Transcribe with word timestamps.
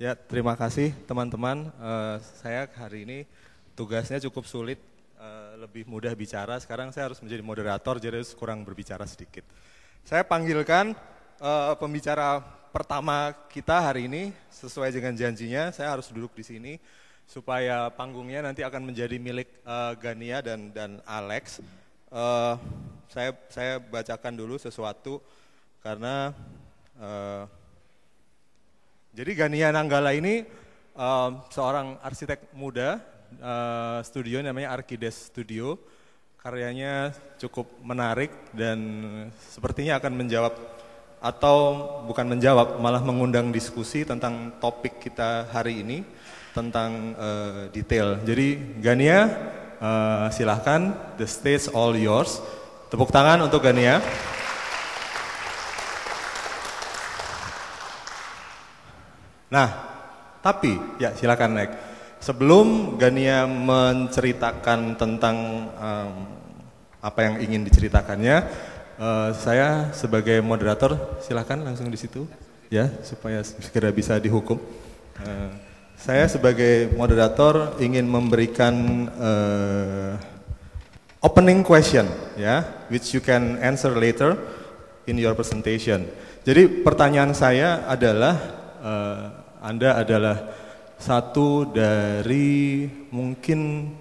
Ya, 0.00 0.16
terima 0.16 0.56
kasih 0.56 0.96
teman-teman. 1.04 1.68
Uh, 1.76 2.16
saya 2.40 2.64
hari 2.72 3.04
ini 3.04 3.28
tugasnya 3.76 4.16
cukup 4.24 4.48
sulit, 4.48 4.80
uh, 5.20 5.60
lebih 5.60 5.84
mudah 5.84 6.16
bicara. 6.16 6.56
Sekarang 6.56 6.88
saya 6.88 7.12
harus 7.12 7.20
menjadi 7.20 7.44
moderator, 7.44 8.00
jadi 8.00 8.16
harus 8.16 8.32
kurang 8.32 8.64
berbicara 8.64 9.04
sedikit. 9.04 9.44
Saya 10.00 10.24
panggilkan 10.24 10.96
uh, 11.36 11.76
pembicara 11.76 12.40
pertama 12.72 13.36
kita 13.52 13.76
hari 13.76 14.08
ini, 14.08 14.32
sesuai 14.48 14.88
dengan 14.88 15.12
janjinya, 15.12 15.68
saya 15.68 15.92
harus 15.92 16.08
duduk 16.08 16.32
di 16.32 16.48
sini 16.48 16.72
supaya 17.28 17.92
panggungnya 17.92 18.40
nanti 18.40 18.64
akan 18.64 18.88
menjadi 18.88 19.20
milik 19.20 19.52
uh, 19.68 19.92
Gania 20.00 20.40
dan 20.40 20.72
dan 20.72 21.04
Alex. 21.04 21.60
Uh, 22.08 22.56
saya 23.12 23.36
saya 23.52 23.76
bacakan 23.76 24.32
dulu 24.32 24.56
sesuatu 24.56 25.20
karena 25.84 26.32
uh, 26.96 27.59
jadi 29.10 29.34
Gania 29.34 29.74
Nanggala 29.74 30.14
ini 30.14 30.46
uh, 30.94 31.42
seorang 31.50 31.98
arsitek 31.98 32.54
muda, 32.54 33.02
uh, 33.42 33.98
studio 34.06 34.38
namanya 34.38 34.70
Arkides 34.78 35.34
Studio. 35.34 35.74
Karyanya 36.38 37.12
cukup 37.36 37.68
menarik 37.82 38.30
dan 38.54 38.78
sepertinya 39.36 39.98
akan 39.98 40.14
menjawab 40.14 40.54
atau 41.20 41.56
bukan 42.06 42.32
menjawab, 42.32 42.78
malah 42.80 43.02
mengundang 43.04 43.52
diskusi 43.52 44.06
tentang 44.08 44.56
topik 44.56 45.02
kita 45.02 45.50
hari 45.52 45.82
ini 45.82 46.06
tentang 46.54 47.12
uh, 47.18 47.66
detail. 47.74 48.16
Jadi 48.22 48.78
Gania, 48.78 49.26
uh, 49.82 50.30
silahkan, 50.30 50.94
the 51.18 51.26
stage 51.26 51.66
all 51.74 51.92
yours. 51.98 52.38
Tepuk 52.88 53.10
tangan 53.10 53.42
untuk 53.42 53.60
Gania. 53.60 53.98
Nah, 59.50 59.68
tapi 60.40 60.78
ya 61.02 61.12
silakan 61.12 61.58
naik. 61.58 61.72
Sebelum 62.20 62.96
Gania 63.00 63.48
menceritakan 63.48 64.94
tentang 64.94 65.36
um, 65.74 66.12
apa 67.00 67.20
yang 67.24 67.34
ingin 67.40 67.64
diceritakannya, 67.66 68.44
uh, 69.00 69.32
saya 69.34 69.90
sebagai 69.96 70.38
moderator 70.44 71.18
silakan 71.24 71.64
langsung 71.64 71.88
di 71.88 71.96
situ 71.96 72.28
ya 72.70 72.86
supaya 73.02 73.42
segera 73.42 73.90
bisa 73.90 74.20
dihukum. 74.20 74.60
Uh, 75.18 75.50
saya 75.98 76.28
sebagai 76.30 76.92
moderator 76.96 77.76
ingin 77.82 78.08
memberikan 78.08 78.72
uh, 79.20 80.16
opening 81.20 81.60
question 81.60 82.08
ya, 82.38 82.64
which 82.88 83.12
you 83.12 83.20
can 83.20 83.58
answer 83.60 83.92
later 83.92 84.36
in 85.04 85.18
your 85.20 85.34
presentation. 85.36 86.08
Jadi 86.40 86.84
pertanyaan 86.84 87.36
saya 87.36 87.84
adalah 87.84 88.36
uh, 88.80 89.39
anda 89.60 90.00
adalah 90.00 90.36
satu 91.00 91.68
dari 91.68 92.88
mungkin 93.12 93.92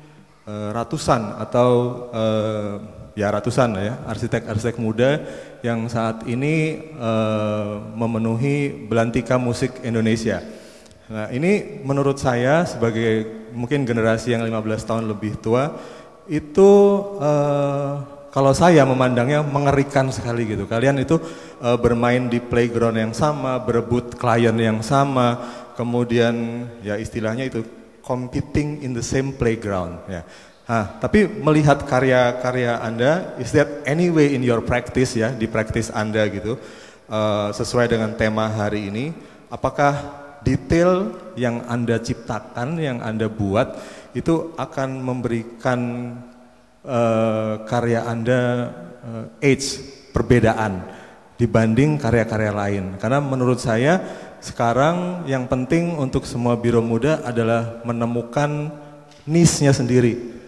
uh, 0.47 0.69
ratusan 0.75 1.35
atau 1.39 1.71
uh, 2.11 2.73
ya 3.16 3.27
ratusan 3.31 3.75
ya 3.75 3.93
arsitek-arsitek 4.07 4.75
muda 4.79 5.19
yang 5.59 5.88
saat 5.91 6.23
ini 6.27 6.79
uh, 6.95 7.83
memenuhi 7.95 8.88
belantika 8.88 9.35
musik 9.35 9.83
Indonesia. 9.83 10.39
Nah 11.11 11.27
ini 11.33 11.83
menurut 11.83 12.16
saya 12.21 12.63
sebagai 12.63 13.27
mungkin 13.51 13.83
generasi 13.83 14.31
yang 14.31 14.45
15 14.47 14.88
tahun 14.88 15.05
lebih 15.11 15.41
tua 15.41 15.75
itu 16.29 16.71
kalau 18.30 18.53
saya 18.53 18.85
memandangnya 18.85 19.41
mengerikan 19.41 20.13
sekali 20.13 20.45
gitu. 20.45 20.69
Kalian 20.69 21.02
itu 21.02 21.17
uh, 21.61 21.77
bermain 21.81 22.29
di 22.29 22.38
playground 22.38 22.97
yang 22.97 23.13
sama, 23.13 23.57
berebut 23.57 24.17
klien 24.17 24.53
yang 24.53 24.79
sama, 24.85 25.41
kemudian 25.73 26.66
ya 26.85 26.97
istilahnya 26.97 27.50
itu 27.50 27.66
competing 28.06 28.81
in 28.85 28.94
the 28.94 29.06
same 29.06 29.34
playground 29.34 30.01
ya. 30.09 30.22
Nah, 30.69 31.01
tapi 31.01 31.25
melihat 31.25 31.81
karya-karya 31.81 32.78
Anda, 32.85 33.34
is 33.41 33.50
that 33.57 33.81
any 33.90 34.13
way 34.13 34.38
in 34.38 34.46
your 34.46 34.61
practice 34.61 35.17
ya, 35.17 35.34
di 35.34 35.50
practice 35.50 35.90
Anda 35.90 36.29
gitu, 36.29 36.61
uh, 37.09 37.50
sesuai 37.50 37.90
dengan 37.90 38.13
tema 38.13 38.46
hari 38.46 38.94
ini, 38.94 39.09
apakah 39.50 39.97
detail 40.46 41.17
yang 41.34 41.66
Anda 41.66 41.97
ciptakan, 41.97 42.78
yang 42.78 43.01
Anda 43.01 43.25
buat, 43.25 43.81
itu 44.13 44.53
akan 44.61 45.01
memberikan 45.01 45.79
uh, 46.84 47.63
karya 47.67 48.06
Anda 48.07 48.41
uh, 49.03 49.25
age 49.44 49.79
perbedaan 50.12 50.84
dibanding 51.40 51.95
karya-karya 51.95 52.51
lain. 52.51 52.85
Karena 53.00 53.23
menurut 53.23 53.63
saya 53.63 54.03
sekarang 54.44 55.23
yang 55.28 55.47
penting 55.47 55.95
untuk 55.95 56.28
semua 56.28 56.59
biro 56.59 56.84
muda 56.84 57.23
adalah 57.23 57.79
menemukan 57.88 58.72
niche-nya 59.23 59.72
sendiri. 59.72 60.40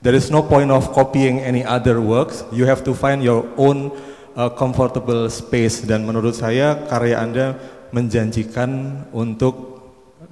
There 0.00 0.16
is 0.16 0.32
no 0.32 0.42
point 0.42 0.72
of 0.72 0.90
copying 0.96 1.44
any 1.44 1.62
other 1.62 2.00
works. 2.00 2.42
You 2.50 2.64
have 2.66 2.82
to 2.88 2.96
find 2.96 3.20
your 3.20 3.44
own 3.60 3.92
uh, 4.32 4.48
comfortable 4.56 5.28
space. 5.28 5.84
Dan 5.84 6.08
menurut 6.08 6.34
saya 6.34 6.88
karya 6.88 7.20
Anda 7.20 7.46
menjanjikan 7.92 8.70
untuk 9.12 9.82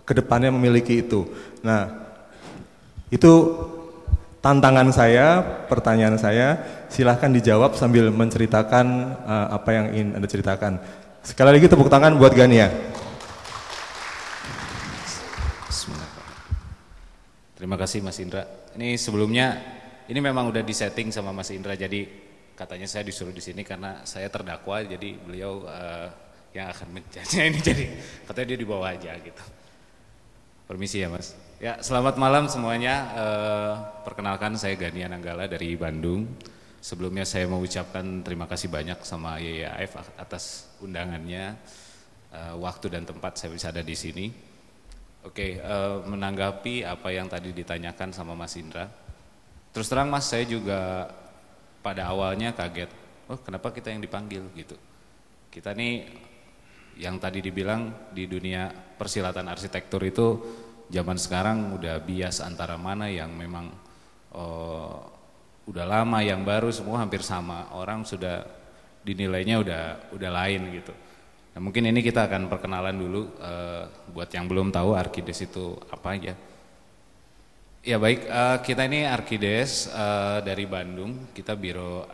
ke 0.09 0.17
depannya 0.17 0.49
memiliki 0.49 1.05
itu. 1.05 1.29
Nah, 1.61 1.85
itu 3.13 3.33
tantangan 4.39 4.89
saya, 4.95 5.43
pertanyaan 5.67 6.17
saya, 6.19 6.59
silahkan 6.87 7.31
dijawab 7.31 7.75
sambil 7.75 8.11
menceritakan 8.15 8.87
uh, 9.27 9.47
apa 9.55 9.71
yang 9.75 9.87
ingin 9.95 10.09
Anda 10.19 10.29
ceritakan. 10.31 10.73
Sekali 11.27 11.59
lagi 11.59 11.67
tepuk 11.67 11.91
tangan 11.91 12.15
buat 12.17 12.33
Gania. 12.33 12.71
Terima 17.59 17.75
kasih 17.75 18.07
Mas 18.07 18.23
Indra. 18.23 18.47
Ini 18.79 18.95
sebelumnya, 18.95 19.59
ini 20.07 20.23
memang 20.23 20.47
udah 20.47 20.63
disetting 20.63 21.11
sama 21.11 21.35
Mas 21.35 21.51
Indra, 21.51 21.75
jadi 21.75 22.07
katanya 22.55 22.87
saya 22.87 23.03
disuruh 23.03 23.35
di 23.35 23.43
sini 23.43 23.67
karena 23.67 24.07
saya 24.07 24.31
terdakwa, 24.31 24.79
jadi 24.87 25.19
beliau 25.19 25.67
uh, 25.67 26.07
yang 26.55 26.71
akan 26.71 27.03
menjadinya 27.03 27.45
ini, 27.51 27.59
jadi 27.75 27.85
katanya 28.31 28.47
dia 28.55 28.59
dibawa 28.63 28.95
aja 28.95 29.11
gitu. 29.19 29.43
Permisi 30.71 31.03
ya 31.03 31.11
Mas. 31.11 31.48
Ya, 31.59 31.75
selamat 31.83 32.23
malam 32.23 32.47
semuanya. 32.47 33.11
Uh, 33.19 33.75
perkenalkan 34.07 34.55
saya 34.55 34.79
Gani 34.79 35.03
Ananggala 35.03 35.51
dari 35.51 35.75
Bandung. 35.75 36.23
Sebelumnya 36.79 37.27
saya 37.27 37.51
mau 37.51 37.59
ucapkan 37.59 38.23
terima 38.23 38.47
kasih 38.47 38.71
banyak 38.71 39.03
sama 39.03 39.43
YYAF 39.43 40.23
atas 40.23 40.71
undangannya, 40.79 41.59
uh, 42.31 42.55
waktu 42.63 42.95
dan 42.95 43.03
tempat 43.03 43.43
saya 43.43 43.51
bisa 43.51 43.75
ada 43.75 43.83
di 43.83 43.99
sini. 43.99 44.31
Oke, 45.27 45.59
uh, 45.59 46.07
menanggapi 46.07 46.87
apa 46.87 47.11
yang 47.11 47.27
tadi 47.27 47.51
ditanyakan 47.51 48.15
sama 48.15 48.39
Mas 48.39 48.55
Indra. 48.55 48.87
Terus 49.75 49.91
terang 49.91 50.15
Mas, 50.15 50.31
saya 50.31 50.47
juga 50.47 51.11
pada 51.83 52.07
awalnya 52.07 52.55
kaget. 52.55 52.95
Oh, 53.27 53.39
kenapa 53.43 53.75
kita 53.75 53.91
yang 53.91 53.99
dipanggil 53.99 54.47
gitu? 54.55 54.79
Kita 55.51 55.75
nih 55.75 56.07
yang 57.03 57.19
tadi 57.19 57.43
dibilang 57.43 58.15
di 58.15 58.31
dunia 58.31 58.71
persilatan 58.71 59.51
arsitektur 59.51 60.07
itu 60.07 60.39
zaman 60.89 61.21
sekarang 61.21 61.77
udah 61.77 62.01
bias 62.01 62.41
antara 62.41 62.81
mana 62.81 63.13
yang 63.13 63.33
memang 63.33 63.69
uh, 64.33 64.97
udah 65.69 65.85
lama 65.85 66.19
yang 66.25 66.43
baru 66.43 66.73
semua 66.73 67.05
hampir 67.05 67.21
sama. 67.21 67.69
Orang 67.77 68.09
sudah 68.09 68.45
dinilainya 69.05 69.61
udah 69.61 69.83
udah 70.17 70.31
lain 70.33 70.81
gitu. 70.81 70.93
Nah, 71.53 71.61
mungkin 71.61 71.89
ini 71.89 72.01
kita 72.01 72.29
akan 72.29 72.49
perkenalan 72.49 72.97
dulu 72.97 73.21
uh, 73.41 73.85
buat 74.13 74.33
yang 74.33 74.49
belum 74.49 74.73
tahu 74.73 74.97
Arkides 74.97 75.45
itu 75.45 75.77
apa 75.93 76.09
aja. 76.17 76.35
Ya 77.85 77.97
baik 77.97 78.27
uh, 78.27 78.59
kita 78.65 78.89
ini 78.89 79.05
Arkides 79.05 79.93
uh, 79.93 80.41
dari 80.41 80.65
Bandung. 80.65 81.31
Kita 81.37 81.53
biro 81.53 82.05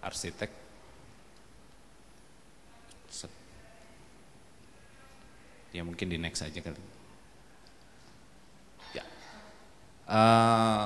arsitek. 0.00 0.64
Ya 5.74 5.82
mungkin 5.82 6.06
di 6.06 6.14
next 6.22 6.38
aja 6.46 6.62
kali 6.62 6.93
Uh, 10.04 10.84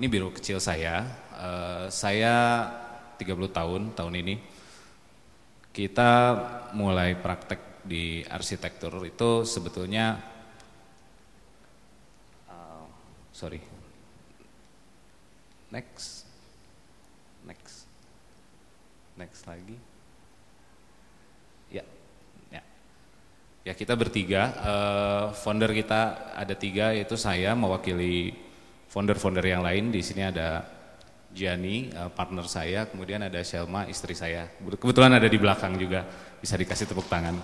ini 0.00 0.06
biro 0.08 0.32
kecil 0.32 0.56
saya. 0.56 1.04
Uh, 1.36 1.86
saya 1.92 2.64
30 3.20 3.50
tahun 3.52 3.82
tahun 3.92 4.14
ini. 4.24 4.34
Kita 5.74 6.12
mulai 6.74 7.14
praktek 7.14 7.84
di 7.84 8.24
arsitektur 8.26 8.92
itu 9.04 9.44
sebetulnya 9.44 10.18
uh, 12.48 12.86
sorry. 13.30 13.60
Next. 15.68 16.24
Next. 17.44 17.84
Next 19.20 19.42
lagi. 19.44 19.76
Ya. 21.68 21.84
Ya. 22.48 22.62
Ya 23.68 23.76
kita 23.76 23.92
bertiga, 24.00 24.56
uh, 24.64 25.24
founder 25.36 25.68
kita 25.76 26.32
ada 26.32 26.56
tiga 26.56 26.96
yaitu 26.96 27.20
saya 27.20 27.52
mewakili 27.52 28.32
founder-founder 28.88 29.44
yang 29.44 29.60
lain. 29.60 29.92
Di 29.92 30.00
sini 30.00 30.24
ada 30.24 30.64
Gianni, 31.36 31.92
uh, 31.92 32.08
partner 32.08 32.48
saya, 32.48 32.88
kemudian 32.88 33.20
ada 33.20 33.36
Shelma, 33.44 33.84
istri 33.84 34.16
saya. 34.16 34.48
Kebetulan 34.56 35.12
ada 35.12 35.28
di 35.28 35.36
belakang 35.36 35.76
juga, 35.76 36.00
bisa 36.40 36.56
dikasih 36.56 36.88
tepuk 36.88 37.12
tangan. 37.12 37.36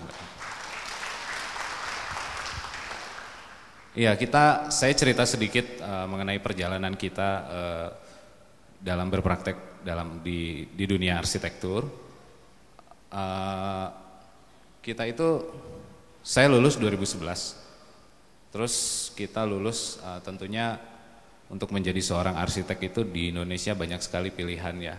Iya, 3.93 4.17
kita 4.17 4.73
saya 4.73 4.97
cerita 4.97 5.29
sedikit 5.29 5.77
uh, 5.85 6.09
mengenai 6.09 6.41
perjalanan 6.41 6.97
kita 6.97 7.29
uh, 7.45 7.87
dalam 8.81 9.13
berpraktek 9.13 9.85
dalam 9.85 10.25
di 10.25 10.65
di 10.73 10.89
dunia 10.89 11.21
arsitektur. 11.21 11.85
Uh, 13.13 13.87
kita 14.81 15.05
itu 15.05 15.29
saya 16.25 16.49
lulus 16.49 16.81
2011. 16.81 17.21
Terus 18.49 18.73
kita 19.13 19.45
lulus 19.45 20.01
uh, 20.01 20.17
tentunya 20.25 20.81
untuk 21.53 21.69
menjadi 21.69 22.01
seorang 22.01 22.33
arsitek 22.41 22.89
itu 22.89 23.05
di 23.05 23.29
Indonesia 23.29 23.77
banyak 23.77 24.01
sekali 24.01 24.33
pilihan 24.33 24.73
ya. 24.81 24.97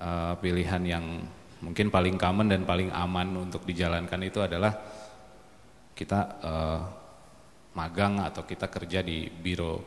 Uh, 0.00 0.34
pilihan 0.42 0.82
yang 0.82 1.22
mungkin 1.62 1.86
paling 1.94 2.18
common 2.18 2.50
dan 2.50 2.66
paling 2.66 2.90
aman 2.90 3.46
untuk 3.46 3.62
dijalankan 3.62 4.18
itu 4.26 4.42
adalah 4.42 4.74
kita 5.94 6.20
uh, 6.42 6.80
magang 7.78 8.18
atau 8.18 8.42
kita 8.42 8.66
kerja 8.66 9.06
di 9.06 9.30
biro 9.30 9.86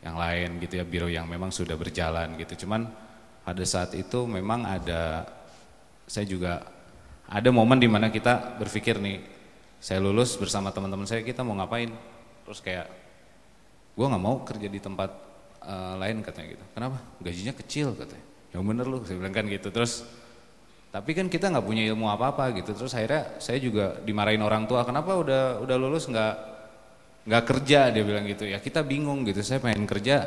yang 0.00 0.16
lain 0.16 0.56
gitu 0.64 0.80
ya, 0.80 0.84
biro 0.88 1.12
yang 1.12 1.28
memang 1.28 1.52
sudah 1.52 1.76
berjalan 1.76 2.40
gitu. 2.40 2.64
Cuman 2.64 2.88
pada 3.44 3.64
saat 3.68 3.92
itu 3.92 4.24
memang 4.24 4.64
ada 4.64 5.28
saya 6.08 6.24
juga 6.24 6.64
ada 7.28 7.48
momen 7.52 7.76
di 7.76 7.90
mana 7.90 8.08
kita 8.08 8.56
berpikir 8.56 8.96
nih, 8.96 9.39
saya 9.80 9.98
lulus 9.98 10.36
bersama 10.36 10.68
teman-teman 10.70 11.08
saya 11.08 11.24
kita 11.24 11.40
mau 11.40 11.56
ngapain? 11.56 11.88
Terus 12.44 12.60
kayak 12.60 12.86
gue 13.96 14.06
nggak 14.06 14.22
mau 14.22 14.44
kerja 14.44 14.68
di 14.68 14.80
tempat 14.80 15.10
uh, 15.64 15.96
lain 15.96 16.20
katanya 16.20 16.60
gitu. 16.60 16.64
Kenapa? 16.76 16.98
Gajinya 17.24 17.54
kecil 17.56 17.96
katanya. 17.96 18.26
Yang 18.52 18.62
bener 18.68 18.84
lu, 18.86 18.98
saya 19.08 19.16
bilang 19.16 19.34
kan 19.34 19.44
gitu. 19.48 19.72
Terus 19.72 20.04
tapi 20.90 21.16
kan 21.16 21.32
kita 21.32 21.48
nggak 21.48 21.64
punya 21.64 21.82
ilmu 21.88 22.12
apa-apa 22.12 22.52
gitu. 22.60 22.76
Terus 22.76 22.92
akhirnya 22.92 23.40
saya 23.40 23.56
juga 23.56 23.96
dimarahin 24.04 24.44
orang 24.44 24.68
tua, 24.68 24.84
kenapa 24.84 25.16
udah 25.16 25.64
udah 25.64 25.76
lulus 25.80 26.06
nggak 26.12 26.50
nggak 27.20 27.44
kerja 27.44 27.92
dia 27.92 28.00
bilang 28.00 28.24
gitu 28.24 28.48
ya 28.48 28.56
kita 28.56 28.80
bingung 28.80 29.28
gitu 29.28 29.44
saya 29.44 29.60
pengen 29.60 29.84
kerja 29.84 30.24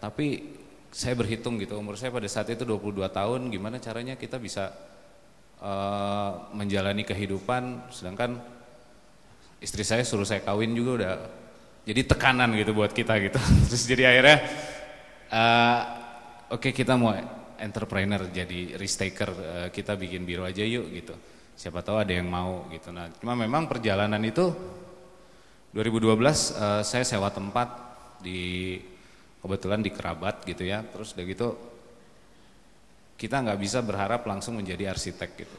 tapi 0.00 0.56
saya 0.88 1.12
berhitung 1.12 1.60
gitu 1.60 1.76
umur 1.76 2.00
saya 2.00 2.08
pada 2.08 2.24
saat 2.24 2.48
itu 2.48 2.64
22 2.64 3.04
tahun 3.12 3.40
gimana 3.52 3.76
caranya 3.76 4.16
kita 4.16 4.40
bisa 4.40 4.72
uh, 5.60 6.48
menjalani 6.56 7.04
kehidupan 7.04 7.92
sedangkan 7.92 8.40
istri 9.62 9.86
saya 9.86 10.02
suruh 10.02 10.26
saya 10.26 10.42
kawin 10.42 10.74
juga 10.74 10.90
udah 10.98 11.14
jadi 11.86 12.02
tekanan 12.04 12.52
gitu 12.58 12.74
buat 12.74 12.90
kita 12.90 13.16
gitu 13.22 13.38
terus 13.70 13.84
jadi 13.86 14.02
akhirnya 14.10 14.38
uh, 15.30 15.80
oke 16.52 16.68
okay, 16.68 16.72
kita 16.74 16.98
mau 16.98 17.14
entrepreneur 17.62 18.26
jadi 18.28 18.74
risk 18.74 19.06
taker 19.06 19.30
uh, 19.30 19.68
kita 19.70 19.94
bikin 19.94 20.26
biro 20.26 20.42
aja 20.42 20.66
yuk 20.66 20.90
gitu 20.90 21.14
siapa 21.54 21.80
tahu 21.80 22.02
ada 22.02 22.10
yang 22.10 22.26
mau 22.26 22.66
gitu 22.74 22.90
nah 22.90 23.06
cuma 23.16 23.38
memang 23.38 23.70
perjalanan 23.70 24.20
itu 24.26 24.50
2012 25.72 26.04
uh, 26.04 26.28
eh, 26.28 26.82
saya 26.84 27.04
sewa 27.04 27.32
tempat 27.32 27.68
di 28.20 28.76
kebetulan 29.40 29.80
di 29.80 29.90
kerabat 29.90 30.44
gitu 30.44 30.68
ya. 30.68 30.84
Terus 30.84 31.16
udah 31.16 31.24
gitu 31.24 31.48
kita 33.16 33.40
nggak 33.40 33.60
bisa 33.60 33.80
berharap 33.80 34.20
langsung 34.28 34.60
menjadi 34.60 34.92
arsitek 34.92 35.30
gitu. 35.32 35.56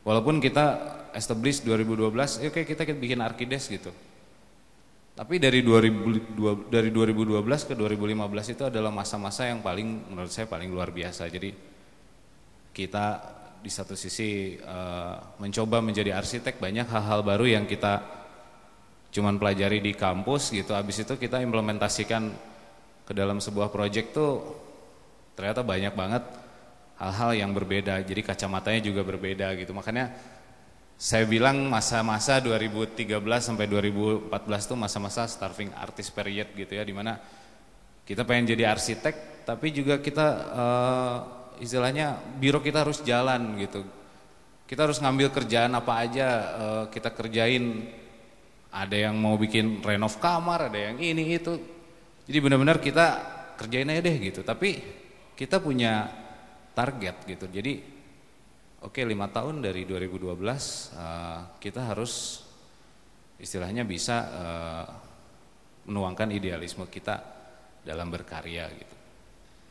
Walaupun 0.00 0.40
kita 0.40 0.96
establish 1.12 1.60
2012, 1.66 2.40
ya 2.40 2.48
oke 2.48 2.62
kita, 2.64 2.82
kita 2.88 2.96
bikin 2.96 3.20
arkides 3.20 3.68
gitu. 3.68 3.92
Tapi 5.12 5.36
dari 5.36 5.60
2000, 5.60 6.72
dari 6.72 6.88
2012 6.88 7.68
ke 7.68 7.74
2015 7.76 8.54
itu 8.56 8.62
adalah 8.64 8.88
masa-masa 8.88 9.44
yang 9.44 9.60
paling 9.60 10.08
menurut 10.08 10.32
saya 10.32 10.48
paling 10.48 10.72
luar 10.72 10.88
biasa. 10.88 11.28
Jadi 11.28 11.52
kita 12.72 13.20
di 13.60 13.68
satu 13.68 13.92
sisi 13.92 14.56
uh, 14.56 15.36
mencoba 15.36 15.84
menjadi 15.84 16.16
arsitek 16.16 16.56
banyak 16.56 16.88
hal-hal 16.88 17.20
baru 17.20 17.44
yang 17.44 17.68
kita 17.68 18.00
cuman 19.12 19.36
pelajari 19.36 19.84
di 19.84 19.92
kampus 19.92 20.54
gitu 20.54 20.72
habis 20.72 21.02
itu 21.02 21.18
kita 21.20 21.42
implementasikan 21.44 22.32
ke 23.04 23.12
dalam 23.12 23.42
sebuah 23.42 23.68
proyek 23.68 24.16
tuh 24.16 24.40
ternyata 25.36 25.60
banyak 25.60 25.92
banget 25.92 26.24
hal-hal 27.00 27.32
yang 27.32 27.50
berbeda. 27.56 28.04
Jadi 28.04 28.20
kacamatanya 28.20 28.80
juga 28.84 29.00
berbeda 29.00 29.56
gitu. 29.56 29.72
Makanya 29.72 30.12
saya 31.00 31.24
bilang 31.24 31.64
masa-masa 31.72 32.44
2013 32.44 33.16
sampai 33.40 33.64
2014 33.64 34.28
tuh 34.68 34.76
masa-masa 34.76 35.24
starving 35.24 35.72
artist 35.80 36.12
period 36.12 36.52
gitu 36.52 36.76
ya. 36.76 36.84
Di 36.84 36.92
mana 36.92 37.16
kita 38.04 38.28
pengen 38.28 38.52
jadi 38.52 38.68
arsitek 38.68 39.48
tapi 39.48 39.72
juga 39.72 39.96
kita 39.98 40.26
uh, 40.52 41.18
istilahnya 41.56 42.20
biro 42.36 42.60
kita 42.60 42.84
harus 42.84 43.00
jalan 43.00 43.56
gitu. 43.56 43.80
Kita 44.68 44.86
harus 44.86 45.02
ngambil 45.02 45.32
kerjaan 45.34 45.72
apa 45.72 45.92
aja 46.04 46.28
uh, 46.54 46.84
kita 46.92 47.10
kerjain. 47.16 47.96
Ada 48.70 49.10
yang 49.10 49.18
mau 49.18 49.34
bikin 49.34 49.82
renov 49.82 50.22
kamar, 50.22 50.70
ada 50.70 50.78
yang 50.78 51.02
ini 51.02 51.34
itu. 51.34 51.58
Jadi 52.30 52.38
benar-benar 52.38 52.78
kita 52.78 53.06
kerjain 53.58 53.90
aja 53.90 53.98
deh 53.98 54.16
gitu. 54.30 54.46
Tapi 54.46 54.78
kita 55.34 55.58
punya 55.58 56.06
target 56.74 57.16
gitu. 57.26 57.46
Jadi 57.50 57.82
oke 58.80 58.92
okay, 58.96 59.04
lima 59.04 59.28
tahun 59.28 59.60
dari 59.60 59.84
2012 59.84 60.30
uh, 60.30 60.50
eh, 60.50 61.40
kita 61.60 61.92
harus 61.92 62.44
istilahnya 63.40 63.88
bisa 63.88 64.16
uh, 64.28 64.86
menuangkan 65.88 66.28
idealisme 66.32 66.84
kita 66.88 67.20
dalam 67.80 68.12
berkarya 68.12 68.68
gitu. 68.72 68.96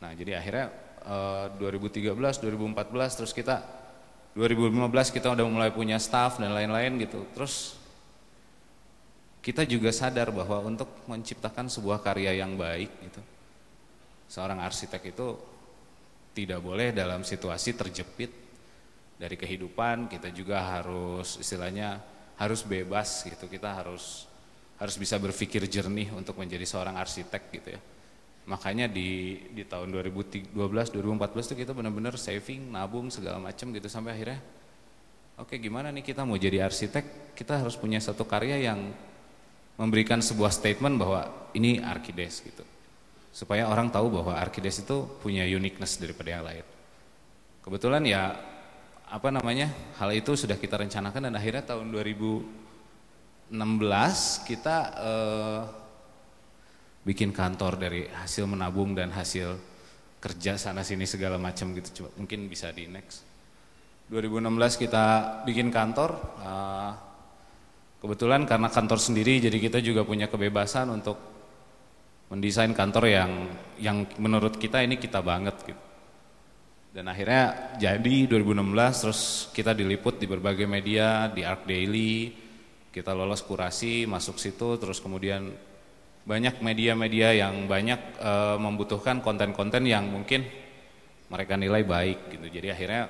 Nah 0.02 0.10
jadi 0.14 0.42
akhirnya 0.42 0.66
uh, 1.06 1.46
2013, 1.58 2.14
2014 2.14 3.18
terus 3.18 3.32
kita 3.32 3.62
2015 4.34 5.16
kita 5.16 5.34
udah 5.34 5.46
mulai 5.46 5.70
punya 5.74 5.98
staff 5.98 6.38
dan 6.38 6.54
lain-lain 6.54 6.98
gitu. 7.02 7.26
Terus 7.34 7.78
kita 9.40 9.64
juga 9.64 9.88
sadar 9.90 10.28
bahwa 10.30 10.60
untuk 10.68 10.86
menciptakan 11.08 11.66
sebuah 11.72 12.04
karya 12.04 12.44
yang 12.44 12.60
baik 12.60 12.90
gitu, 13.08 13.22
seorang 14.28 14.60
arsitek 14.60 15.16
itu 15.16 15.34
tidak 16.44 16.60
boleh 16.64 16.96
dalam 16.96 17.20
situasi 17.20 17.76
terjepit 17.76 18.32
dari 19.20 19.36
kehidupan, 19.36 20.08
kita 20.08 20.32
juga 20.32 20.64
harus 20.64 21.36
istilahnya 21.36 22.00
harus 22.40 22.64
bebas 22.64 23.28
gitu, 23.28 23.44
kita 23.52 23.68
harus 23.68 24.24
harus 24.80 24.96
bisa 24.96 25.20
berpikir 25.20 25.60
jernih 25.68 26.08
untuk 26.16 26.40
menjadi 26.40 26.64
seorang 26.64 26.96
arsitek 26.96 27.42
gitu 27.52 27.68
ya. 27.76 27.80
Makanya 28.48 28.88
di 28.88 29.36
di 29.52 29.68
tahun 29.68 29.92
2012 29.92 30.56
2014 30.56 31.52
itu 31.52 31.54
kita 31.68 31.76
benar-benar 31.76 32.16
saving, 32.16 32.72
nabung 32.72 33.12
segala 33.12 33.36
macam 33.36 33.68
gitu 33.76 33.86
sampai 33.92 34.16
akhirnya 34.16 34.40
oke 35.36 35.52
gimana 35.60 35.92
nih 35.92 36.00
kita 36.00 36.24
mau 36.24 36.40
jadi 36.40 36.64
arsitek, 36.64 37.36
kita 37.36 37.60
harus 37.60 37.76
punya 37.76 38.00
satu 38.00 38.24
karya 38.24 38.56
yang 38.72 38.88
memberikan 39.76 40.24
sebuah 40.24 40.52
statement 40.52 40.96
bahwa 40.96 41.28
ini 41.52 41.80
Arkides 41.80 42.44
gitu. 42.44 42.64
Supaya 43.30 43.70
orang 43.70 43.94
tahu 43.94 44.10
bahwa 44.10 44.34
Arkides 44.34 44.82
itu 44.82 45.06
punya 45.22 45.46
uniqueness 45.46 46.02
daripada 46.02 46.28
yang 46.34 46.44
lain. 46.44 46.66
Kebetulan 47.62 48.02
ya 48.02 48.34
apa 49.10 49.28
namanya 49.30 49.70
hal 49.98 50.10
itu 50.14 50.34
sudah 50.34 50.58
kita 50.58 50.78
rencanakan 50.78 51.30
dan 51.30 51.34
akhirnya 51.34 51.62
tahun 51.66 51.90
2016 51.94 53.50
kita 54.46 54.76
eh, 54.98 55.62
bikin 57.06 57.30
kantor 57.30 57.78
dari 57.78 58.06
hasil 58.10 58.46
menabung 58.46 58.94
dan 58.94 59.14
hasil 59.14 59.58
kerja 60.20 60.58
sana 60.58 60.82
sini 60.82 61.06
segala 61.06 61.38
macam 61.38 61.70
gitu. 61.74 62.02
Coba 62.02 62.10
mungkin 62.18 62.50
bisa 62.50 62.74
di 62.74 62.90
next. 62.90 63.22
2016 64.10 64.82
kita 64.82 65.04
bikin 65.46 65.70
kantor. 65.70 66.10
Eh, 66.42 66.92
Kebetulan 68.00 68.48
karena 68.48 68.72
kantor 68.72 68.96
sendiri 68.96 69.44
jadi 69.44 69.60
kita 69.60 69.78
juga 69.84 70.08
punya 70.08 70.24
kebebasan 70.24 70.88
untuk 70.88 71.20
mendesain 72.30 72.70
kantor 72.70 73.04
yang 73.10 73.30
yang 73.82 74.06
menurut 74.22 74.54
kita 74.56 74.80
ini 74.86 74.96
kita 74.96 75.18
banget 75.20 75.58
gitu. 75.66 75.82
Dan 76.90 77.06
akhirnya 77.06 77.74
jadi 77.78 78.26
2016 78.26 79.02
terus 79.02 79.20
kita 79.54 79.74
diliput 79.74 80.18
di 80.18 80.26
berbagai 80.26 80.66
media, 80.66 81.30
di 81.30 81.46
Arc 81.46 81.62
Daily, 81.62 82.34
kita 82.90 83.14
lolos 83.14 83.46
kurasi, 83.46 84.10
masuk 84.10 84.42
situ 84.42 84.74
terus 84.78 84.98
kemudian 84.98 85.54
banyak 86.26 86.58
media-media 86.58 87.46
yang 87.46 87.70
banyak 87.70 88.18
e, 88.18 88.32
membutuhkan 88.58 89.22
konten-konten 89.22 89.86
yang 89.86 90.10
mungkin 90.10 90.42
mereka 91.30 91.54
nilai 91.54 91.86
baik 91.86 92.34
gitu. 92.34 92.46
Jadi 92.58 92.68
akhirnya 92.74 93.02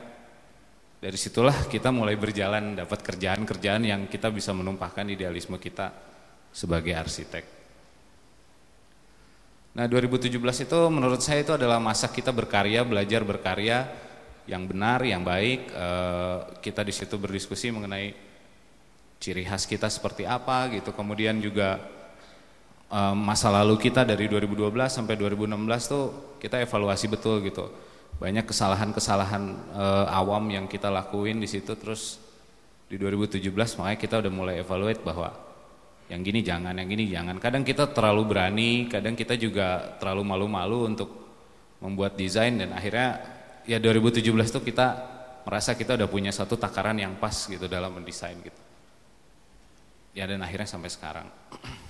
dari 1.00 1.16
situlah 1.16 1.64
kita 1.64 1.88
mulai 1.88 2.20
berjalan 2.20 2.76
dapat 2.76 3.00
kerjaan-kerjaan 3.00 3.82
yang 3.88 4.00
kita 4.12 4.28
bisa 4.28 4.52
menumpahkan 4.52 5.08
idealisme 5.08 5.56
kita 5.56 5.88
sebagai 6.52 6.92
arsitek. 6.92 7.59
Nah 9.80 9.88
2017 9.88 10.37
itu 10.68 10.80
menurut 10.92 11.25
saya 11.25 11.40
itu 11.40 11.56
adalah 11.56 11.80
masa 11.80 12.12
kita 12.12 12.37
berkarya, 12.37 12.84
belajar 12.84 13.25
berkarya 13.25 13.88
yang 14.44 14.68
benar, 14.68 15.00
yang 15.00 15.25
baik. 15.25 15.72
Eh, 15.72 16.38
kita 16.60 16.84
di 16.84 16.92
situ 16.92 17.16
berdiskusi 17.16 17.72
mengenai 17.72 18.12
ciri 19.16 19.49
khas 19.49 19.64
kita 19.64 19.88
seperti 19.88 20.28
apa 20.28 20.68
gitu. 20.76 20.92
Kemudian 20.92 21.40
juga 21.40 21.80
eh, 22.92 23.14
masa 23.16 23.49
lalu 23.49 23.80
kita 23.80 24.04
dari 24.04 24.28
2012 24.28 24.68
sampai 24.92 25.16
2016 25.16 25.49
tuh 25.88 26.37
kita 26.37 26.60
evaluasi 26.60 27.08
betul 27.08 27.40
gitu 27.40 27.72
banyak 28.20 28.44
kesalahan-kesalahan 28.44 29.44
e, 29.72 29.84
awam 30.12 30.44
yang 30.52 30.68
kita 30.68 30.92
lakuin 30.92 31.40
di 31.40 31.49
situ 31.49 31.72
terus 31.72 32.20
di 32.84 33.00
2017 33.00 33.49
makanya 33.80 33.96
kita 33.96 34.14
udah 34.20 34.32
mulai 34.32 34.54
evaluate 34.60 35.00
bahwa 35.00 35.32
yang 36.10 36.26
gini 36.26 36.42
jangan, 36.42 36.74
yang 36.74 36.90
gini 36.90 37.06
jangan. 37.06 37.38
Kadang 37.38 37.62
kita 37.62 37.94
terlalu 37.94 38.22
berani, 38.26 38.90
kadang 38.90 39.14
kita 39.14 39.38
juga 39.38 39.94
terlalu 40.02 40.26
malu-malu 40.26 40.90
untuk 40.90 41.10
membuat 41.78 42.18
desain 42.18 42.58
dan 42.58 42.74
akhirnya 42.74 43.22
ya 43.62 43.78
2017 43.78 44.26
tuh 44.50 44.62
kita 44.66 44.86
merasa 45.46 45.78
kita 45.78 45.94
udah 45.94 46.10
punya 46.10 46.34
satu 46.34 46.58
takaran 46.58 46.98
yang 46.98 47.14
pas 47.14 47.32
gitu 47.46 47.70
dalam 47.70 47.94
mendesain 47.94 48.34
gitu. 48.42 48.60
Ya 50.10 50.26
dan 50.26 50.42
akhirnya 50.42 50.66
sampai 50.66 50.90
sekarang. 50.90 51.30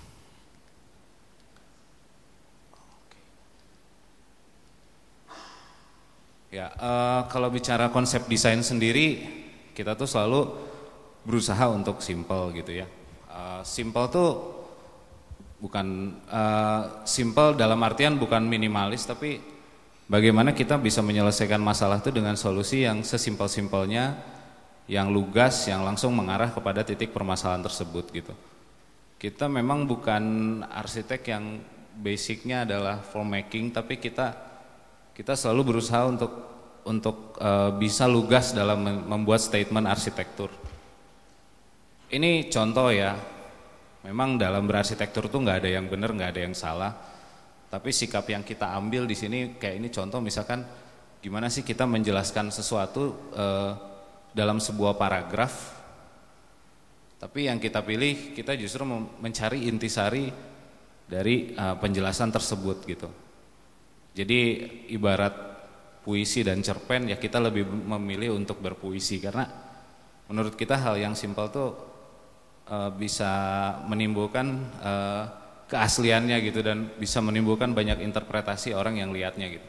Ya, 6.50 6.66
uh, 6.82 7.30
kalau 7.30 7.46
bicara 7.46 7.94
konsep 7.94 8.26
desain 8.26 8.58
sendiri, 8.58 9.22
kita 9.70 9.94
tuh 9.94 10.10
selalu 10.10 10.50
berusaha 11.22 11.70
untuk 11.70 12.02
simple 12.02 12.50
gitu 12.58 12.74
ya. 12.74 12.90
Uh, 13.40 13.64
simple 13.64 14.04
tuh 14.12 14.30
bukan 15.64 16.12
uh, 16.28 17.00
simple 17.08 17.56
dalam 17.56 17.80
artian 17.80 18.20
bukan 18.20 18.44
minimalis, 18.44 19.08
tapi 19.08 19.40
bagaimana 20.12 20.52
kita 20.52 20.76
bisa 20.76 21.00
menyelesaikan 21.00 21.56
masalah 21.56 22.04
itu 22.04 22.12
dengan 22.12 22.36
solusi 22.36 22.84
yang 22.84 23.00
sesimpel-simpelnya, 23.00 24.12
yang 24.92 25.08
lugas, 25.08 25.64
yang 25.72 25.88
langsung 25.88 26.12
mengarah 26.12 26.52
kepada 26.52 26.84
titik 26.84 27.16
permasalahan 27.16 27.64
tersebut 27.64 28.12
gitu. 28.12 28.36
Kita 29.16 29.48
memang 29.48 29.88
bukan 29.88 30.24
arsitek 30.68 31.20
yang 31.32 31.64
basicnya 31.96 32.68
adalah 32.68 33.00
filmmaking, 33.00 33.72
tapi 33.72 33.96
kita 33.96 34.36
kita 35.16 35.32
selalu 35.32 35.76
berusaha 35.76 36.04
untuk 36.04 36.32
untuk 36.84 37.40
uh, 37.40 37.72
bisa 37.72 38.04
lugas 38.04 38.52
dalam 38.52 38.84
membuat 39.08 39.40
statement 39.40 39.88
arsitektur. 39.88 40.52
Ini 42.10 42.50
contoh 42.50 42.90
ya, 42.90 43.14
memang 44.02 44.34
dalam 44.34 44.66
berarsitektur 44.66 45.30
tuh 45.30 45.46
nggak 45.46 45.62
ada 45.62 45.70
yang 45.70 45.86
benar, 45.86 46.10
nggak 46.10 46.30
ada 46.34 46.42
yang 46.42 46.56
salah. 46.58 46.90
Tapi 47.70 47.94
sikap 47.94 48.26
yang 48.26 48.42
kita 48.42 48.66
ambil 48.74 49.06
di 49.06 49.14
sini 49.14 49.54
kayak 49.54 49.78
ini 49.78 49.88
contoh 49.94 50.18
misalkan 50.18 50.66
gimana 51.22 51.46
sih 51.46 51.62
kita 51.62 51.86
menjelaskan 51.86 52.50
sesuatu 52.50 53.30
uh, 53.30 53.72
dalam 54.34 54.58
sebuah 54.58 54.98
paragraf. 54.98 55.78
Tapi 57.22 57.46
yang 57.46 57.62
kita 57.62 57.86
pilih 57.86 58.34
kita 58.34 58.58
justru 58.58 58.82
mencari 59.22 59.70
intisari 59.70 60.34
dari 61.06 61.54
uh, 61.54 61.78
penjelasan 61.78 62.34
tersebut 62.34 62.82
gitu. 62.90 63.06
Jadi 64.18 64.66
ibarat 64.90 65.34
puisi 66.02 66.42
dan 66.42 66.58
cerpen 66.58 67.06
ya 67.06 67.22
kita 67.22 67.38
lebih 67.38 67.70
memilih 67.70 68.34
untuk 68.34 68.58
berpuisi 68.58 69.22
karena 69.22 69.46
menurut 70.26 70.58
kita 70.58 70.74
hal 70.74 70.98
yang 70.98 71.14
simpel 71.14 71.46
tuh 71.54 71.89
e, 72.70 72.76
bisa 72.94 73.32
menimbulkan 73.90 74.46
e, 74.78 74.92
keasliannya 75.66 76.38
gitu 76.46 76.62
dan 76.62 76.86
bisa 76.94 77.18
menimbulkan 77.18 77.74
banyak 77.74 78.02
interpretasi 78.06 78.70
orang 78.74 79.02
yang 79.02 79.10
lihatnya 79.10 79.50
gitu. 79.50 79.68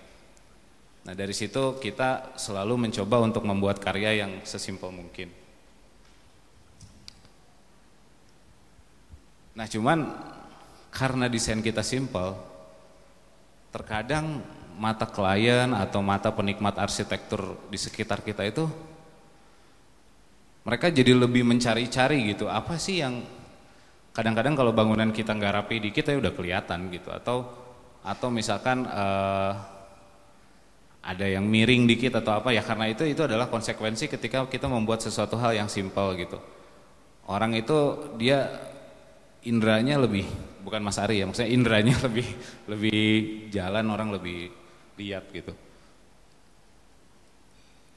Nah 1.01 1.17
dari 1.17 1.34
situ 1.34 1.81
kita 1.81 2.38
selalu 2.38 2.89
mencoba 2.89 3.25
untuk 3.25 3.41
membuat 3.41 3.81
karya 3.81 4.22
yang 4.25 4.46
sesimpel 4.46 4.93
mungkin. 4.93 5.34
Nah 9.58 9.65
cuman 9.65 10.00
karena 10.93 11.25
desain 11.25 11.62
kita 11.62 11.81
simpel, 11.81 12.38
terkadang 13.72 14.43
mata 14.75 15.08
klien 15.08 15.72
atau 15.72 16.01
mata 16.01 16.34
penikmat 16.34 16.77
arsitektur 16.79 17.58
di 17.70 17.77
sekitar 17.77 18.25
kita 18.25 18.43
itu 18.48 18.65
mereka 20.62 20.94
jadi 20.94 21.18
lebih 21.18 21.41
mencari-cari 21.46 22.34
gitu 22.34 22.46
apa 22.51 22.77
sih 22.77 23.01
yang 23.01 23.24
kadang-kadang 24.12 24.53
kalau 24.53 24.72
bangunan 24.75 25.10
kita 25.10 25.34
nggak 25.34 25.53
rapi 25.63 25.80
dikit 25.80 26.12
ya 26.12 26.20
udah 26.20 26.34
kelihatan 26.36 26.91
gitu 26.91 27.10
atau 27.10 27.48
atau 28.01 28.27
misalkan 28.34 28.86
uh, 28.86 29.53
ada 31.01 31.25
yang 31.25 31.46
miring 31.48 31.89
dikit 31.89 32.22
atau 32.22 32.38
apa 32.38 32.53
ya 32.53 32.62
karena 32.62 32.89
itu 32.89 33.08
itu 33.10 33.25
adalah 33.25 33.50
konsekuensi 33.50 34.06
ketika 34.06 34.46
kita 34.46 34.70
membuat 34.70 35.01
sesuatu 35.01 35.38
hal 35.41 35.58
yang 35.58 35.70
simpel 35.70 36.13
gitu 36.18 36.38
orang 37.25 37.58
itu 37.58 37.77
dia 38.22 38.50
indranya 39.41 39.98
lebih 39.98 40.25
bukan 40.62 40.82
Mas 40.86 41.01
Ari 41.01 41.22
ya, 41.22 41.25
maksudnya 41.25 41.51
indranya 41.51 41.98
lebih 42.06 42.27
lebih 42.70 43.01
jalan 43.50 43.86
orang 43.89 44.13
lebih 44.13 44.53
lihat 45.01 45.27
gitu. 45.34 45.51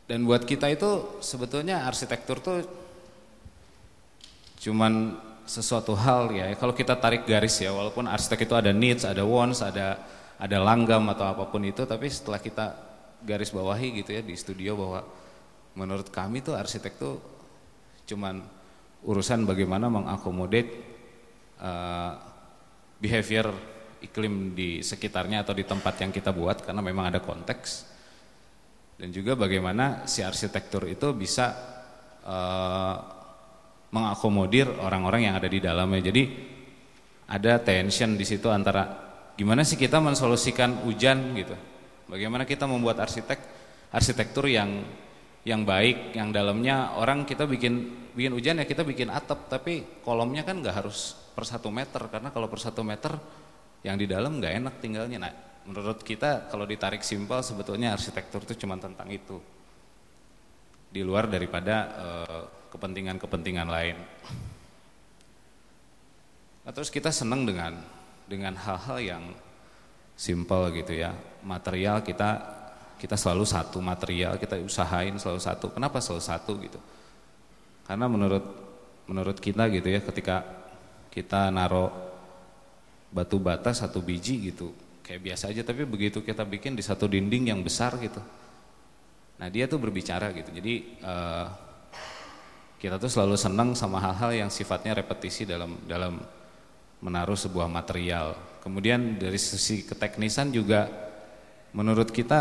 Dan 0.04 0.28
buat 0.28 0.44
kita 0.44 0.68
itu 0.68 1.20
sebetulnya 1.24 1.88
arsitektur 1.88 2.36
tuh 2.44 2.60
cuman 4.60 5.16
sesuatu 5.48 5.96
hal 5.96 6.32
ya. 6.32 6.52
Kalau 6.56 6.76
kita 6.76 6.96
tarik 6.96 7.24
garis 7.24 7.60
ya, 7.60 7.72
walaupun 7.72 8.08
arsitek 8.08 8.48
itu 8.48 8.54
ada 8.56 8.72
needs, 8.72 9.04
ada 9.04 9.24
wants, 9.24 9.64
ada 9.64 10.00
ada 10.36 10.58
langgam 10.60 11.08
atau 11.08 11.24
apa 11.24 11.48
pun 11.48 11.64
itu, 11.64 11.88
tapi 11.88 12.10
setelah 12.10 12.40
kita 12.42 12.74
garis 13.24 13.48
bawahi 13.48 14.04
gitu 14.04 14.12
ya 14.12 14.20
di 14.20 14.36
studio 14.36 14.76
bahwa 14.76 15.00
menurut 15.74 16.12
kami 16.12 16.44
tuh 16.44 16.52
arsitek 16.52 16.92
tuh 17.00 17.16
cuman 18.04 18.44
urusan 19.08 19.48
bagaimana 19.48 19.88
mengakomodir 19.88 20.68
uh, 21.60 22.12
behavior 23.00 23.48
iklim 24.04 24.52
di 24.52 24.84
sekitarnya 24.84 25.40
atau 25.40 25.56
di 25.56 25.64
tempat 25.64 25.96
yang 26.04 26.12
kita 26.12 26.36
buat 26.36 26.60
karena 26.60 26.84
memang 26.84 27.08
ada 27.08 27.20
konteks 27.24 27.93
dan 28.94 29.08
juga 29.10 29.34
bagaimana 29.34 30.06
si 30.06 30.22
arsitektur 30.22 30.86
itu 30.86 31.10
bisa 31.14 31.50
uh, 32.22 32.96
mengakomodir 33.90 34.70
orang-orang 34.82 35.30
yang 35.30 35.34
ada 35.38 35.46
di 35.50 35.58
dalamnya. 35.62 36.10
Jadi 36.10 36.22
ada 37.30 37.58
tension 37.62 38.14
di 38.18 38.26
situ 38.26 38.50
antara 38.50 38.90
gimana 39.34 39.62
sih 39.62 39.78
kita 39.78 39.98
mensolusikan 39.98 40.86
hujan 40.86 41.34
gitu. 41.38 41.54
Bagaimana 42.10 42.46
kita 42.46 42.66
membuat 42.66 43.02
arsitek 43.02 43.38
arsitektur 43.94 44.50
yang 44.50 44.82
yang 45.44 45.62
baik, 45.62 46.16
yang 46.16 46.32
dalamnya 46.32 46.96
orang 46.96 47.28
kita 47.28 47.44
bikin 47.44 48.06
bikin 48.14 48.32
hujan 48.32 48.58
ya 48.62 48.66
kita 48.66 48.86
bikin 48.86 49.10
atap, 49.10 49.50
tapi 49.50 50.00
kolomnya 50.02 50.46
kan 50.46 50.62
nggak 50.62 50.74
harus 50.74 51.14
per 51.34 51.44
satu 51.44 51.68
meter 51.68 52.00
karena 52.08 52.30
kalau 52.30 52.46
per 52.46 52.62
satu 52.62 52.86
meter 52.86 53.12
yang 53.84 53.98
di 53.98 54.06
dalam 54.08 54.40
nggak 54.40 54.52
enak 54.64 54.74
tinggalnya. 54.80 55.18
Nah, 55.20 55.32
menurut 55.64 56.04
kita 56.04 56.48
kalau 56.52 56.68
ditarik 56.68 57.00
simpel 57.00 57.40
sebetulnya 57.40 57.96
arsitektur 57.96 58.44
itu 58.44 58.64
cuma 58.64 58.76
tentang 58.76 59.08
itu. 59.08 59.40
Di 60.94 61.02
luar 61.02 61.26
daripada 61.26 61.76
eh, 61.90 62.42
kepentingan-kepentingan 62.70 63.68
lain. 63.68 63.96
Nah, 66.64 66.72
terus 66.72 66.88
kita 66.88 67.10
senang 67.10 67.44
dengan 67.44 67.76
dengan 68.24 68.56
hal-hal 68.56 68.98
yang 69.02 69.24
simpel 70.14 70.70
gitu 70.72 70.94
ya. 70.94 71.12
Material 71.42 72.00
kita 72.04 72.62
kita 72.94 73.18
selalu 73.18 73.44
satu 73.44 73.82
material, 73.82 74.38
kita 74.38 74.56
usahain 74.62 75.12
selalu 75.18 75.40
satu. 75.42 75.66
Kenapa 75.74 75.98
selalu 75.98 76.22
satu 76.24 76.52
gitu? 76.62 76.80
Karena 77.84 78.06
menurut 78.08 78.44
menurut 79.04 79.36
kita 79.36 79.68
gitu 79.68 79.88
ya 79.90 80.00
ketika 80.00 80.40
kita 81.12 81.52
naruh 81.52 81.92
batu 83.12 83.36
bata 83.38 83.70
satu 83.70 84.00
biji 84.00 84.50
gitu 84.50 84.72
kayak 85.04 85.20
biasa 85.20 85.52
aja 85.52 85.60
tapi 85.60 85.84
begitu 85.84 86.24
kita 86.24 86.48
bikin 86.48 86.72
di 86.72 86.80
satu 86.80 87.04
dinding 87.04 87.52
yang 87.52 87.60
besar 87.60 87.92
gitu. 88.00 88.18
Nah 89.36 89.48
dia 89.52 89.68
tuh 89.68 89.76
berbicara 89.76 90.32
gitu. 90.32 90.48
Jadi 90.48 90.96
uh, 91.04 91.46
kita 92.80 92.96
tuh 92.96 93.12
selalu 93.12 93.36
senang 93.36 93.76
sama 93.76 94.00
hal-hal 94.00 94.32
yang 94.32 94.50
sifatnya 94.50 94.96
repetisi 94.96 95.44
dalam 95.44 95.76
dalam 95.84 96.24
menaruh 97.04 97.36
sebuah 97.36 97.68
material. 97.68 98.32
Kemudian 98.64 99.20
dari 99.20 99.36
sisi 99.36 99.84
keteknisan 99.84 100.48
juga 100.48 100.88
menurut 101.76 102.08
kita 102.08 102.40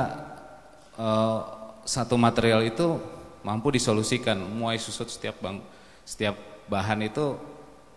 uh, 0.96 1.40
satu 1.84 2.16
material 2.16 2.64
itu 2.64 2.96
mampu 3.44 3.76
disolusikan. 3.76 4.40
Muai 4.40 4.80
susut 4.80 5.12
setiap 5.12 5.36
bang 5.44 5.60
setiap 6.08 6.40
bahan 6.72 7.04
itu 7.12 7.36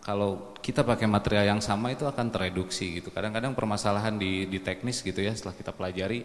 kalau 0.06 0.54
kita 0.62 0.86
pakai 0.86 1.10
material 1.10 1.50
yang 1.50 1.58
sama 1.58 1.90
itu 1.90 2.06
akan 2.06 2.30
tereduksi 2.30 3.02
gitu. 3.02 3.10
Kadang-kadang 3.10 3.58
permasalahan 3.58 4.14
di, 4.14 4.46
di 4.46 4.62
teknis 4.62 5.02
gitu 5.02 5.18
ya 5.18 5.34
setelah 5.34 5.58
kita 5.58 5.74
pelajari 5.74 6.22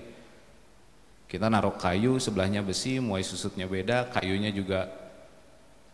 kita 1.26 1.48
naruh 1.48 1.80
kayu 1.80 2.20
sebelahnya 2.20 2.60
besi, 2.60 3.00
muai 3.00 3.24
susutnya 3.24 3.64
beda, 3.64 4.12
kayunya 4.12 4.52
juga 4.52 4.92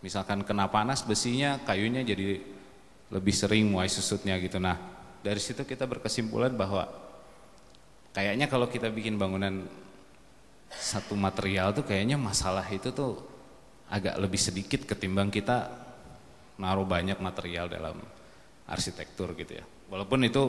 misalkan 0.01 0.41
kena 0.41 0.65
panas 0.65 1.05
besinya, 1.05 1.61
kayunya 1.61 2.01
jadi 2.01 2.41
lebih 3.13 3.31
sering 3.37 3.69
muai 3.69 3.85
susutnya 3.85 4.33
gitu. 4.41 4.57
Nah, 4.57 4.81
dari 5.21 5.37
situ 5.37 5.61
kita 5.61 5.85
berkesimpulan 5.85 6.57
bahwa 6.57 6.89
kayaknya 8.17 8.49
kalau 8.49 8.65
kita 8.65 8.89
bikin 8.89 9.21
bangunan 9.21 9.69
satu 10.73 11.13
material 11.13 11.69
tuh 11.69 11.85
kayaknya 11.85 12.17
masalah 12.17 12.65
itu 12.73 12.89
tuh 12.89 13.21
agak 13.93 14.17
lebih 14.17 14.41
sedikit 14.41 14.89
ketimbang 14.89 15.29
kita 15.29 15.86
naruh 16.57 16.85
banyak 16.85 17.17
material 17.21 17.69
dalam 17.69 17.97
arsitektur 18.67 19.33
gitu 19.37 19.57
ya. 19.57 19.65
Walaupun 19.87 20.19
itu 20.27 20.43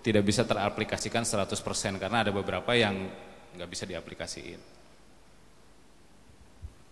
tidak 0.00 0.24
bisa 0.24 0.48
teraplikasikan 0.48 1.26
100% 1.28 2.00
karena 2.00 2.24
ada 2.24 2.32
beberapa 2.32 2.72
yang 2.72 2.96
nggak 3.54 3.70
bisa 3.70 3.84
diaplikasiin. 3.84 4.60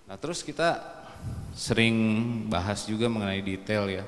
Nah 0.08 0.16
terus 0.20 0.44
kita 0.44 0.76
sering 1.56 1.96
bahas 2.46 2.84
juga 2.86 3.10
mengenai 3.10 3.42
detail 3.42 3.86
ya. 3.90 4.04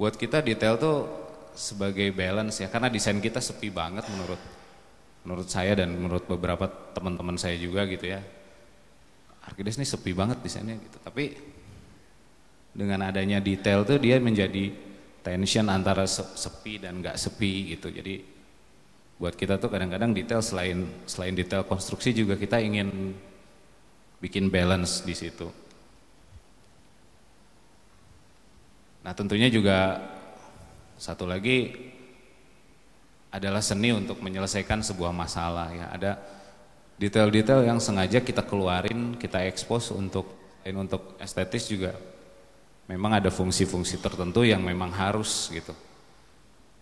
buat 0.00 0.16
kita 0.16 0.40
detail 0.40 0.80
tuh 0.80 1.04
sebagai 1.52 2.08
balance 2.16 2.64
ya 2.64 2.72
karena 2.72 2.88
desain 2.88 3.20
kita 3.20 3.36
sepi 3.36 3.68
banget 3.68 4.08
menurut 4.08 4.40
menurut 5.28 5.44
saya 5.44 5.76
dan 5.76 5.92
menurut 5.92 6.24
beberapa 6.24 6.64
teman-teman 6.96 7.36
saya 7.36 7.60
juga 7.60 7.84
gitu 7.84 8.08
ya 8.08 8.24
Arkides 9.44 9.76
ini 9.76 9.84
sepi 9.84 10.16
banget 10.16 10.40
desainnya 10.40 10.80
gitu 10.80 10.96
tapi 11.04 11.36
dengan 12.80 13.04
adanya 13.04 13.44
detail 13.44 13.84
tuh 13.84 14.00
dia 14.00 14.16
menjadi 14.16 14.72
tension 15.20 15.68
antara 15.68 16.08
sepi 16.08 16.80
dan 16.80 17.04
nggak 17.04 17.20
sepi 17.20 17.76
gitu 17.76 17.92
jadi 17.92 18.24
buat 19.20 19.36
kita 19.36 19.60
tuh 19.60 19.68
kadang-kadang 19.68 20.16
detail 20.16 20.40
selain 20.40 20.88
selain 21.04 21.36
detail 21.36 21.60
konstruksi 21.68 22.16
juga 22.16 22.40
kita 22.40 22.56
ingin 22.56 23.12
bikin 24.16 24.48
balance 24.48 25.04
di 25.04 25.12
situ. 25.12 25.44
Nah 29.04 29.12
tentunya 29.12 29.52
juga 29.52 30.00
satu 30.96 31.28
lagi 31.28 31.72
adalah 33.28 33.60
seni 33.60 33.92
untuk 33.92 34.24
menyelesaikan 34.24 34.80
sebuah 34.80 35.12
masalah 35.12 35.68
ya 35.68 35.86
ada 35.92 36.12
detail-detail 36.96 37.64
yang 37.64 37.76
sengaja 37.76 38.24
kita 38.24 38.44
keluarin 38.44 39.20
kita 39.20 39.44
ekspos 39.44 39.92
untuk 39.92 40.32
untuk 40.64 41.16
estetis 41.20 41.68
juga 41.68 41.96
memang 42.90 43.22
ada 43.22 43.30
fungsi-fungsi 43.30 44.02
tertentu 44.02 44.42
yang 44.42 44.66
memang 44.66 44.90
harus 44.90 45.46
gitu 45.54 45.70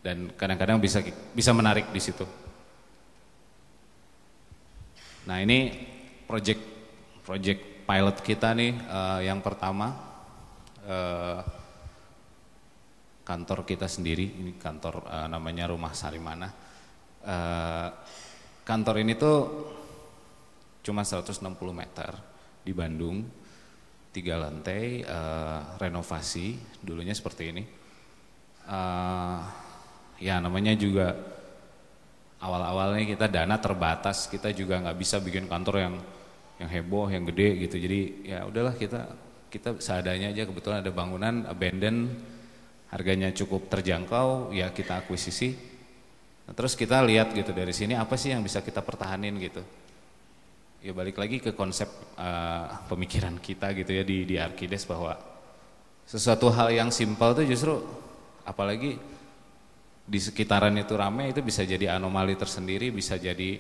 dan 0.01 0.33
kadang-kadang 0.33 0.81
bisa 0.81 1.05
bisa 1.37 1.53
menarik 1.53 1.93
di 1.93 2.01
situ. 2.01 2.25
Nah 5.29 5.45
ini 5.45 5.69
project 6.25 6.63
project 7.21 7.85
pilot 7.85 8.17
kita 8.25 8.57
nih 8.57 8.73
uh, 8.89 9.21
yang 9.21 9.45
pertama 9.45 9.93
uh, 10.89 11.45
kantor 13.29 13.69
kita 13.69 13.85
sendiri 13.85 14.25
ini 14.25 14.57
kantor 14.57 15.05
uh, 15.05 15.29
namanya 15.29 15.69
Rumah 15.69 15.93
Sarimana. 15.93 16.49
Uh, 17.21 17.89
kantor 18.65 19.05
ini 19.05 19.13
tuh 19.21 19.37
cuma 20.81 21.05
160 21.05 21.45
meter 21.77 22.17
di 22.65 22.73
Bandung, 22.73 23.29
tiga 24.19 24.35
lantai, 24.43 25.07
uh, 25.07 25.79
renovasi 25.79 26.59
dulunya 26.83 27.15
seperti 27.15 27.55
ini. 27.55 27.63
Uh, 28.67 29.39
ya 30.19 30.43
namanya 30.43 30.75
juga 30.75 31.15
awal-awalnya 32.43 33.07
kita 33.07 33.31
dana 33.31 33.55
terbatas, 33.63 34.27
kita 34.27 34.51
juga 34.51 34.83
nggak 34.83 34.99
bisa 34.99 35.23
bikin 35.23 35.47
kantor 35.47 35.77
yang 35.79 35.95
yang 36.59 36.71
heboh, 36.71 37.07
yang 37.07 37.23
gede 37.31 37.71
gitu. 37.71 37.79
Jadi 37.79 38.01
ya 38.27 38.43
udahlah 38.43 38.75
kita 38.75 39.07
kita 39.49 39.79
seadanya 39.79 40.35
aja 40.35 40.45
kebetulan 40.45 40.83
ada 40.83 40.93
bangunan 40.93 41.47
abandon 41.47 42.11
harganya 42.91 43.31
cukup 43.33 43.71
terjangkau 43.71 44.51
ya 44.51 44.75
kita 44.75 45.07
akuisisi. 45.07 45.55
Nah, 46.49 46.53
terus 46.57 46.75
kita 46.75 47.01
lihat 47.05 47.37
gitu 47.37 47.53
dari 47.53 47.73
sini 47.77 47.95
apa 47.95 48.19
sih 48.19 48.33
yang 48.33 48.43
bisa 48.43 48.65
kita 48.65 48.83
pertahanin 48.83 49.39
gitu. 49.39 49.63
Ya 50.79 50.95
balik 50.95 51.19
lagi 51.19 51.43
ke 51.43 51.51
konsep 51.59 51.91
uh, 52.15 52.87
pemikiran 52.87 53.35
kita 53.43 53.75
gitu 53.75 53.91
ya 53.91 54.07
di 54.07 54.23
di 54.23 54.39
Arkides 54.39 54.87
bahwa 54.87 55.19
sesuatu 56.07 56.55
hal 56.55 56.71
yang 56.71 56.95
simpel 56.95 57.35
tuh 57.35 57.43
justru 57.43 57.83
apalagi 58.47 58.95
di 60.09 60.21
sekitaran 60.23 60.73
itu 60.79 60.95
ramai 60.95 61.35
itu 61.35 61.43
bisa 61.43 61.67
jadi 61.67 61.99
anomali 61.99 62.39
tersendiri, 62.39 62.95
bisa 62.95 63.19
jadi 63.19 63.59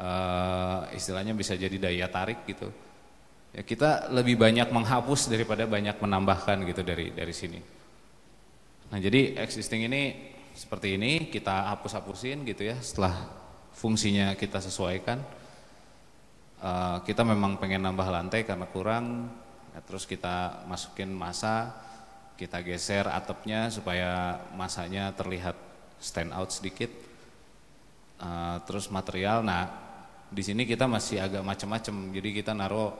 uh, 0.00 0.88
istilahnya 0.96 1.36
bisa 1.36 1.52
jadi 1.52 1.76
daya 1.76 2.08
tarik 2.08 2.48
gitu. 2.48 2.72
Ya 3.52 3.60
kita 3.60 4.08
lebih 4.10 4.40
banyak 4.40 4.72
menghapus 4.72 5.28
daripada 5.28 5.68
banyak 5.68 6.00
menambahkan 6.00 6.64
gitu 6.64 6.80
dari 6.80 7.12
dari 7.12 7.30
sini. 7.36 7.60
Nah 8.88 8.98
jadi 8.98 9.36
existing 9.36 9.84
ini 9.84 10.02
seperti 10.56 10.96
ini 10.96 11.28
kita 11.28 11.76
hapus-hapusin 11.76 12.40
gitu 12.48 12.66
ya 12.66 12.80
setelah 12.80 13.14
fungsinya 13.76 14.32
kita 14.32 14.64
sesuaikan. 14.64 15.43
Uh, 16.64 16.96
kita 17.04 17.20
memang 17.28 17.60
pengen 17.60 17.84
nambah 17.84 18.08
lantai 18.08 18.40
karena 18.48 18.64
kurang, 18.64 19.28
ya, 19.76 19.84
terus 19.84 20.08
kita 20.08 20.64
masukin 20.64 21.12
masa, 21.12 21.76
kita 22.40 22.64
geser 22.64 23.04
atapnya 23.04 23.68
supaya 23.68 24.40
masanya 24.56 25.12
terlihat 25.12 25.52
stand 26.00 26.32
out 26.32 26.48
sedikit. 26.48 26.88
Uh, 28.16 28.64
terus 28.64 28.88
material, 28.88 29.44
nah 29.44 29.68
di 30.32 30.40
sini 30.40 30.64
kita 30.64 30.88
masih 30.88 31.20
agak 31.20 31.44
macam-macam. 31.44 32.16
Jadi 32.16 32.28
kita 32.32 32.56
naruh 32.56 32.96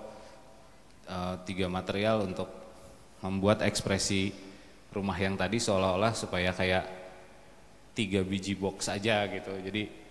uh, 1.08 1.40
tiga 1.48 1.64
material 1.64 2.20
untuk 2.28 2.52
membuat 3.24 3.64
ekspresi 3.64 4.28
rumah 4.92 5.16
yang 5.16 5.40
tadi 5.40 5.56
seolah-olah 5.56 6.12
supaya 6.12 6.52
kayak 6.52 6.84
tiga 7.96 8.20
biji 8.20 8.60
box 8.60 8.92
aja 8.92 9.24
gitu. 9.32 9.56
Jadi, 9.56 10.03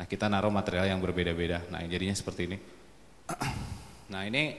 nah 0.00 0.08
kita 0.08 0.32
naruh 0.32 0.48
material 0.48 0.88
yang 0.88 1.00
berbeda-beda. 1.04 1.68
Nah 1.68 1.84
jadinya 1.84 2.16
seperti 2.16 2.48
ini. 2.48 2.56
Nah 4.08 4.24
ini 4.24 4.56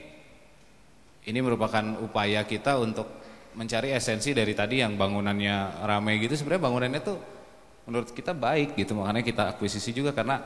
ini 1.26 1.38
merupakan 1.42 1.82
upaya 1.98 2.46
kita 2.46 2.78
untuk 2.78 3.10
mencari 3.58 3.90
esensi 3.90 4.30
dari 4.30 4.54
tadi 4.54 4.78
yang 4.86 4.94
bangunannya 4.94 5.82
ramai 5.82 6.22
gitu. 6.22 6.38
Sebenarnya 6.38 6.62
bangunannya 6.62 7.00
tuh 7.02 7.18
menurut 7.90 8.14
kita 8.14 8.30
baik 8.30 8.78
gitu 8.78 8.94
makanya 8.94 9.26
kita 9.26 9.42
akuisisi 9.58 9.90
juga 9.90 10.14
karena 10.14 10.38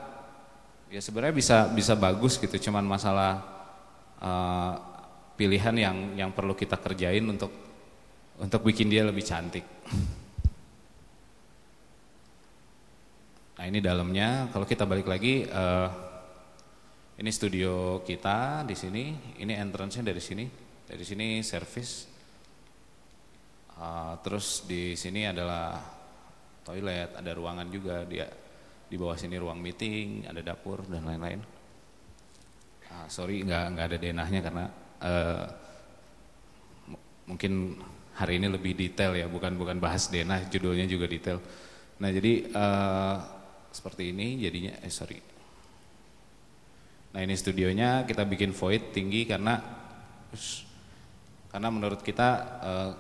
ya 0.88 1.04
sebenarnya 1.04 1.36
bisa 1.36 1.68
bisa 1.68 1.92
bagus 1.92 2.40
gitu 2.40 2.56
cuman 2.56 2.80
masalah 2.88 3.44
uh, 4.24 4.72
pilihan 5.36 5.76
yang 5.76 5.96
yang 6.16 6.30
perlu 6.32 6.56
kita 6.56 6.80
kerjain 6.80 7.28
untuk 7.28 7.52
untuk 8.40 8.60
bikin 8.64 8.88
dia 8.88 9.04
lebih 9.04 9.24
cantik. 9.24 9.64
Nah 13.56 13.64
ini 13.64 13.80
dalamnya. 13.80 14.52
Kalau 14.52 14.68
kita 14.68 14.84
balik 14.84 15.08
lagi 15.08 15.48
uh, 15.48 15.88
ini 17.16 17.30
studio 17.32 18.04
kita 18.04 18.68
di 18.68 18.76
sini. 18.76 19.16
Ini 19.40 19.56
entrance-nya 19.56 20.12
dari 20.12 20.20
sini. 20.20 20.44
Dari 20.84 21.04
sini 21.04 21.40
service. 21.40 22.04
Uh, 23.76 24.16
terus 24.20 24.64
di 24.68 24.92
sini 24.96 25.24
adalah 25.24 25.80
toilet, 26.64 27.16
ada 27.16 27.32
ruangan 27.32 27.68
juga. 27.72 28.04
Dia 28.04 28.28
di 28.86 28.96
bawah 29.00 29.16
sini 29.16 29.40
ruang 29.40 29.58
meeting, 29.58 30.28
ada 30.28 30.44
dapur 30.44 30.84
dan 30.84 31.08
lain-lain. 31.08 31.40
Uh, 32.92 33.06
sorry 33.08 33.40
nggak 33.42 33.64
nggak 33.72 33.86
ada 33.88 33.98
denahnya 33.98 34.40
karena 34.44 34.64
uh, 35.02 35.44
mungkin 37.26 37.76
hari 38.16 38.38
ini 38.38 38.52
lebih 38.52 38.72
detail 38.78 39.12
ya, 39.16 39.26
bukan 39.28 39.56
bukan 39.58 39.80
bahas 39.80 40.08
denah, 40.08 40.44
judulnya 40.48 40.88
juga 40.88 41.08
detail. 41.10 41.40
Nah 42.00 42.08
jadi 42.12 42.32
uh, 42.52 43.35
seperti 43.76 44.16
ini 44.16 44.40
jadinya, 44.40 44.80
eh 44.80 44.88
sorry. 44.88 45.20
Nah 47.12 47.20
ini 47.20 47.36
studionya 47.36 48.08
kita 48.08 48.24
bikin 48.24 48.56
void 48.56 48.96
tinggi 48.96 49.28
karena 49.28 49.60
karena 51.52 51.68
menurut 51.68 52.00
kita 52.00 52.28
uh, 52.60 52.92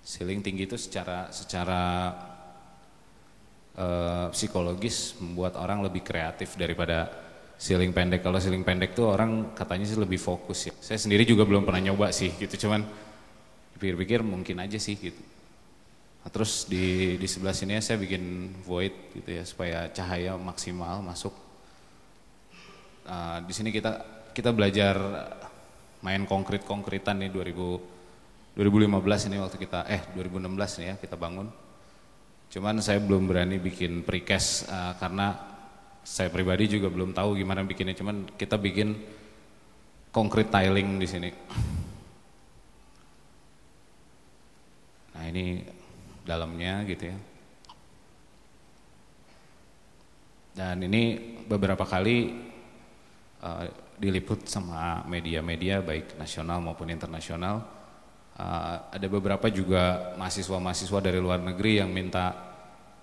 Ceiling 0.00 0.40
tinggi 0.40 0.64
itu 0.64 0.80
secara 0.80 1.28
secara 1.28 1.82
uh, 3.76 4.26
psikologis 4.32 5.14
membuat 5.20 5.60
orang 5.60 5.84
lebih 5.84 6.00
kreatif 6.00 6.56
daripada 6.56 7.12
ceiling 7.60 7.92
pendek. 7.92 8.24
Kalau 8.24 8.40
ceiling 8.40 8.64
pendek 8.64 8.96
tuh 8.96 9.12
orang 9.12 9.52
katanya 9.52 9.84
sih 9.84 10.00
lebih 10.00 10.16
fokus 10.16 10.72
ya. 10.72 10.74
Saya 10.80 10.96
sendiri 10.96 11.28
juga 11.28 11.44
belum 11.44 11.68
pernah 11.68 11.92
nyoba 11.92 12.16
sih 12.16 12.32
gitu, 12.32 12.66
cuman 12.66 12.80
pikir-pikir 13.76 14.24
mungkin 14.24 14.64
aja 14.64 14.80
sih 14.80 14.96
gitu. 14.96 15.20
Nah, 16.20 16.28
terus 16.28 16.68
di 16.68 17.16
di 17.16 17.24
sebelah 17.24 17.56
sini 17.56 17.80
saya 17.80 17.96
bikin 17.96 18.52
void 18.60 18.92
gitu 19.16 19.30
ya 19.40 19.44
supaya 19.48 19.88
cahaya 19.88 20.36
maksimal 20.36 21.00
masuk. 21.00 21.32
Uh, 23.08 23.40
di 23.48 23.52
sini 23.56 23.72
kita 23.72 24.04
kita 24.36 24.52
belajar 24.52 25.00
main 26.04 26.28
konkret 26.28 26.64
konkretan 26.68 27.24
nih 27.24 27.32
2000 27.32 28.00
2015 28.52 29.28
ini 29.32 29.36
waktu 29.40 29.56
kita 29.56 29.88
eh 29.88 30.02
2016 30.12 30.52
nih 30.84 30.86
ya 30.92 30.94
kita 31.00 31.16
bangun. 31.16 31.48
Cuman 32.50 32.82
saya 32.84 33.00
belum 33.00 33.24
berani 33.24 33.56
bikin 33.56 34.04
precast 34.04 34.68
uh, 34.68 34.92
karena 35.00 35.32
saya 36.04 36.28
pribadi 36.28 36.68
juga 36.68 36.92
belum 36.92 37.16
tahu 37.16 37.40
gimana 37.40 37.64
bikinnya. 37.64 37.96
Cuman 37.96 38.28
kita 38.36 38.60
bikin 38.60 38.92
concrete 40.12 40.52
tiling 40.52 41.00
di 41.00 41.08
sini. 41.08 41.30
Nah 45.16 45.24
ini 45.30 45.79
dalamnya 46.24 46.84
gitu 46.86 47.10
ya. 47.10 47.18
Dan 50.50 50.82
ini 50.84 51.16
beberapa 51.46 51.86
kali 51.86 52.36
uh, 53.40 53.64
diliput 54.00 54.48
sama 54.48 55.04
media-media 55.06 55.80
baik 55.80 56.16
nasional 56.18 56.58
maupun 56.60 56.90
internasional. 56.90 57.64
Uh, 58.40 58.76
ada 58.90 59.06
beberapa 59.06 59.46
juga 59.52 60.16
mahasiswa-mahasiswa 60.16 60.98
dari 61.04 61.20
luar 61.20 61.40
negeri 61.40 61.80
yang 61.84 61.92
minta 61.92 62.32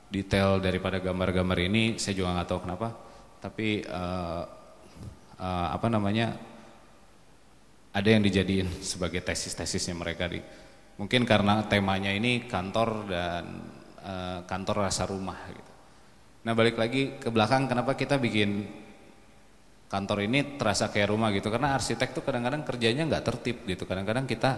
detail 0.10 0.58
daripada 0.60 1.00
gambar-gambar 1.00 1.60
ini. 1.62 1.84
Saya 2.02 2.18
juga 2.18 2.36
nggak 2.36 2.50
tahu 2.50 2.60
kenapa. 2.66 2.90
Tapi 3.38 3.86
uh, 3.86 4.44
uh, 5.40 5.68
apa 5.72 5.88
namanya 5.88 6.36
ada 7.94 8.10
yang 8.10 8.22
dijadiin 8.22 8.70
sebagai 8.86 9.22
tesis-tesisnya 9.26 9.98
mereka 9.98 10.30
di 10.30 10.42
mungkin 10.98 11.24
karena 11.24 11.66
temanya 11.70 12.10
ini 12.10 12.50
kantor 12.50 12.90
dan 13.06 13.46
uh, 14.02 14.40
kantor 14.50 14.90
rasa 14.90 15.06
rumah 15.06 15.38
gitu. 15.50 15.74
Nah 16.46 16.54
balik 16.58 16.78
lagi 16.78 17.18
ke 17.22 17.30
belakang 17.30 17.70
kenapa 17.70 17.94
kita 17.94 18.18
bikin 18.18 18.66
kantor 19.88 20.26
ini 20.28 20.58
terasa 20.58 20.90
kayak 20.90 21.14
rumah 21.14 21.30
gitu? 21.32 21.48
Karena 21.54 21.78
arsitek 21.78 22.18
tuh 22.18 22.24
kadang-kadang 22.26 22.66
kerjanya 22.66 23.08
nggak 23.08 23.24
tertib 23.24 23.64
gitu. 23.70 23.86
Kadang-kadang 23.86 24.26
kita 24.26 24.52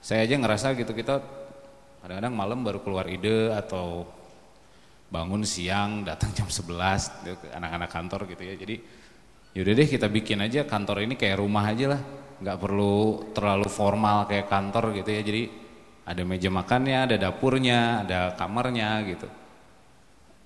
saya 0.00 0.24
aja 0.24 0.34
ngerasa 0.40 0.72
gitu 0.80 0.96
kita 0.96 1.20
kadang-kadang 2.00 2.32
malam 2.32 2.64
baru 2.64 2.80
keluar 2.80 3.04
ide 3.06 3.52
atau 3.52 4.08
bangun 5.12 5.42
siang 5.44 6.06
datang 6.06 6.30
jam 6.32 6.48
11 6.48 7.26
gitu, 7.26 7.46
anak-anak 7.52 7.90
kantor 7.90 8.20
gitu 8.30 8.42
ya. 8.46 8.54
Jadi 8.56 8.76
yaudah 9.56 9.72
deh 9.74 9.88
kita 9.88 10.06
bikin 10.06 10.38
aja 10.44 10.64
kantor 10.64 11.06
ini 11.06 11.14
kayak 11.18 11.40
rumah 11.42 11.64
aja 11.70 11.96
lah. 11.96 12.02
Nggak 12.40 12.58
perlu 12.58 12.96
terlalu 13.36 13.68
formal 13.68 14.24
kayak 14.30 14.48
kantor 14.48 14.96
gitu 14.96 15.10
ya. 15.10 15.22
Jadi 15.22 15.42
ada 16.06 16.22
meja 16.24 16.50
makannya 16.50 16.98
ada 17.06 17.16
dapurnya 17.20 18.06
ada 18.06 18.20
kamarnya 18.34 18.90
gitu. 19.06 19.28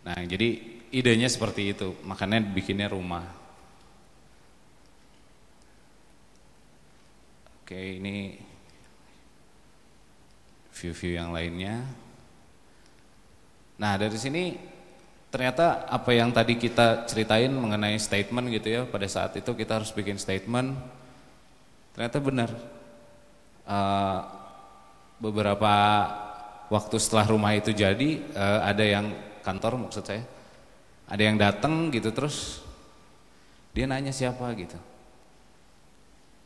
Nah 0.05 0.19
jadi 0.27 0.49
idenya 0.95 1.29
seperti 1.31 1.75
itu. 1.75 1.95
Makanya 2.07 2.43
bikinnya 2.43 2.91
rumah. 2.91 3.45
Oke, 7.65 7.97
ini 7.97 8.37
view-view 10.77 11.17
yang 11.17 11.33
lainnya. 11.33 11.81
Nah, 13.81 13.97
dari 13.97 14.21
sini 14.21 14.53
ternyata 15.35 15.83
apa 15.91 16.15
yang 16.15 16.31
tadi 16.31 16.55
kita 16.55 17.11
ceritain 17.11 17.51
mengenai 17.51 17.99
statement 17.99 18.55
gitu 18.55 18.71
ya, 18.71 18.83
pada 18.87 19.11
saat 19.11 19.35
itu 19.35 19.51
kita 19.51 19.83
harus 19.83 19.91
bikin 19.91 20.15
statement. 20.15 20.79
Ternyata 21.99 22.23
benar. 22.23 22.51
Uh, 23.67 24.23
beberapa 25.19 25.75
waktu 26.71 26.97
setelah 27.03 27.27
rumah 27.27 27.51
itu 27.59 27.75
jadi, 27.75 28.23
uh, 28.39 28.63
ada 28.63 28.85
yang 28.87 29.11
kantor 29.43 29.91
maksud 29.91 30.07
saya, 30.07 30.23
ada 31.11 31.23
yang 31.23 31.35
datang 31.35 31.91
gitu 31.91 32.15
terus 32.15 32.63
dia 33.75 33.91
nanya 33.91 34.15
siapa 34.15 34.47
gitu 34.55 34.79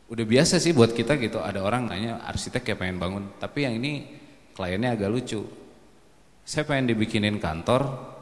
udah 0.08 0.24
biasa 0.24 0.56
sih 0.56 0.72
buat 0.72 0.96
kita 0.96 1.20
gitu 1.20 1.38
ada 1.38 1.60
orang 1.60 1.92
nanya 1.92 2.24
arsitek 2.24 2.64
kayak 2.64 2.80
pengen 2.80 2.96
bangun 2.96 3.24
tapi 3.36 3.68
yang 3.68 3.76
ini 3.76 4.08
kliennya 4.56 4.96
agak 4.96 5.12
lucu 5.12 5.44
saya 6.48 6.64
pengen 6.64 6.96
dibikinin 6.96 7.36
kantor 7.36 8.16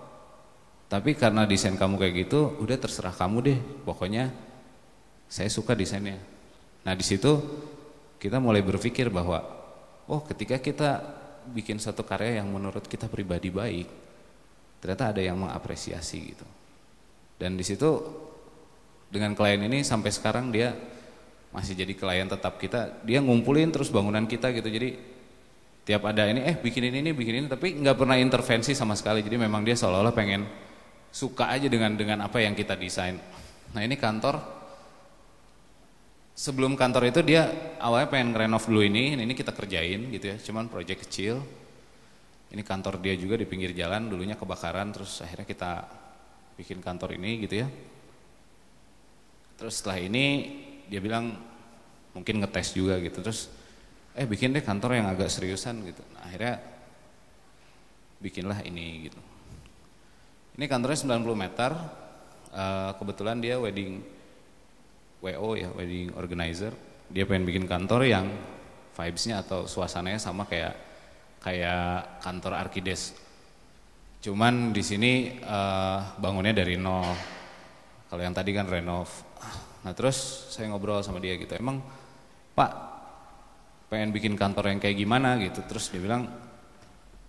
tapi 0.86 1.18
karena 1.18 1.42
desain 1.42 1.74
kamu 1.74 1.98
kayak 1.98 2.14
gitu 2.26 2.54
udah 2.62 2.78
terserah 2.78 3.10
kamu 3.10 3.38
deh. 3.42 3.58
Pokoknya 3.82 4.30
saya 5.26 5.50
suka 5.50 5.74
desainnya. 5.74 6.22
Nah 6.86 6.94
di 6.94 7.02
situ 7.02 7.42
kita 8.22 8.38
mulai 8.38 8.62
berpikir 8.62 9.10
bahwa 9.10 9.42
oh 10.06 10.22
ketika 10.22 10.62
kita 10.62 11.02
bikin 11.50 11.82
satu 11.82 12.06
karya 12.06 12.42
yang 12.42 12.50
menurut 12.50 12.86
kita 12.86 13.06
pribadi 13.10 13.50
baik 13.50 13.86
ternyata 14.78 15.10
ada 15.10 15.22
yang 15.22 15.34
mengapresiasi 15.42 16.18
gitu. 16.22 16.46
Dan 17.34 17.58
di 17.58 17.66
situ 17.66 17.90
dengan 19.10 19.34
klien 19.34 19.58
ini 19.58 19.82
sampai 19.82 20.14
sekarang 20.14 20.54
dia 20.54 20.70
masih 21.50 21.74
jadi 21.74 21.98
klien 21.98 22.30
tetap 22.30 22.62
kita. 22.62 23.02
Dia 23.02 23.18
ngumpulin 23.18 23.74
terus 23.74 23.90
bangunan 23.90 24.22
kita 24.22 24.54
gitu. 24.54 24.70
Jadi 24.70 24.94
tiap 25.82 26.06
ada 26.06 26.30
ini 26.30 26.46
eh 26.46 26.54
bikinin 26.54 26.94
ini 27.02 27.10
bikinin 27.10 27.46
ini 27.46 27.50
tapi 27.50 27.74
nggak 27.74 27.98
pernah 27.98 28.14
intervensi 28.14 28.70
sama 28.70 28.94
sekali. 28.94 29.26
Jadi 29.26 29.34
memang 29.34 29.66
dia 29.66 29.74
seolah-olah 29.74 30.14
pengen 30.14 30.65
suka 31.16 31.48
aja 31.48 31.64
dengan 31.72 31.96
dengan 31.96 32.20
apa 32.28 32.44
yang 32.44 32.52
kita 32.52 32.76
desain. 32.76 33.16
Nah 33.72 33.80
ini 33.80 33.96
kantor. 33.96 34.36
Sebelum 36.36 36.76
kantor 36.76 37.08
itu 37.08 37.24
dia 37.24 37.48
awalnya 37.80 38.12
pengen 38.12 38.36
renov 38.36 38.68
dulu 38.68 38.84
ini 38.84 39.16
ini 39.16 39.32
kita 39.32 39.56
kerjain 39.56 40.12
gitu 40.12 40.26
ya. 40.28 40.36
Cuman 40.36 40.68
proyek 40.68 41.08
kecil. 41.08 41.40
Ini 42.52 42.60
kantor 42.60 43.00
dia 43.00 43.16
juga 43.16 43.40
di 43.40 43.48
pinggir 43.48 43.72
jalan 43.72 44.12
dulunya 44.12 44.36
kebakaran 44.36 44.92
terus 44.92 45.24
akhirnya 45.24 45.48
kita 45.48 45.72
bikin 46.60 46.84
kantor 46.84 47.16
ini 47.16 47.48
gitu 47.48 47.64
ya. 47.64 47.68
Terus 49.56 49.80
setelah 49.80 50.04
ini 50.04 50.24
dia 50.84 51.00
bilang 51.00 51.32
mungkin 52.12 52.44
ngetes 52.44 52.76
juga 52.76 53.00
gitu. 53.00 53.24
Terus 53.24 53.48
eh 54.12 54.28
bikin 54.28 54.52
deh 54.52 54.60
kantor 54.60 55.00
yang 55.00 55.08
agak 55.08 55.32
seriusan 55.32 55.80
gitu. 55.88 56.04
Nah, 56.12 56.28
akhirnya 56.28 56.60
bikinlah 58.20 58.60
ini 58.68 59.08
gitu 59.08 59.35
ini 60.56 60.64
kantornya 60.64 61.20
90 61.20 61.36
meter. 61.36 61.72
Uh, 62.56 62.96
kebetulan 62.96 63.36
dia 63.36 63.60
wedding 63.60 64.00
WO 65.20 65.52
ya 65.56 65.68
wedding 65.76 66.16
organizer. 66.16 66.72
Dia 67.12 67.28
pengen 67.28 67.44
bikin 67.44 67.68
kantor 67.68 68.08
yang 68.08 68.26
vibesnya 68.96 69.44
atau 69.44 69.68
suasananya 69.68 70.16
sama 70.16 70.48
kayak 70.48 70.72
kayak 71.44 72.24
kantor 72.24 72.56
Arkides. 72.56 73.12
Cuman 74.24 74.72
di 74.72 74.80
sini 74.80 75.36
uh, 75.44 76.16
bangunnya 76.16 76.56
dari 76.56 76.80
nol. 76.80 77.04
Kalau 78.08 78.22
yang 78.24 78.32
tadi 78.32 78.56
kan 78.56 78.64
renov. 78.64 79.12
Nah 79.84 79.92
terus 79.92 80.48
saya 80.50 80.72
ngobrol 80.72 81.04
sama 81.04 81.20
dia 81.20 81.36
gitu, 81.36 81.52
emang 81.54 81.84
Pak 82.56 82.72
pengen 83.86 84.10
bikin 84.10 84.34
kantor 84.34 84.72
yang 84.72 84.80
kayak 84.80 84.96
gimana? 84.98 85.38
gitu. 85.38 85.62
Terus 85.62 85.92
dia 85.92 86.02
bilang, 86.02 86.26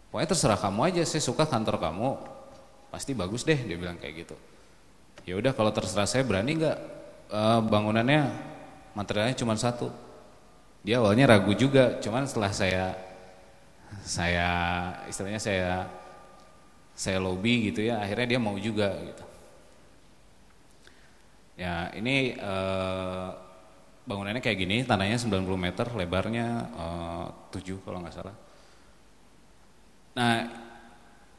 pokoknya 0.09 0.29
terserah 0.33 0.57
kamu 0.57 0.79
aja, 0.89 1.03
saya 1.05 1.21
suka 1.21 1.45
kantor 1.45 1.77
kamu, 1.77 2.09
pasti 2.87 3.11
bagus 3.11 3.43
deh 3.43 3.57
dia 3.57 3.77
bilang 3.77 3.99
kayak 3.99 4.27
gitu. 4.27 4.35
Ya 5.27 5.35
udah 5.35 5.51
kalau 5.51 5.75
terserah 5.75 6.07
saya 6.07 6.23
berani 6.23 6.55
nggak 6.55 6.77
e, 7.27 7.41
bangunannya 7.67 8.31
materialnya 8.95 9.35
cuma 9.37 9.53
satu. 9.59 9.91
Dia 10.87 11.03
awalnya 11.03 11.27
ragu 11.27 11.51
juga, 11.51 11.99
cuman 11.99 12.23
setelah 12.23 12.51
saya 12.55 12.95
saya 14.07 14.49
istilahnya 15.11 15.41
saya 15.41 15.71
saya 16.97 17.21
lobby 17.21 17.69
gitu 17.69 17.85
ya, 17.85 17.99
akhirnya 18.01 18.37
dia 18.37 18.39
mau 18.39 18.55
juga 18.57 18.95
gitu. 19.03 19.23
Ya, 21.57 21.89
ini 21.97 22.37
uh, 22.37 23.33
bangunannya 24.05 24.39
kayak 24.39 24.57
gini, 24.61 24.77
tanahnya 24.85 25.17
90 25.19 25.43
meter, 25.57 25.89
lebarnya 25.91 26.47
eh, 26.71 27.25
uh, 27.51 27.53
7 27.53 27.83
kalau 27.83 27.99
nggak 27.99 28.15
salah. 28.15 28.35
Nah, 30.17 30.33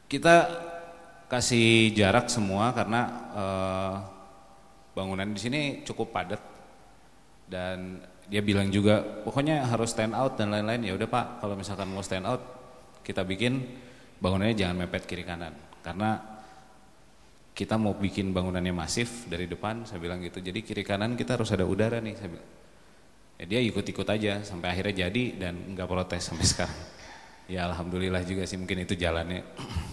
kita 0.07 0.35
kasih 1.29 1.93
jarak 1.93 2.27
semua 2.27 2.73
karena 2.73 3.01
uh, 3.37 3.95
bangunan 4.97 5.29
di 5.29 5.39
sini 5.39 5.61
cukup 5.85 6.09
padat 6.09 6.41
dan 7.45 8.01
dia 8.29 8.41
bilang 8.41 8.69
juga 8.73 9.01
pokoknya 9.01 9.65
harus 9.69 9.93
stand 9.93 10.17
out 10.17 10.37
dan 10.37 10.49
lain-lain 10.49 10.89
ya 10.89 10.93
udah 10.97 11.09
Pak 11.09 11.25
kalau 11.45 11.53
misalkan 11.53 11.89
mau 11.89 12.01
stand 12.01 12.25
out 12.25 12.41
kita 13.05 13.21
bikin 13.21 13.61
bangunannya 14.19 14.57
jangan 14.57 14.85
mepet 14.85 15.05
kiri 15.05 15.21
kanan 15.21 15.53
karena 15.85 16.39
kita 17.59 17.75
mau 17.75 17.91
bikin 17.91 18.31
bangunannya 18.31 18.71
masif 18.71 19.27
dari 19.27 19.43
depan, 19.43 19.83
saya 19.83 19.99
bilang 19.99 20.23
gitu. 20.23 20.39
Jadi 20.39 20.63
kiri 20.63 20.79
kanan 20.79 21.19
kita 21.19 21.35
harus 21.35 21.51
ada 21.51 21.67
udara 21.67 21.99
nih, 21.99 22.15
saya 22.15 22.31
bilang. 22.31 22.49
Ya 23.35 23.45
dia 23.51 23.59
ikut-ikut 23.67 24.07
aja 24.07 24.43
sampai 24.47 24.71
akhirnya 24.71 25.07
jadi 25.11 25.23
dan 25.35 25.75
nggak 25.75 25.87
protes 25.91 26.23
sampai 26.23 26.47
sekarang. 26.55 26.79
Ya 27.51 27.67
alhamdulillah 27.67 28.23
juga 28.23 28.47
sih 28.47 28.55
mungkin 28.55 28.87
itu 28.87 28.95
jalannya. 28.95 29.43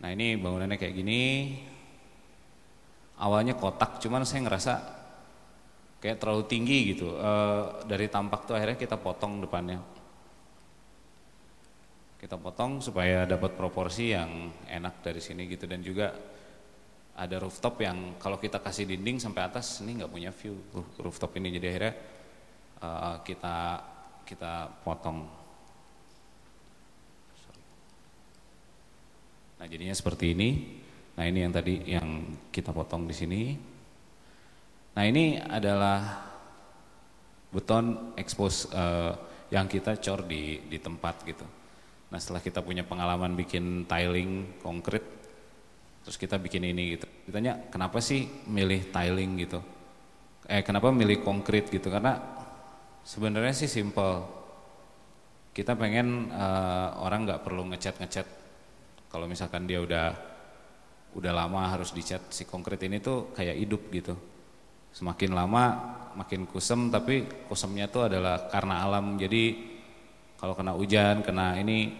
Nah 0.00 0.08
ini 0.12 0.36
bangunannya 0.40 0.80
kayak 0.80 0.94
gini. 0.96 1.22
Awalnya 3.20 3.52
kotak, 3.52 4.00
cuman 4.00 4.24
saya 4.24 4.48
ngerasa 4.48 4.72
kayak 6.00 6.16
terlalu 6.16 6.48
tinggi 6.48 6.96
gitu. 6.96 7.12
E, 7.20 7.32
dari 7.84 8.08
tampak 8.08 8.48
tuh 8.48 8.56
akhirnya 8.56 8.80
kita 8.80 8.96
potong 8.96 9.44
depannya 9.44 10.00
kita 12.20 12.36
potong 12.36 12.84
supaya 12.84 13.24
dapat 13.24 13.56
proporsi 13.56 14.12
yang 14.12 14.52
enak 14.68 15.00
dari 15.00 15.24
sini 15.24 15.48
gitu 15.48 15.64
dan 15.64 15.80
juga 15.80 16.12
ada 17.16 17.36
rooftop 17.40 17.80
yang 17.80 18.20
kalau 18.20 18.36
kita 18.36 18.60
kasih 18.60 18.84
dinding 18.84 19.16
sampai 19.16 19.48
atas 19.48 19.80
ini 19.80 20.04
nggak 20.04 20.12
punya 20.12 20.28
view 20.28 20.52
rooftop 21.00 21.32
ini 21.40 21.56
jadi 21.56 21.66
akhirnya 21.72 21.94
uh, 22.84 23.16
kita 23.24 23.56
kita 24.28 24.52
potong 24.84 25.39
nah 29.60 29.68
jadinya 29.68 29.92
seperti 29.92 30.32
ini 30.32 30.80
nah 31.20 31.28
ini 31.28 31.38
yang 31.44 31.52
tadi 31.52 31.74
yang 31.84 32.08
kita 32.48 32.72
potong 32.72 33.04
di 33.04 33.12
sini 33.12 33.42
nah 34.96 35.04
ini 35.04 35.36
adalah 35.36 36.24
beton 37.52 38.16
expose 38.16 38.72
uh, 38.72 39.12
yang 39.52 39.68
kita 39.68 40.00
cor 40.00 40.24
di 40.24 40.64
di 40.64 40.78
tempat 40.80 41.22
gitu 41.28 41.60
Nah 42.10 42.18
setelah 42.18 42.42
kita 42.42 42.60
punya 42.60 42.82
pengalaman 42.82 43.38
bikin 43.38 43.86
tiling 43.86 44.58
konkret, 44.58 45.02
terus 46.02 46.18
kita 46.18 46.42
bikin 46.42 46.66
ini 46.66 46.98
gitu. 46.98 47.06
Ditanya 47.30 47.70
kenapa 47.70 48.02
sih 48.02 48.26
milih 48.50 48.90
tiling 48.90 49.38
gitu? 49.38 49.62
Eh 50.50 50.66
kenapa 50.66 50.90
milih 50.90 51.22
konkret 51.22 51.70
gitu? 51.70 51.86
Karena 51.86 52.18
sebenarnya 53.06 53.54
sih 53.54 53.70
simple. 53.70 54.42
Kita 55.54 55.78
pengen 55.78 56.30
uh, 56.34 56.98
orang 57.02 57.30
nggak 57.30 57.42
perlu 57.46 57.62
ngecat 57.70 58.02
ngecat. 58.02 58.26
Kalau 59.10 59.26
misalkan 59.26 59.66
dia 59.66 59.82
udah 59.82 60.14
udah 61.10 61.32
lama 61.34 61.66
harus 61.66 61.90
dicat 61.90 62.30
si 62.30 62.46
konkret 62.46 62.78
ini 62.86 63.02
tuh 63.02 63.34
kayak 63.34 63.58
hidup 63.58 63.82
gitu. 63.90 64.14
Semakin 64.94 65.34
lama 65.34 65.62
makin 66.14 66.46
kusem 66.46 66.90
tapi 66.90 67.26
kusemnya 67.46 67.90
tuh 67.90 68.06
adalah 68.06 68.50
karena 68.50 68.86
alam 68.86 69.18
jadi 69.18 69.70
kalau 70.40 70.56
kena 70.56 70.72
hujan, 70.72 71.20
kena 71.20 71.60
ini 71.60 71.92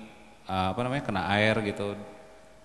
uh, 0.49 0.73
apa 0.73 0.81
namanya, 0.81 1.05
kena 1.05 1.23
air 1.37 1.61
gitu, 1.61 1.93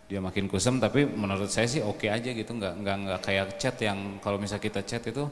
dia 0.07 0.23
makin 0.23 0.47
kusam. 0.47 0.79
Tapi 0.79 1.03
menurut 1.03 1.51
saya 1.51 1.67
sih 1.67 1.83
oke 1.83 2.07
okay 2.07 2.09
aja 2.15 2.31
gitu, 2.31 2.47
nggak 2.47 2.73
nggak 2.79 2.95
nggak 3.03 3.19
kayak 3.25 3.47
cat 3.59 3.75
yang 3.83 4.21
kalau 4.23 4.39
misal 4.39 4.55
kita 4.55 4.87
cat 4.87 5.03
itu 5.03 5.27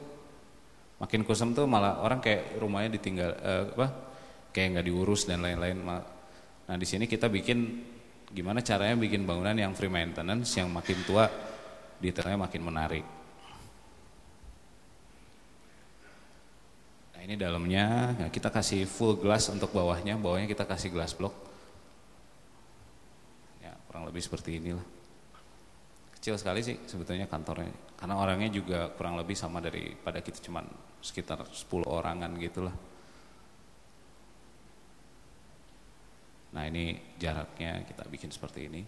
makin 1.00 1.24
kusam 1.24 1.56
tuh 1.56 1.64
malah 1.64 2.04
orang 2.04 2.20
kayak 2.20 2.60
rumahnya 2.60 2.92
ditinggal 3.00 3.32
uh, 3.40 3.64
apa, 3.72 3.88
kayak 4.52 4.68
nggak 4.76 4.86
diurus 4.92 5.24
dan 5.32 5.40
lain-lain. 5.40 5.80
Nah 5.80 6.76
di 6.76 6.84
sini 6.84 7.08
kita 7.08 7.32
bikin 7.32 7.60
gimana 8.34 8.66
caranya 8.66 8.98
bikin 8.98 9.30
bangunan 9.30 9.54
yang 9.54 9.78
free 9.78 9.94
maintenance, 9.94 10.58
yang 10.58 10.74
makin 10.74 10.98
tua 11.06 11.30
detailnya 12.02 12.36
makin 12.36 12.62
menarik. 12.66 13.06
ini 17.24 17.40
dalamnya 17.40 18.12
nah 18.20 18.28
kita 18.28 18.52
kasih 18.52 18.84
full 18.84 19.16
glass 19.16 19.48
untuk 19.48 19.72
bawahnya, 19.72 20.20
bawahnya 20.20 20.44
kita 20.52 20.68
kasih 20.68 20.92
glass 20.92 21.16
block. 21.16 21.32
Ya 23.64 23.72
kurang 23.88 24.04
lebih 24.04 24.20
seperti 24.20 24.60
inilah. 24.60 24.84
Kecil 26.20 26.36
sekali 26.36 26.60
sih 26.60 26.76
sebetulnya 26.84 27.28
kantornya, 27.32 27.72
karena 27.96 28.16
orangnya 28.20 28.52
juga 28.52 28.92
kurang 28.92 29.16
lebih 29.16 29.40
sama 29.40 29.64
daripada 29.64 30.20
kita 30.20 30.44
cuman 30.44 30.68
sekitar 31.00 31.48
10 31.48 31.88
orangan 31.88 32.32
gitulah. 32.40 32.76
Nah 36.54 36.70
ini 36.70 36.96
jaraknya 37.18 37.82
kita 37.84 38.06
bikin 38.08 38.30
seperti 38.30 38.70
ini. 38.70 38.82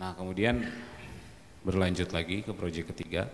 Nah 0.00 0.16
kemudian 0.16 0.64
berlanjut 1.64 2.10
lagi 2.10 2.40
ke 2.44 2.52
proyek 2.52 2.92
ketiga. 2.92 3.28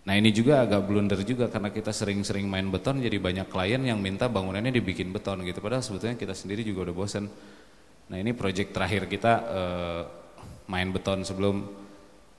Nah 0.00 0.14
ini 0.16 0.32
juga 0.34 0.64
agak 0.64 0.90
blunder 0.90 1.20
juga 1.22 1.46
karena 1.52 1.70
kita 1.70 1.92
sering-sering 1.92 2.48
main 2.48 2.66
beton 2.72 2.98
jadi 2.98 3.20
banyak 3.20 3.46
klien 3.52 3.82
yang 3.84 4.00
minta 4.00 4.26
bangunannya 4.26 4.72
dibikin 4.74 5.14
beton 5.14 5.46
gitu. 5.46 5.62
Padahal 5.62 5.84
sebetulnya 5.84 6.16
kita 6.18 6.34
sendiri 6.34 6.66
juga 6.66 6.90
udah 6.90 6.94
bosen. 6.96 7.24
Nah 8.10 8.16
ini 8.18 8.34
proyek 8.34 8.74
terakhir 8.74 9.06
kita 9.06 9.32
uh, 9.46 10.02
main 10.66 10.90
beton 10.90 11.22
sebelum 11.22 11.62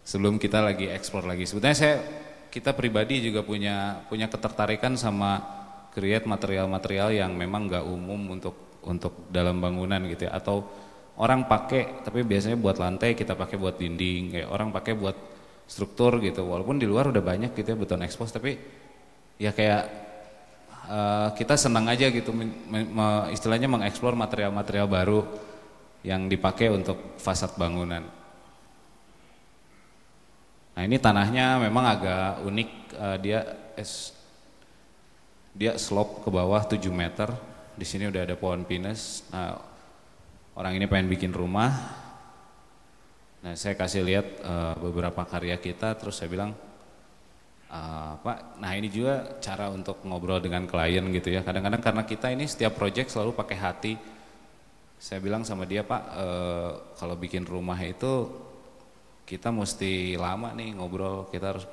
sebelum 0.03 0.41
kita 0.41 0.59
lagi 0.59 0.89
eksplor 0.91 1.23
lagi. 1.23 1.47
Sebetulnya 1.47 1.77
saya 1.77 1.95
kita 2.51 2.75
pribadi 2.75 3.23
juga 3.23 3.45
punya 3.45 4.03
punya 4.09 4.27
ketertarikan 4.27 4.97
sama 4.99 5.60
create 5.91 6.25
material-material 6.25 7.11
yang 7.11 7.31
memang 7.35 7.67
nggak 7.67 7.85
umum 7.85 8.39
untuk 8.39 8.79
untuk 8.81 9.29
dalam 9.29 9.61
bangunan 9.61 10.01
gitu 10.09 10.25
ya 10.25 10.33
atau 10.33 10.65
orang 11.21 11.45
pakai 11.45 12.01
tapi 12.01 12.25
biasanya 12.25 12.57
buat 12.57 12.81
lantai 12.81 13.13
kita 13.13 13.37
pakai 13.37 13.59
buat 13.59 13.77
dinding 13.77 14.33
kayak 14.33 14.49
orang 14.49 14.73
pakai 14.73 14.97
buat 14.97 15.13
struktur 15.69 16.17
gitu 16.23 16.47
walaupun 16.47 16.81
di 16.81 16.89
luar 16.89 17.13
udah 17.13 17.21
banyak 17.21 17.53
gitu 17.53 17.75
ya 17.75 17.77
beton 17.77 18.01
expose 18.01 18.33
tapi 18.33 18.57
ya 19.37 19.53
kayak 19.53 19.83
uh, 20.89 21.29
kita 21.37 21.55
senang 21.55 21.85
aja 21.87 22.09
gitu 22.09 22.33
me, 22.33 22.49
me, 22.67 23.07
istilahnya 23.31 23.69
mengeksplor 23.69 24.17
material-material 24.17 24.87
baru 24.89 25.21
yang 26.01 26.25
dipakai 26.25 26.73
untuk 26.73 27.17
fasad 27.21 27.53
bangunan. 27.55 28.01
Nah 30.71 30.81
ini 30.81 30.97
tanahnya 30.97 31.61
memang 31.61 31.85
agak 31.85 32.41
unik 32.41 32.69
uh, 32.97 33.17
dia 33.21 33.39
dia 35.51 35.75
slope 35.75 36.23
ke 36.23 36.29
bawah 36.31 36.63
7 36.63 36.79
meter. 36.91 37.29
Di 37.75 37.85
sini 37.87 38.07
udah 38.07 38.27
ada 38.27 38.35
pohon 38.35 38.63
pinus. 38.67 39.25
Nah, 39.31 39.57
orang 40.55 40.75
ini 40.77 40.85
pengen 40.85 41.07
bikin 41.11 41.31
rumah, 41.31 42.01
Nah 43.41 43.57
saya 43.57 43.73
kasih 43.73 44.05
lihat 44.05 44.25
uh, 44.45 44.77
beberapa 44.77 45.25
karya 45.25 45.57
kita 45.57 45.97
terus 45.97 46.21
saya 46.21 46.29
bilang 46.29 46.53
uh, 47.73 48.13
Pak, 48.21 48.61
nah 48.61 48.71
ini 48.77 48.85
juga 48.85 49.41
cara 49.41 49.73
untuk 49.73 50.05
ngobrol 50.05 50.37
dengan 50.37 50.69
klien 50.69 51.01
gitu 51.09 51.33
ya. 51.33 51.41
Kadang-kadang 51.41 51.81
karena 51.81 52.03
kita 52.05 52.29
ini 52.29 52.45
setiap 52.45 52.77
project 52.77 53.09
selalu 53.09 53.33
pakai 53.33 53.57
hati. 53.57 53.93
Saya 55.01 55.17
bilang 55.17 55.41
sama 55.41 55.65
dia 55.65 55.81
Pak, 55.81 56.03
uh, 56.13 56.71
kalau 56.93 57.17
bikin 57.17 57.41
rumah 57.41 57.81
itu 57.81 58.29
kita 59.25 59.49
mesti 59.49 60.13
lama 60.21 60.53
nih 60.53 60.77
ngobrol. 60.77 61.25
Kita 61.33 61.57
harus 61.57 61.65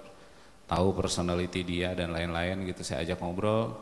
tahu 0.69 0.93
personality 0.93 1.65
dia 1.65 1.97
dan 1.97 2.13
lain-lain 2.13 2.69
gitu. 2.69 2.85
Saya 2.85 3.03
ajak 3.03 3.19
ngobrol. 3.25 3.73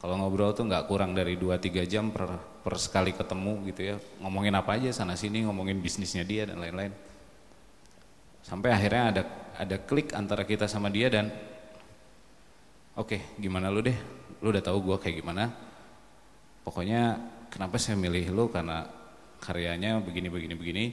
Kalau 0.00 0.20
ngobrol 0.20 0.56
tuh 0.56 0.64
nggak 0.68 0.88
kurang 0.88 1.12
dari 1.12 1.36
2-3 1.36 1.84
jam 1.84 2.08
per, 2.08 2.28
per 2.64 2.74
sekali 2.80 3.12
ketemu 3.12 3.60
gitu 3.68 3.80
ya. 3.94 3.96
Ngomongin 4.24 4.56
apa 4.56 4.80
aja 4.80 4.90
sana 4.90 5.14
sini, 5.14 5.44
ngomongin 5.44 5.78
bisnisnya 5.80 6.24
dia 6.24 6.48
dan 6.48 6.60
lain-lain. 6.60 6.92
Sampai 8.44 8.72
akhirnya 8.72 9.04
ada 9.12 9.22
ada 9.54 9.76
klik 9.80 10.12
antara 10.12 10.44
kita 10.44 10.68
sama 10.68 10.92
dia 10.92 11.08
dan 11.08 11.32
oke 12.98 13.16
okay, 13.16 13.20
gimana 13.40 13.72
lu 13.72 13.80
deh, 13.80 13.96
lu 14.44 14.52
udah 14.52 14.64
tahu 14.64 14.92
gue 14.92 14.96
kayak 15.00 15.16
gimana. 15.24 15.48
Pokoknya 16.64 17.20
kenapa 17.52 17.76
saya 17.76 17.96
milih 17.96 18.32
lu 18.32 18.48
karena 18.48 18.88
karyanya 19.40 20.00
begini 20.00 20.28
begini 20.28 20.54
begini. 20.56 20.84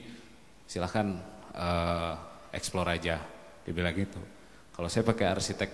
Silahkan 0.67 1.19
uh, 1.51 2.15
explore 2.55 2.95
aja, 2.95 3.19
dibilang 3.67 3.91
gitu. 3.91 4.40
Kalau 4.81 4.89
saya 4.89 5.05
pakai 5.05 5.29
arsitek 5.29 5.69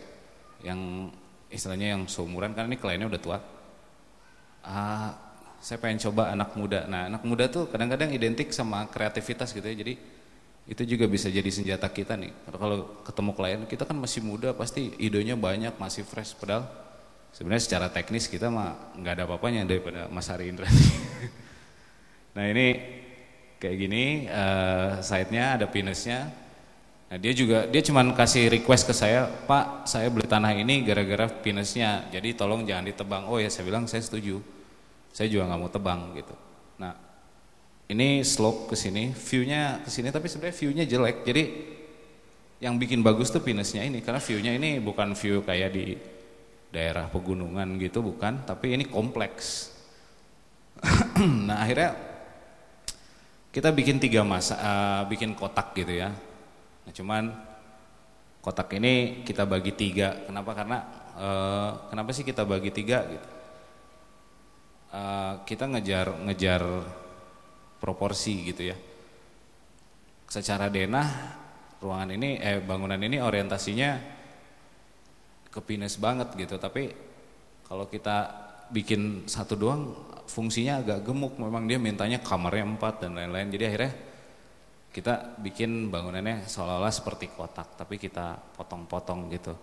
yang 0.67 1.08
istilahnya 1.48 1.96
yang 1.96 2.12
seumuran 2.12 2.52
kan 2.52 2.67
ini 2.67 2.76
kliennya 2.76 3.08
udah 3.08 3.22
tua. 3.24 3.39
Uh, 4.67 5.15
saya 5.63 5.80
pengen 5.80 6.04
coba 6.12 6.36
anak 6.36 6.52
muda. 6.60 6.84
Nah 6.91 7.08
anak 7.08 7.24
muda 7.24 7.48
tuh 7.48 7.72
kadang-kadang 7.72 8.12
identik 8.12 8.52
sama 8.52 8.84
kreativitas 8.91 9.56
gitu 9.56 9.63
ya. 9.63 9.80
Jadi 9.80 9.96
itu 10.67 10.84
juga 10.84 11.08
bisa 11.08 11.32
jadi 11.32 11.48
senjata 11.48 11.88
kita 11.88 12.20
nih. 12.20 12.36
Kalau 12.52 13.00
ketemu 13.08 13.32
klien 13.32 13.62
kita 13.63 13.88
kan 13.88 13.96
masih 13.96 14.20
muda, 14.28 14.52
pasti 14.52 14.91
idenya 15.00 15.39
banyak, 15.39 15.80
masih 15.80 16.04
fresh. 16.04 16.36
Padahal 16.36 16.67
sebenarnya 17.32 17.63
secara 17.63 17.88
teknis 17.88 18.28
kita 18.28 18.52
mah 18.52 18.91
nggak 19.00 19.13
ada 19.15 19.24
apa-apanya 19.24 19.63
daripada 19.63 20.12
Mas 20.12 20.28
Hari 20.28 20.52
Indra. 20.52 20.67
nah 22.36 22.43
ini 22.43 22.76
kayak 23.56 23.78
gini, 23.80 24.28
uh, 24.28 25.00
site-nya 25.00 25.56
ada 25.56 25.72
pinusnya. 25.72 26.47
Nah 27.08 27.15
dia 27.15 27.32
juga 27.32 27.63
dia 27.72 27.80
cuma 27.88 28.04
kasih 28.12 28.52
request 28.52 28.84
ke 28.84 28.93
saya, 28.93 29.32
Pak 29.48 29.88
saya 29.88 30.12
beli 30.12 30.28
tanah 30.28 30.52
ini 30.52 30.84
gara-gara 30.84 31.32
pinusnya, 31.32 32.04
jadi 32.12 32.36
tolong 32.36 32.67
jangan 32.67 32.84
ditebang. 32.91 33.24
Oh 33.32 33.39
ya 33.39 33.48
saya 33.48 33.63
bilang 33.63 33.88
saya 33.88 34.04
setuju, 34.04 34.43
saya 35.15 35.32
juga 35.32 35.48
nggak 35.48 35.60
mau 35.60 35.72
tebang 35.72 36.12
gitu. 36.20 36.36
Nah 36.84 36.93
ini 37.88 38.28
slope 38.28 38.67
ke 38.67 38.76
sini, 38.76 39.15
view-nya 39.15 39.88
ke 39.88 39.89
sini 39.89 40.12
tapi 40.12 40.28
sebenarnya 40.28 40.56
view-nya 40.60 40.84
jelek. 40.84 41.17
Jadi 41.24 41.43
yang 42.60 42.76
bikin 42.76 43.00
bagus 43.00 43.32
tuh 43.32 43.39
pinusnya 43.39 43.88
ini 43.88 44.04
karena 44.04 44.20
view-nya 44.20 44.52
ini 44.60 44.84
bukan 44.84 45.15
view 45.15 45.46
kayak 45.48 45.70
di 45.72 45.96
daerah 46.76 47.08
pegunungan 47.08 47.80
gitu 47.80 48.04
bukan, 48.04 48.43
tapi 48.43 48.76
ini 48.76 48.84
kompleks. 48.84 49.72
nah, 51.48 51.63
akhirnya 51.63 51.96
kita 53.56 53.72
bikin 53.72 53.98
tiga 53.98 54.28
masa 54.28 54.60
uh, 54.60 55.02
bikin 55.08 55.32
kotak 55.34 55.72
gitu 55.72 55.96
ya. 55.96 56.12
Nah, 56.88 56.95
cuman 56.95 57.23
kotak 58.39 58.80
ini 58.80 59.28
kita 59.28 59.43
bagi 59.43 59.76
tiga. 59.76 60.23
Kenapa? 60.23 60.56
Karena 60.56 60.78
uh, 61.19 61.91
kenapa 61.91 62.15
sih 62.15 62.23
kita 62.23 62.47
bagi 62.47 62.71
tiga 62.71 63.04
gitu? 63.12 63.28
Uh, 64.88 65.43
kita 65.43 65.67
ngejar 65.67 66.15
ngejar 66.23 66.63
proporsi 67.84 68.47
gitu 68.47 68.71
ya. 68.71 68.78
Secara 70.32 70.71
denah 70.71 71.36
ruangan 71.84 72.15
ini 72.15 72.39
eh 72.39 72.63
bangunan 72.63 72.97
ini 73.04 73.19
orientasinya 73.19 74.00
ke 75.52 75.60
pinus 75.60 76.00
banget 76.00 76.32
gitu, 76.39 76.56
tapi 76.56 76.95
kalau 77.67 77.91
kita 77.91 78.32
bikin 78.71 79.28
satu 79.28 79.60
doang 79.60 79.91
fungsinya 80.28 80.80
agak 80.80 81.04
gemuk, 81.04 81.36
memang 81.36 81.67
dia 81.67 81.80
mintanya 81.80 82.23
kamarnya 82.23 82.63
empat 82.63 83.04
dan 83.04 83.15
lain-lain. 83.15 83.52
Jadi 83.52 83.63
akhirnya 83.67 83.93
kita 84.91 85.38
bikin 85.41 85.93
bangunannya 85.93 86.47
seolah-olah 86.50 86.93
seperti 86.93 87.30
kotak, 87.30 87.78
tapi 87.78 88.02
kita 88.02 88.39
potong-potong 88.58 89.30
gitu 89.30 89.54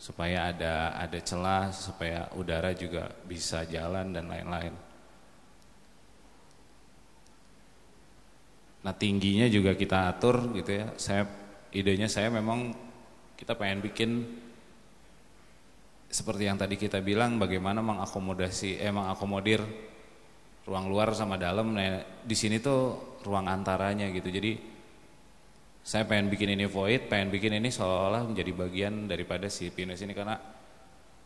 supaya 0.00 0.48
ada 0.48 0.96
ada 0.96 1.20
celah 1.20 1.68
supaya 1.76 2.32
udara 2.32 2.72
juga 2.72 3.12
bisa 3.28 3.68
jalan 3.68 4.16
dan 4.16 4.32
lain-lain. 4.32 4.72
Nah 8.80 8.94
tingginya 8.96 9.44
juga 9.52 9.76
kita 9.76 10.08
atur 10.08 10.56
gitu 10.56 10.72
ya. 10.72 10.88
Saya 10.96 11.28
idenya 11.76 12.08
saya 12.08 12.32
memang 12.32 12.72
kita 13.36 13.52
pengen 13.52 13.84
bikin 13.84 14.24
seperti 16.08 16.48
yang 16.48 16.56
tadi 16.56 16.80
kita 16.80 17.04
bilang 17.04 17.36
bagaimana 17.36 17.84
mengakomodasi 17.84 18.80
eh 18.80 18.88
mengakomodir 18.88 19.60
ruang 20.64 20.88
luar 20.88 21.12
sama 21.12 21.36
dalam. 21.36 21.76
Nah 21.76 22.00
di 22.24 22.32
sini 22.32 22.56
tuh 22.56 23.09
ruang 23.24 23.46
antaranya 23.48 24.08
gitu. 24.10 24.28
Jadi 24.28 24.56
saya 25.80 26.04
pengen 26.04 26.28
bikin 26.28 26.54
ini 26.54 26.68
void, 26.68 27.08
pengen 27.08 27.32
bikin 27.32 27.56
ini 27.56 27.72
seolah-olah 27.72 28.28
menjadi 28.28 28.52
bagian 28.52 29.08
daripada 29.08 29.48
si 29.48 29.72
pinus 29.72 30.04
ini 30.04 30.12
karena 30.12 30.36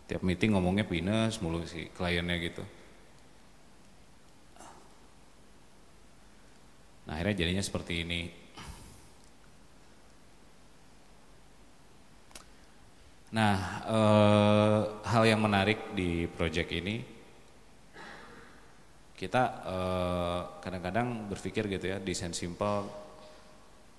tiap 0.07 0.23
meeting 0.23 0.55
ngomongnya 0.55 0.87
pinus 0.87 1.41
mulu 1.43 1.65
si 1.67 1.91
kliennya 1.91 2.37
gitu. 2.39 2.63
Nah 7.05 7.13
akhirnya 7.21 7.37
jadinya 7.45 7.65
seperti 7.65 8.05
ini. 8.07 8.21
Nah 13.35 13.57
e, 13.85 14.01
hal 15.03 15.23
yang 15.27 15.43
menarik 15.43 15.93
di 15.99 16.31
proyek 16.31 16.71
ini 16.79 17.14
kita 19.25 19.43
eh, 19.65 20.41
kadang-kadang 20.61 21.33
berpikir 21.33 21.65
gitu 21.73 21.87
ya 21.89 21.97
desain 21.97 22.37
simple 22.37 22.85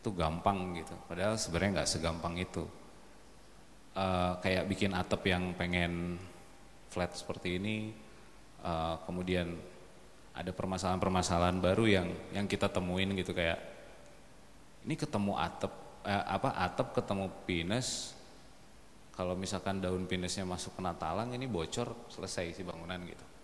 itu 0.06 0.14
gampang 0.14 0.78
gitu. 0.78 0.94
Padahal 1.10 1.34
sebenarnya 1.34 1.82
nggak 1.82 1.90
segampang 1.90 2.38
itu. 2.38 2.62
Eh, 3.98 4.34
kayak 4.46 4.70
bikin 4.70 4.94
atap 4.94 5.26
yang 5.26 5.58
pengen 5.58 6.22
flat 6.94 7.10
seperti 7.18 7.58
ini, 7.58 7.90
eh, 8.62 8.96
kemudian 9.10 9.50
ada 10.36 10.52
permasalahan-permasalahan 10.52 11.58
baru 11.64 11.86
yang 11.88 12.08
yang 12.36 12.46
kita 12.46 12.68
temuin 12.68 13.16
gitu 13.16 13.32
kayak 13.32 13.56
ini 14.86 14.94
ketemu 15.00 15.34
atap 15.40 15.74
eh, 16.06 16.26
apa 16.28 16.54
atap 16.60 16.92
ketemu 16.94 17.32
pinus 17.48 18.14
kalau 19.16 19.34
misalkan 19.34 19.80
daun 19.80 20.04
pinusnya 20.06 20.44
masuk 20.44 20.76
kena 20.76 20.92
talang 20.94 21.32
ini 21.32 21.48
bocor 21.48 21.96
selesai 22.12 22.52
si 22.52 22.62
bangunan 22.68 23.00
gitu. 23.08 23.35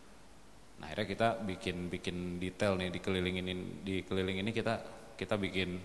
Nah 0.82 0.90
akhirnya 0.90 1.08
kita 1.14 1.28
bikin 1.46 1.94
bikin 1.94 2.42
detail 2.42 2.74
nih 2.74 2.90
di 2.90 2.98
keliling 2.98 3.38
ini 3.38 3.54
di 3.86 4.02
keliling 4.02 4.42
ini 4.42 4.50
kita 4.50 4.82
kita 5.14 5.38
bikin 5.38 5.78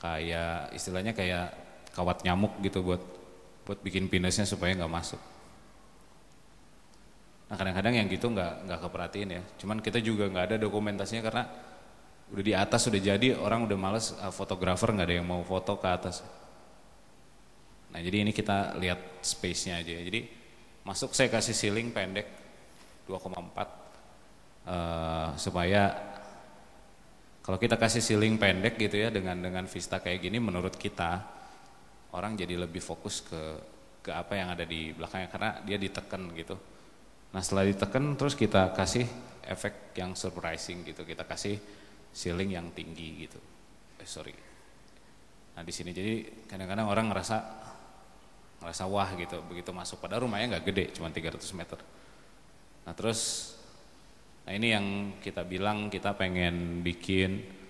kayak 0.00 0.72
istilahnya 0.72 1.12
kayak 1.12 1.52
kawat 1.92 2.24
nyamuk 2.24 2.56
gitu 2.64 2.80
buat 2.80 3.04
buat 3.68 3.78
bikin 3.84 4.08
pinusnya 4.08 4.48
supaya 4.48 4.72
nggak 4.72 4.88
masuk. 4.88 5.20
Nah 7.52 7.60
kadang-kadang 7.60 8.00
yang 8.00 8.08
gitu 8.08 8.32
nggak 8.32 8.64
nggak 8.64 8.80
keperhatiin 8.80 9.28
ya. 9.28 9.42
Cuman 9.60 9.84
kita 9.84 10.00
juga 10.00 10.24
nggak 10.32 10.44
ada 10.48 10.56
dokumentasinya 10.56 11.20
karena 11.20 11.44
udah 12.32 12.44
di 12.48 12.54
atas 12.56 12.88
udah 12.88 12.96
jadi 12.96 13.36
orang 13.36 13.68
udah 13.68 13.76
males 13.76 14.16
uh, 14.24 14.32
fotografer 14.32 14.88
nggak 14.88 15.04
ada 15.04 15.16
yang 15.20 15.28
mau 15.28 15.44
foto 15.44 15.76
ke 15.76 15.84
atas. 15.84 16.24
Nah 17.92 18.00
jadi 18.00 18.24
ini 18.24 18.32
kita 18.32 18.80
lihat 18.80 19.20
space-nya 19.20 19.84
aja. 19.84 20.00
Jadi 20.00 20.24
masuk 20.80 21.12
saya 21.12 21.28
kasih 21.28 21.52
ceiling 21.52 21.92
pendek 21.92 22.24
2,4 23.04 23.81
uh, 24.66 25.34
supaya 25.34 25.90
kalau 27.42 27.58
kita 27.58 27.74
kasih 27.74 28.02
ceiling 28.02 28.38
pendek 28.38 28.78
gitu 28.78 29.02
ya 29.02 29.10
dengan 29.10 29.38
dengan 29.38 29.66
vista 29.66 29.98
kayak 29.98 30.22
gini 30.22 30.38
menurut 30.38 30.78
kita 30.78 31.22
orang 32.14 32.38
jadi 32.38 32.54
lebih 32.54 32.78
fokus 32.78 33.24
ke 33.26 33.42
ke 34.02 34.10
apa 34.10 34.34
yang 34.34 34.50
ada 34.54 34.66
di 34.66 34.90
belakangnya 34.94 35.30
karena 35.30 35.50
dia 35.62 35.78
ditekan 35.78 36.26
gitu. 36.34 36.58
Nah 37.32 37.40
setelah 37.40 37.66
ditekan 37.66 38.18
terus 38.18 38.34
kita 38.34 38.74
kasih 38.74 39.06
efek 39.46 39.94
yang 39.94 40.18
surprising 40.18 40.82
gitu. 40.82 41.06
Kita 41.06 41.22
kasih 41.22 41.58
ceiling 42.10 42.58
yang 42.58 42.66
tinggi 42.74 43.26
gitu. 43.26 43.38
Eh, 44.02 44.06
sorry. 44.06 44.34
Nah 45.54 45.62
di 45.62 45.70
sini 45.70 45.94
jadi 45.94 46.46
kadang-kadang 46.50 46.90
orang 46.90 47.06
ngerasa 47.14 47.36
ngerasa 48.62 48.86
wah 48.86 49.10
gitu 49.18 49.42
begitu 49.50 49.74
masuk 49.74 49.98
pada 49.98 50.22
rumahnya 50.22 50.56
nggak 50.56 50.64
gede 50.70 50.84
cuma 50.94 51.10
300 51.10 51.42
meter 51.58 51.82
nah 52.86 52.94
terus 52.94 53.52
nah 54.42 54.52
ini 54.52 54.68
yang 54.74 54.86
kita 55.22 55.46
bilang 55.46 55.86
kita 55.86 56.18
pengen 56.18 56.82
bikin 56.82 57.62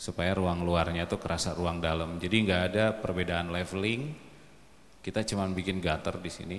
supaya 0.00 0.32
ruang 0.32 0.64
luarnya 0.64 1.04
tuh 1.04 1.20
kerasa 1.20 1.52
ruang 1.52 1.76
dalam. 1.76 2.16
Jadi 2.16 2.36
nggak 2.48 2.62
ada 2.72 2.84
perbedaan 2.96 3.52
leveling. 3.52 4.16
Kita 5.04 5.20
cuma 5.28 5.44
bikin 5.52 5.76
gutter 5.84 6.16
di 6.16 6.32
sini 6.32 6.58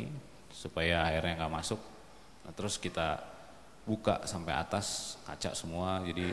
supaya 0.54 1.10
airnya 1.10 1.42
nggak 1.42 1.56
masuk. 1.58 1.82
Nah 2.46 2.54
terus 2.54 2.78
kita 2.78 3.18
buka 3.82 4.22
sampai 4.30 4.54
atas 4.54 5.18
kaca 5.26 5.58
semua. 5.58 6.06
Jadi 6.06 6.30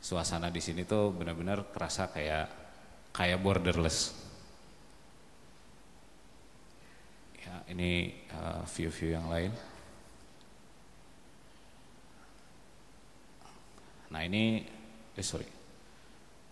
suasana 0.00 0.48
di 0.48 0.64
sini 0.64 0.88
tuh 0.88 1.12
benar-benar 1.12 1.68
kerasa 1.68 2.08
kayak 2.08 2.48
kayak 3.12 3.36
borderless. 3.44 4.16
Ya, 7.44 7.60
ini 7.68 8.08
uh, 8.32 8.64
view-view 8.72 9.12
yang 9.12 9.28
lain. 9.28 9.52
Nah 14.12 14.20
ini, 14.22 14.60
eh 15.16 15.24
sorry, 15.24 15.48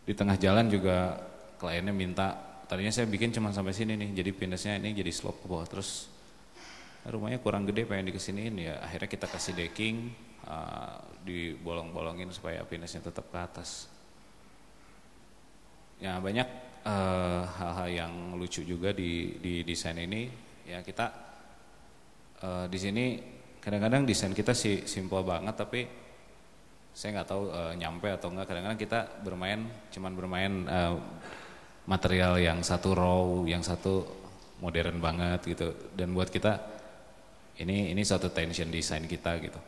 di 0.02 0.12
tengah 0.16 0.40
jalan 0.40 0.72
juga 0.72 1.20
kliennya 1.60 1.92
minta, 1.92 2.32
tadinya 2.64 2.88
saya 2.88 3.04
bikin 3.04 3.36
cuma 3.36 3.52
sampai 3.52 3.76
sini 3.76 4.00
nih, 4.00 4.16
jadi 4.24 4.30
pinasnya 4.32 4.80
ini 4.80 4.96
jadi 4.96 5.12
slope 5.12 5.44
ke 5.44 5.46
bawah 5.46 5.68
terus. 5.68 6.08
Rumahnya 7.04 7.40
kurang 7.40 7.68
gede 7.68 7.84
pengen 7.84 8.12
dikesiniin 8.12 8.54
ya, 8.60 8.80
akhirnya 8.80 9.08
kita 9.08 9.26
kasih 9.28 9.52
decking, 9.56 10.12
uh, 10.48 11.00
dibolong-bolongin 11.24 12.32
supaya 12.32 12.64
pinasnya 12.64 13.04
tetap 13.04 13.28
ke 13.28 13.38
atas. 13.40 13.88
Ya 16.00 16.16
banyak 16.16 16.48
hal-hal 17.60 17.88
uh, 17.88 17.92
yang 17.92 18.12
lucu 18.40 18.64
juga 18.64 18.96
di, 18.96 19.36
di 19.36 19.60
desain 19.68 20.00
ini 20.00 20.32
ya 20.64 20.80
kita 20.80 21.06
uh, 22.40 22.66
di 22.72 22.78
sini 22.80 23.04
kadang-kadang 23.60 24.08
desain 24.08 24.32
kita 24.32 24.56
sih 24.56 24.88
simple 24.88 25.20
banget 25.20 25.52
tapi 25.60 25.84
saya 26.90 27.20
nggak 27.20 27.28
tahu 27.28 27.42
uh, 27.48 27.72
nyampe 27.78 28.08
atau 28.10 28.28
enggak 28.34 28.50
kadang-kadang 28.50 28.80
kita 28.80 29.00
bermain 29.22 29.60
cuman 29.94 30.12
bermain 30.12 30.52
uh, 30.66 30.94
material 31.86 32.36
yang 32.38 32.60
satu 32.60 32.90
raw 32.92 33.24
yang 33.46 33.62
satu 33.64 34.04
modern 34.60 35.00
banget 35.00 35.40
gitu. 35.48 35.68
Dan 35.96 36.12
buat 36.12 36.28
kita 36.28 36.60
ini 37.60 37.92
ini 37.92 38.02
satu 38.04 38.28
tension 38.30 38.68
desain 38.68 39.04
kita 39.08 39.40
gitu. 39.40 39.60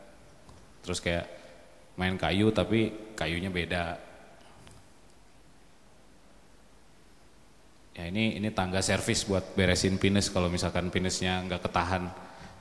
Terus 0.85 0.99
kayak 1.01 1.25
main 1.97 2.15
kayu 2.19 2.53
tapi 2.53 3.13
kayunya 3.17 3.49
beda. 3.49 3.83
Ya 7.93 8.09
ini 8.09 8.41
ini 8.41 8.49
tangga 8.49 8.81
servis 8.81 9.21
buat 9.25 9.53
beresin 9.53 10.01
pinus 10.01 10.33
kalau 10.33 10.49
misalkan 10.49 10.89
pinusnya 10.89 11.45
nggak 11.45 11.69
ketahan. 11.69 12.09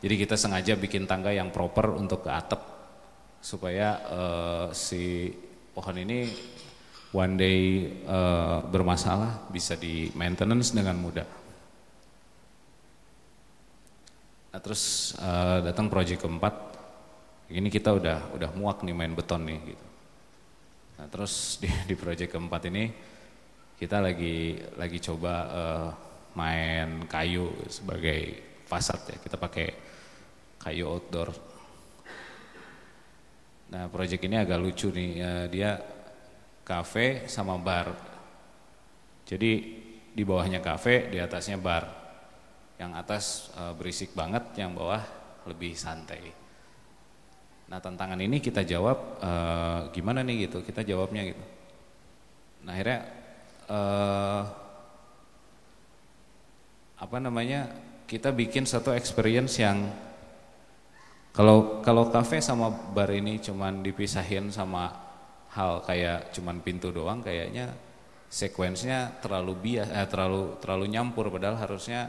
Jadi 0.02 0.14
kita 0.18 0.34
sengaja 0.34 0.74
bikin 0.76 1.06
tangga 1.06 1.30
yang 1.30 1.54
proper 1.54 1.94
untuk 1.94 2.26
ke 2.26 2.30
atap 2.32 2.71
supaya 3.42 3.98
uh, 4.06 4.66
si 4.70 5.34
pohon 5.74 5.98
ini 5.98 6.30
one 7.12 7.34
day 7.36 7.58
uh, 8.06 8.64
bermasalah 8.64 9.50
bisa 9.50 9.74
di 9.76 10.08
maintenance 10.14 10.70
dengan 10.72 10.96
mudah. 10.96 11.28
Nah 14.52 14.60
terus 14.62 15.12
uh, 15.18 15.58
datang 15.60 15.90
proyek 15.90 16.22
keempat, 16.22 16.54
ini 17.52 17.68
kita 17.68 17.92
udah 17.92 18.32
udah 18.32 18.50
muak 18.54 18.86
nih 18.86 18.94
main 18.96 19.12
beton 19.12 19.44
nih 19.44 19.60
gitu. 19.74 19.86
Nah 21.02 21.06
terus 21.10 21.34
di, 21.62 21.68
di 21.68 21.94
proyek 21.98 22.32
keempat 22.32 22.62
ini 22.70 22.84
kita 23.76 23.98
lagi 23.98 24.62
lagi 24.78 24.98
coba 25.02 25.34
uh, 25.50 25.88
main 26.38 27.04
kayu 27.10 27.50
sebagai 27.68 28.38
fasad 28.70 29.02
ya. 29.10 29.16
Kita 29.20 29.36
pakai 29.36 29.68
kayu 30.62 30.86
outdoor. 30.88 31.51
Nah, 33.72 33.88
proyek 33.88 34.28
ini 34.28 34.36
agak 34.36 34.60
lucu 34.60 34.92
nih. 34.92 35.10
Uh, 35.16 35.46
dia 35.48 35.80
kafe 36.60 37.24
sama 37.24 37.56
bar. 37.56 37.96
Jadi 39.24 39.80
di 40.12 40.22
bawahnya 40.28 40.60
kafe, 40.60 41.08
di 41.08 41.16
atasnya 41.16 41.56
bar. 41.56 41.88
Yang 42.76 42.92
atas 42.92 43.24
uh, 43.56 43.72
berisik 43.72 44.12
banget, 44.12 44.44
yang 44.60 44.76
bawah 44.76 45.00
lebih 45.48 45.72
santai. 45.72 46.20
Nah, 47.72 47.80
tantangan 47.80 48.20
ini 48.20 48.44
kita 48.44 48.60
jawab 48.60 49.16
uh, 49.24 49.88
gimana 49.88 50.20
nih 50.20 50.52
gitu. 50.52 50.60
Kita 50.60 50.84
jawabnya 50.84 51.32
gitu. 51.32 51.44
Nah, 52.68 52.76
akhirnya 52.76 53.00
uh, 53.72 54.42
apa 57.00 57.16
namanya 57.24 57.72
kita 58.04 58.36
bikin 58.36 58.68
satu 58.68 58.92
experience 58.92 59.56
yang 59.56 59.88
kalau 61.32 61.80
kalau 61.80 62.12
kafe 62.12 62.44
sama 62.44 62.68
bar 62.68 63.08
ini 63.08 63.40
cuman 63.40 63.80
dipisahin 63.80 64.52
sama 64.52 64.92
hal 65.52 65.80
kayak 65.84 66.32
cuman 66.36 66.60
pintu 66.60 66.92
doang 66.92 67.24
kayaknya 67.24 67.72
sekuensnya 68.32 69.20
terlalu 69.20 69.52
bias 69.56 69.88
eh, 69.92 70.08
terlalu 70.08 70.56
terlalu 70.60 70.88
nyampur 70.92 71.28
padahal 71.28 71.56
harusnya 71.60 72.08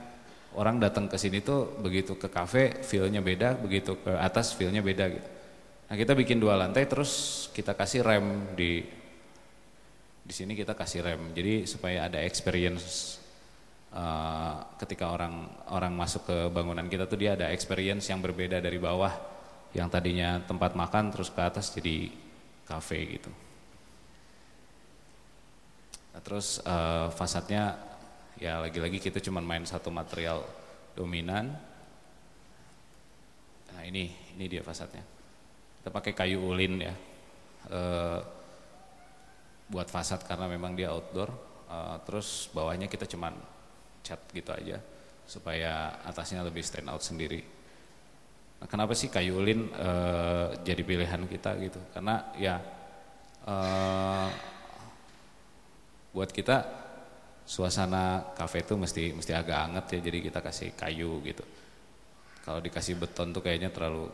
orang 0.55 0.79
datang 0.79 1.11
ke 1.11 1.19
sini 1.19 1.43
tuh 1.43 1.79
begitu 1.79 2.15
ke 2.15 2.27
kafe 2.31 2.83
feelnya 2.83 3.19
beda 3.19 3.59
begitu 3.59 3.99
ke 3.99 4.11
atas 4.15 4.55
feelnya 4.55 4.79
beda 4.79 5.05
gitu. 5.11 5.29
Nah 5.89 5.95
kita 5.99 6.13
bikin 6.15 6.39
dua 6.39 6.55
lantai 6.55 6.87
terus 6.87 7.45
kita 7.51 7.75
kasih 7.75 8.01
rem 8.05 8.55
di 8.55 8.83
di 10.23 10.31
sini 10.31 10.55
kita 10.55 10.71
kasih 10.71 11.03
rem, 11.03 11.35
jadi 11.35 11.67
supaya 11.67 12.07
ada 12.07 12.23
experience 12.23 13.19
uh, 13.93 14.75
ketika 14.81 15.13
orang 15.13 15.47
orang 15.69 15.93
masuk 15.93 16.25
ke 16.27 16.37
bangunan 16.49 16.85
kita 16.89 17.05
tuh 17.05 17.17
dia 17.17 17.37
ada 17.37 17.53
experience 17.53 18.09
yang 18.09 18.19
berbeda 18.19 18.59
dari 18.59 18.81
bawah, 18.81 19.13
yang 19.77 19.87
tadinya 19.87 20.41
tempat 20.43 20.73
makan 20.73 21.13
terus 21.13 21.29
ke 21.29 21.41
atas 21.41 21.71
jadi 21.71 22.09
cafe 22.65 22.99
gitu. 23.17 23.31
Nah, 26.13 26.21
terus 26.21 26.61
uh, 26.65 27.09
fasadnya 27.13 27.77
ya 28.37 28.61
lagi-lagi 28.61 28.97
kita 28.97 29.21
cuma 29.21 29.41
main 29.41 29.65
satu 29.65 29.89
material 29.93 30.41
dominan. 30.97 31.53
Nah 33.73 33.81
ini 33.85 34.09
ini 34.37 34.45
dia 34.45 34.61
fasadnya. 34.61 35.01
Kita 35.81 35.89
pakai 35.89 36.13
kayu 36.13 36.41
ulin 36.41 36.73
ya. 36.81 36.95
Uh, 37.63 38.19
buat 39.73 39.87
fasad 39.87 40.21
karena 40.27 40.45
memang 40.51 40.75
dia 40.75 40.91
outdoor 40.91 41.31
uh, 41.71 41.97
terus 42.03 42.51
bawahnya 42.51 42.91
kita 42.91 43.07
cuman 43.07 43.33
cat 44.03 44.19
gitu 44.35 44.51
aja 44.51 44.77
supaya 45.23 46.03
atasnya 46.03 46.43
lebih 46.43 46.61
stand 46.61 46.91
out 46.91 47.01
sendiri 47.01 47.63
kenapa 48.67 48.93
sih 48.95 49.11
kayu 49.11 49.39
ulin 49.39 49.67
uh, 49.75 50.55
jadi 50.63 50.81
pilihan 50.83 51.21
kita 51.27 51.51
gitu? 51.59 51.79
Karena 51.91 52.31
ya 52.39 52.59
uh, 53.47 54.27
buat 56.13 56.29
kita 56.29 56.63
suasana 57.43 58.33
kafe 58.37 58.63
itu 58.63 58.79
mesti 58.79 59.11
mesti 59.11 59.31
agak 59.35 59.57
anget 59.71 59.85
ya, 59.97 59.99
jadi 60.11 60.17
kita 60.31 60.39
kasih 60.39 60.69
kayu 60.77 61.19
gitu. 61.27 61.43
Kalau 62.43 62.59
dikasih 62.59 62.99
beton 62.99 63.31
tuh 63.31 63.43
kayaknya 63.43 63.71
terlalu 63.71 64.07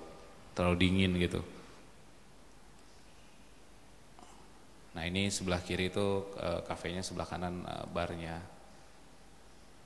terlalu 0.54 0.76
dingin 0.82 1.14
gitu. 1.18 1.42
Nah 4.98 5.06
ini 5.06 5.30
sebelah 5.30 5.62
kiri 5.62 5.94
itu 5.94 6.26
uh, 6.38 6.66
kafenya, 6.66 7.06
sebelah 7.06 7.30
kanan 7.30 7.62
barnya. 7.94 8.42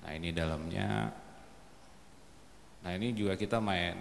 Nah 0.03 0.11
ini 0.11 0.29
dalamnya. 0.35 1.09
Nah 2.83 2.91
ini 2.91 3.15
juga 3.15 3.39
kita 3.39 3.63
main 3.63 3.95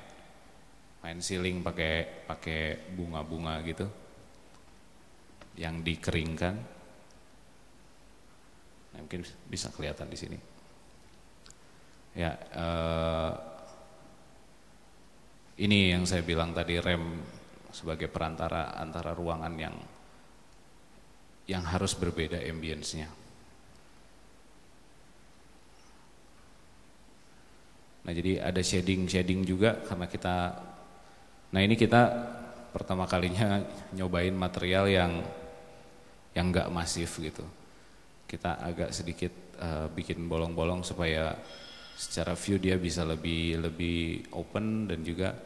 main 1.02 1.18
ceiling 1.18 1.62
pakai 1.66 2.26
pakai 2.30 2.78
bunga-bunga 2.94 3.58
gitu 3.66 3.86
yang 5.58 5.82
dikeringkan. 5.82 6.54
Nah, 8.92 8.98
mungkin 9.00 9.24
bisa 9.48 9.72
kelihatan 9.72 10.08
di 10.08 10.18
sini. 10.20 10.38
Ya, 12.12 12.36
uh, 12.52 13.32
ini 15.56 15.96
yang 15.96 16.04
saya 16.04 16.20
bilang 16.20 16.52
tadi 16.52 16.76
rem 16.76 17.24
sebagai 17.72 18.12
perantara 18.12 18.76
antara 18.76 19.16
ruangan 19.16 19.54
yang 19.56 19.76
yang 21.48 21.64
harus 21.64 21.96
berbeda 21.96 22.36
ambience-nya. 22.36 23.08
Nah 28.02 28.10
jadi 28.10 28.42
ada 28.42 28.58
shading-shading 28.58 29.46
juga 29.46 29.78
karena 29.86 30.06
kita, 30.10 30.34
nah 31.54 31.60
ini 31.62 31.78
kita 31.78 32.02
pertama 32.74 33.06
kalinya 33.06 33.62
nyobain 33.96 34.34
material 34.34 34.90
yang 34.90 35.12
yang 36.32 36.50
nggak 36.50 36.72
masif 36.72 37.20
gitu. 37.22 37.44
Kita 38.26 38.58
agak 38.58 38.90
sedikit 38.90 39.32
uh, 39.60 39.86
bikin 39.92 40.24
bolong-bolong 40.26 40.82
supaya 40.82 41.36
secara 41.92 42.32
view 42.34 42.56
dia 42.56 42.80
bisa 42.80 43.04
lebih 43.04 43.60
lebih 43.60 44.26
open 44.32 44.88
dan 44.88 45.04
juga 45.04 45.36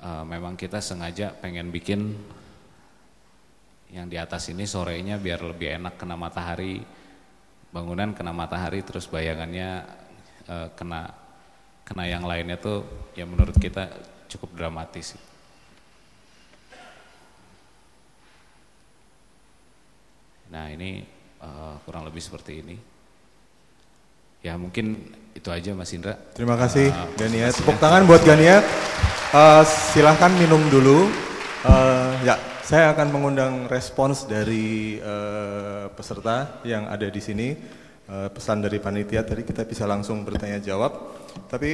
uh, 0.00 0.24
memang 0.24 0.56
kita 0.56 0.80
sengaja 0.80 1.36
pengen 1.36 1.68
bikin 1.68 2.16
yang 3.92 4.10
di 4.10 4.18
atas 4.18 4.50
ini 4.50 4.66
sorenya 4.66 5.20
biar 5.20 5.46
lebih 5.46 5.78
enak 5.78 5.94
kena 5.94 6.18
matahari 6.18 6.82
bangunan 7.70 8.16
kena 8.16 8.34
matahari 8.34 8.82
terus 8.82 9.06
bayangannya 9.06 9.84
uh, 10.50 10.68
kena 10.74 11.25
kena 11.86 12.10
yang 12.10 12.26
lainnya 12.26 12.58
tuh 12.58 12.82
ya 13.14 13.22
menurut 13.22 13.54
kita 13.54 13.88
cukup 14.26 14.58
dramatis 14.58 15.14
nah 20.50 20.66
ini 20.70 21.16
uh, 21.42 21.74
kurang 21.84 22.06
lebih 22.06 22.22
seperti 22.22 22.62
ini. 22.62 22.76
Ya 24.44 24.54
mungkin 24.54 25.10
itu 25.34 25.48
aja 25.50 25.74
Mas 25.74 25.90
Indra. 25.90 26.14
Terima 26.36 26.54
kasih 26.54 26.92
uh, 26.92 27.08
Gania 27.18 27.50
tepuk 27.50 27.76
tangan 27.82 28.06
buat 28.06 28.22
Gania 28.22 28.62
uh, 29.34 29.62
silahkan 29.66 30.30
minum 30.38 30.62
dulu. 30.70 31.10
Uh, 31.66 32.14
ya 32.22 32.38
saya 32.62 32.94
akan 32.94 33.10
mengundang 33.10 33.66
respons 33.66 34.26
dari 34.26 34.98
uh, 35.02 35.90
peserta 35.94 36.62
yang 36.62 36.86
ada 36.86 37.10
di 37.10 37.18
sini. 37.18 37.48
Uh, 38.06 38.30
pesan 38.30 38.62
dari 38.62 38.78
panitia 38.78 39.26
tadi 39.26 39.42
kita 39.42 39.66
bisa 39.66 39.82
langsung 39.82 40.22
bertanya 40.22 40.62
jawab. 40.62 40.94
Tapi 41.50 41.70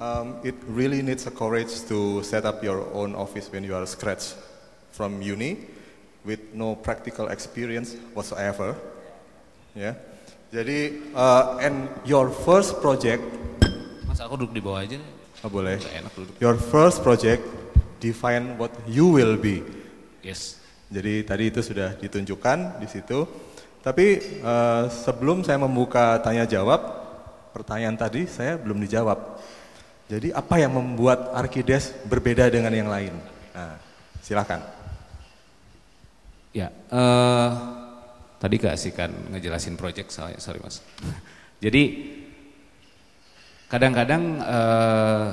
um, 0.00 0.40
it 0.40 0.56
really 0.72 1.04
needs 1.04 1.28
a 1.28 1.32
courage 1.32 1.84
to 1.84 2.24
set 2.24 2.48
up 2.48 2.64
your 2.64 2.88
own 2.96 3.12
office 3.12 3.52
when 3.52 3.60
you 3.60 3.76
are 3.76 3.84
scratch 3.84 4.32
from 4.88 5.20
uni 5.20 5.68
with 6.24 6.40
no 6.56 6.80
practical 6.80 7.28
experience 7.28 7.92
whatsoever. 8.16 8.72
Ya. 9.76 9.92
Yeah. 9.92 9.94
Jadi 10.46 10.78
uh, 11.12 11.60
and 11.60 11.92
your 12.08 12.32
first 12.32 12.80
project. 12.80 13.20
Mas 14.08 14.16
aku 14.16 14.40
duduk 14.40 14.56
di 14.56 14.62
bawah 14.64 14.80
aja. 14.80 14.96
Oh, 15.44 15.52
boleh. 15.52 15.76
Enak 15.76 16.12
duduk. 16.16 16.34
Your 16.40 16.56
first 16.56 17.04
project 17.04 17.44
define 18.00 18.56
what 18.56 18.72
you 18.88 19.12
will 19.12 19.36
be. 19.36 19.60
Yes. 20.24 20.56
Jadi 20.88 21.20
tadi 21.26 21.52
itu 21.52 21.60
sudah 21.60 22.00
ditunjukkan 22.00 22.80
di 22.80 22.88
situ. 22.88 23.28
Tapi 23.86 24.18
uh, 24.42 24.90
sebelum 24.90 25.46
saya 25.46 25.62
membuka 25.62 26.18
tanya 26.18 26.42
jawab, 26.42 26.82
pertanyaan 27.54 27.94
tadi 27.94 28.26
saya 28.26 28.58
belum 28.58 28.82
dijawab. 28.82 29.38
Jadi 30.10 30.34
apa 30.34 30.58
yang 30.58 30.74
membuat 30.74 31.30
Arkides 31.30 31.94
berbeda 32.02 32.50
dengan 32.50 32.74
yang 32.74 32.90
lain? 32.90 33.14
Nah, 33.54 33.78
silakan. 34.18 34.58
Ya, 36.50 36.74
uh, 36.90 37.50
tadi 38.42 38.58
keasikan 38.58 39.30
ngejelasin 39.30 39.78
project 39.78 40.10
saya, 40.10 40.34
sorry 40.42 40.58
mas. 40.58 40.82
Jadi 41.64 41.82
kadang-kadang 43.70 44.22
uh, 44.42 45.28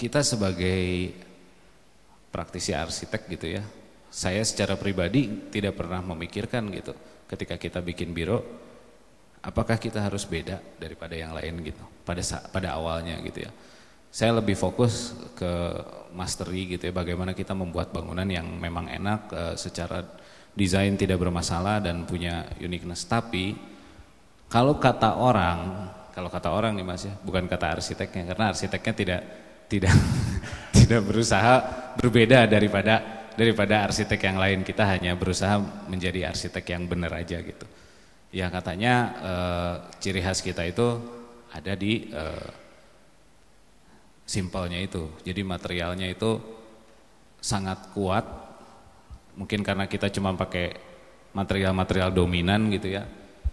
kita 0.00 0.24
sebagai 0.24 1.12
praktisi 2.32 2.72
arsitek 2.72 3.22
gitu 3.36 3.60
ya, 3.60 3.62
saya 4.08 4.40
secara 4.48 4.80
pribadi 4.80 5.52
tidak 5.52 5.76
pernah 5.76 6.00
memikirkan 6.00 6.72
gitu 6.72 6.96
ketika 7.26 7.58
kita 7.58 7.78
bikin 7.82 8.14
biro 8.14 8.42
apakah 9.46 9.78
kita 9.78 10.02
harus 10.02 10.26
beda 10.26 10.58
daripada 10.78 11.14
yang 11.14 11.30
lain 11.30 11.62
gitu 11.62 11.82
pada 12.02 12.22
pada 12.50 12.74
awalnya 12.74 13.22
gitu 13.22 13.46
ya? 13.46 13.50
Saya 14.10 14.32
lebih 14.40 14.56
fokus 14.56 15.12
ke 15.36 15.52
mastery 16.16 16.78
gitu 16.78 16.88
ya 16.88 16.94
bagaimana 16.94 17.36
kita 17.36 17.52
membuat 17.52 17.92
bangunan 17.92 18.24
yang 18.24 18.48
memang 18.48 18.88
enak 18.88 19.20
uh, 19.30 19.54
secara 19.54 20.00
desain 20.56 20.96
tidak 20.96 21.20
bermasalah 21.20 21.84
dan 21.84 22.08
punya 22.08 22.48
uniqueness. 22.58 23.04
Tapi 23.04 23.52
kalau 24.48 24.80
kata 24.80 25.20
orang 25.20 25.92
kalau 26.16 26.32
kata 26.32 26.48
orang 26.48 26.72
nih 26.72 26.86
Mas 26.86 27.04
ya 27.04 27.12
bukan 27.20 27.44
kata 27.44 27.76
arsiteknya 27.76 28.24
karena 28.32 28.44
arsiteknya 28.56 28.94
tidak 28.96 29.20
tidak 29.68 29.94
tidak 30.78 31.00
berusaha 31.04 31.54
berbeda 32.00 32.48
daripada 32.48 33.25
daripada 33.36 33.84
arsitek 33.84 34.20
yang 34.26 34.40
lain. 34.40 34.58
Kita 34.64 34.88
hanya 34.88 35.12
berusaha 35.14 35.60
menjadi 35.86 36.32
arsitek 36.32 36.64
yang 36.72 36.88
benar 36.88 37.12
aja 37.12 37.38
gitu. 37.44 37.68
Ya 38.32 38.50
katanya 38.50 38.94
e, 39.16 39.34
ciri 40.02 40.24
khas 40.24 40.42
kita 40.42 40.64
itu 40.66 40.98
ada 41.52 41.72
di 41.76 42.10
e, 42.10 42.24
simpelnya 44.26 44.80
itu. 44.80 45.12
Jadi 45.22 45.40
materialnya 45.46 46.08
itu 46.10 46.40
sangat 47.38 47.92
kuat. 47.94 48.24
Mungkin 49.36 49.60
karena 49.60 49.84
kita 49.84 50.08
cuma 50.08 50.32
pakai 50.32 50.74
material-material 51.36 52.10
dominan 52.10 52.72
gitu 52.72 52.96
ya. 52.96 53.04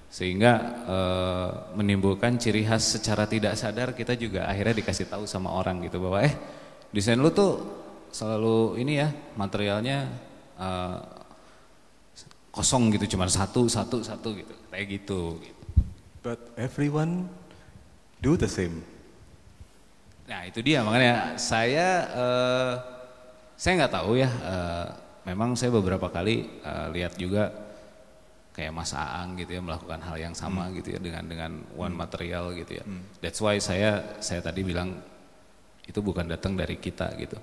Sehingga 0.08 0.52
e, 0.88 0.98
menimbulkan 1.76 2.40
ciri 2.40 2.64
khas 2.64 2.98
secara 2.98 3.28
tidak 3.28 3.60
sadar 3.60 3.92
kita 3.92 4.16
juga 4.16 4.48
akhirnya 4.48 4.80
dikasih 4.80 5.12
tahu 5.12 5.28
sama 5.28 5.52
orang 5.52 5.84
gitu 5.84 6.00
bahwa 6.00 6.24
eh 6.24 6.34
desain 6.96 7.20
lu 7.20 7.30
tuh 7.34 7.83
selalu 8.14 8.78
ini 8.78 9.02
ya 9.02 9.10
materialnya 9.34 10.06
uh, 10.62 11.02
kosong 12.54 12.94
gitu 12.94 13.18
cuma 13.18 13.26
satu 13.26 13.66
satu 13.66 14.06
satu 14.06 14.38
gitu 14.38 14.54
kayak 14.70 15.02
gitu. 15.02 15.42
But 16.22 16.54
everyone 16.56 17.28
do 18.22 18.38
the 18.38 18.48
same. 18.48 18.86
Nah 20.30 20.46
itu 20.48 20.62
dia 20.62 20.86
makanya 20.86 21.36
saya 21.42 22.08
uh, 22.14 22.74
saya 23.58 23.84
nggak 23.84 23.94
tahu 23.98 24.22
ya. 24.22 24.30
Uh, 24.30 24.88
memang 25.26 25.58
saya 25.58 25.74
beberapa 25.74 26.08
kali 26.14 26.62
uh, 26.62 26.94
lihat 26.94 27.18
juga 27.18 27.50
kayak 28.54 28.70
Mas 28.70 28.94
Aang 28.94 29.34
gitu 29.42 29.58
ya 29.58 29.62
melakukan 29.66 29.98
hal 30.06 30.16
yang 30.22 30.36
sama 30.38 30.70
hmm. 30.70 30.74
gitu 30.78 30.88
ya 30.94 31.00
dengan 31.02 31.26
dengan 31.26 31.52
one 31.74 31.98
material 31.98 32.54
gitu 32.54 32.78
ya. 32.78 32.86
Hmm. 32.86 33.02
That's 33.20 33.42
why 33.42 33.58
saya 33.58 34.22
saya 34.22 34.46
tadi 34.46 34.62
bilang 34.62 35.02
itu 35.84 36.00
bukan 36.00 36.30
datang 36.30 36.54
dari 36.54 36.78
kita 36.78 37.12
gitu 37.18 37.36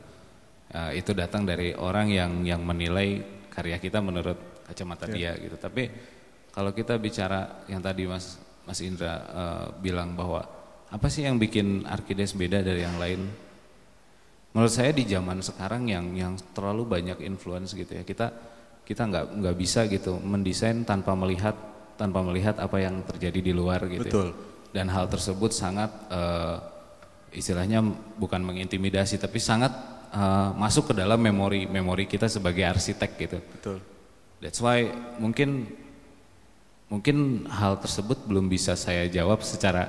uh, 0.75 0.93
itu 0.95 1.11
datang 1.15 1.47
dari 1.47 1.75
orang 1.75 2.11
yang 2.11 2.33
yang 2.47 2.63
menilai 2.63 3.23
karya 3.51 3.77
kita 3.83 3.99
menurut 3.99 4.65
kacamata 4.67 5.11
yeah. 5.11 5.35
dia 5.35 5.51
gitu. 5.51 5.57
Tapi 5.59 5.91
kalau 6.51 6.71
kita 6.75 6.99
bicara 6.99 7.67
yang 7.67 7.83
tadi 7.83 8.07
Mas 8.07 8.39
Mas 8.67 8.79
Indra 8.83 9.15
uh, 9.31 9.67
bilang 9.79 10.15
bahwa 10.15 10.43
apa 10.91 11.07
sih 11.07 11.27
yang 11.27 11.39
bikin 11.39 11.87
Arkides 11.87 12.35
beda 12.35 12.63
dari 12.63 12.83
yang 12.83 12.99
lain? 12.99 13.21
Menurut 14.51 14.73
saya 14.75 14.91
di 14.91 15.07
zaman 15.07 15.39
sekarang 15.39 15.87
yang 15.87 16.11
yang 16.19 16.35
terlalu 16.51 16.83
banyak 16.87 17.23
influence 17.23 17.75
gitu 17.75 17.95
ya. 17.95 18.03
Kita 18.03 18.35
kita 18.83 19.07
nggak 19.07 19.27
nggak 19.39 19.57
bisa 19.59 19.87
gitu 19.87 20.19
mendesain 20.19 20.83
tanpa 20.83 21.15
melihat 21.15 21.55
tanpa 21.95 22.25
melihat 22.27 22.59
apa 22.59 22.83
yang 22.83 23.07
terjadi 23.07 23.39
di 23.39 23.53
luar 23.55 23.87
gitu. 23.87 24.03
Ya. 24.03 24.11
Betul. 24.11 24.29
Ya. 24.35 24.39
Dan 24.71 24.87
hal 24.91 25.07
tersebut 25.11 25.51
sangat 25.55 25.91
uh, 26.11 26.59
istilahnya 27.31 27.83
bukan 28.19 28.43
mengintimidasi 28.43 29.19
tapi 29.19 29.39
sangat 29.39 29.71
uh, 30.15 30.51
masuk 30.55 30.93
ke 30.93 30.95
dalam 30.95 31.19
memori 31.19 31.67
memori 31.67 32.05
kita 32.07 32.27
sebagai 32.27 32.67
arsitek 32.67 33.11
gitu. 33.19 33.39
Betul. 33.41 33.79
That's 34.41 34.61
why 34.63 34.89
mungkin 35.21 35.69
mungkin 36.91 37.47
hal 37.47 37.79
tersebut 37.79 38.27
belum 38.27 38.51
bisa 38.51 38.75
saya 38.75 39.07
jawab 39.07 39.45
secara 39.47 39.87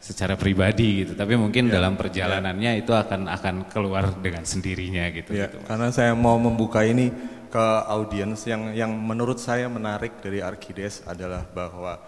secara 0.00 0.34
pribadi 0.34 1.04
gitu. 1.04 1.12
Tapi 1.14 1.36
mungkin 1.36 1.68
yeah. 1.68 1.74
dalam 1.78 1.94
perjalanannya 1.94 2.72
yeah. 2.76 2.82
itu 2.82 2.92
akan 2.96 3.28
akan 3.28 3.54
keluar 3.68 4.10
dengan 4.18 4.42
sendirinya 4.42 5.06
gitu. 5.12 5.36
Yeah, 5.36 5.52
gitu 5.52 5.62
karena 5.68 5.92
saya 5.92 6.16
mau 6.16 6.40
membuka 6.40 6.82
ini 6.82 7.12
ke 7.50 7.66
audiens 7.90 8.46
yang 8.46 8.70
yang 8.72 8.94
menurut 8.94 9.42
saya 9.42 9.66
menarik 9.66 10.22
dari 10.22 10.38
Archides 10.38 11.02
adalah 11.04 11.42
bahwa 11.50 11.98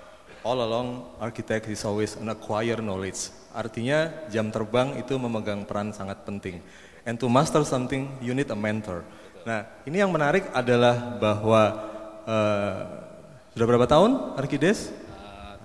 all 0.42 0.58
along 0.58 0.88
architect 1.22 1.70
is 1.70 1.82
always 1.86 2.18
an 2.18 2.30
acquire 2.30 2.78
knowledge. 2.82 3.30
Artinya 3.52 4.10
jam 4.32 4.48
terbang 4.48 4.96
itu 4.98 5.14
memegang 5.18 5.66
peran 5.68 5.92
sangat 5.92 6.24
penting. 6.24 6.62
And 7.02 7.18
to 7.18 7.26
master 7.26 7.66
something, 7.66 8.06
you 8.22 8.30
need 8.34 8.50
a 8.50 8.58
mentor. 8.58 9.02
Nah, 9.42 9.66
ini 9.82 9.98
yang 9.98 10.14
menarik 10.14 10.46
adalah 10.54 11.18
bahwa 11.18 11.62
uh, 12.26 12.78
sudah 13.54 13.66
berapa 13.66 13.86
tahun 13.90 14.38
Archides? 14.38 15.02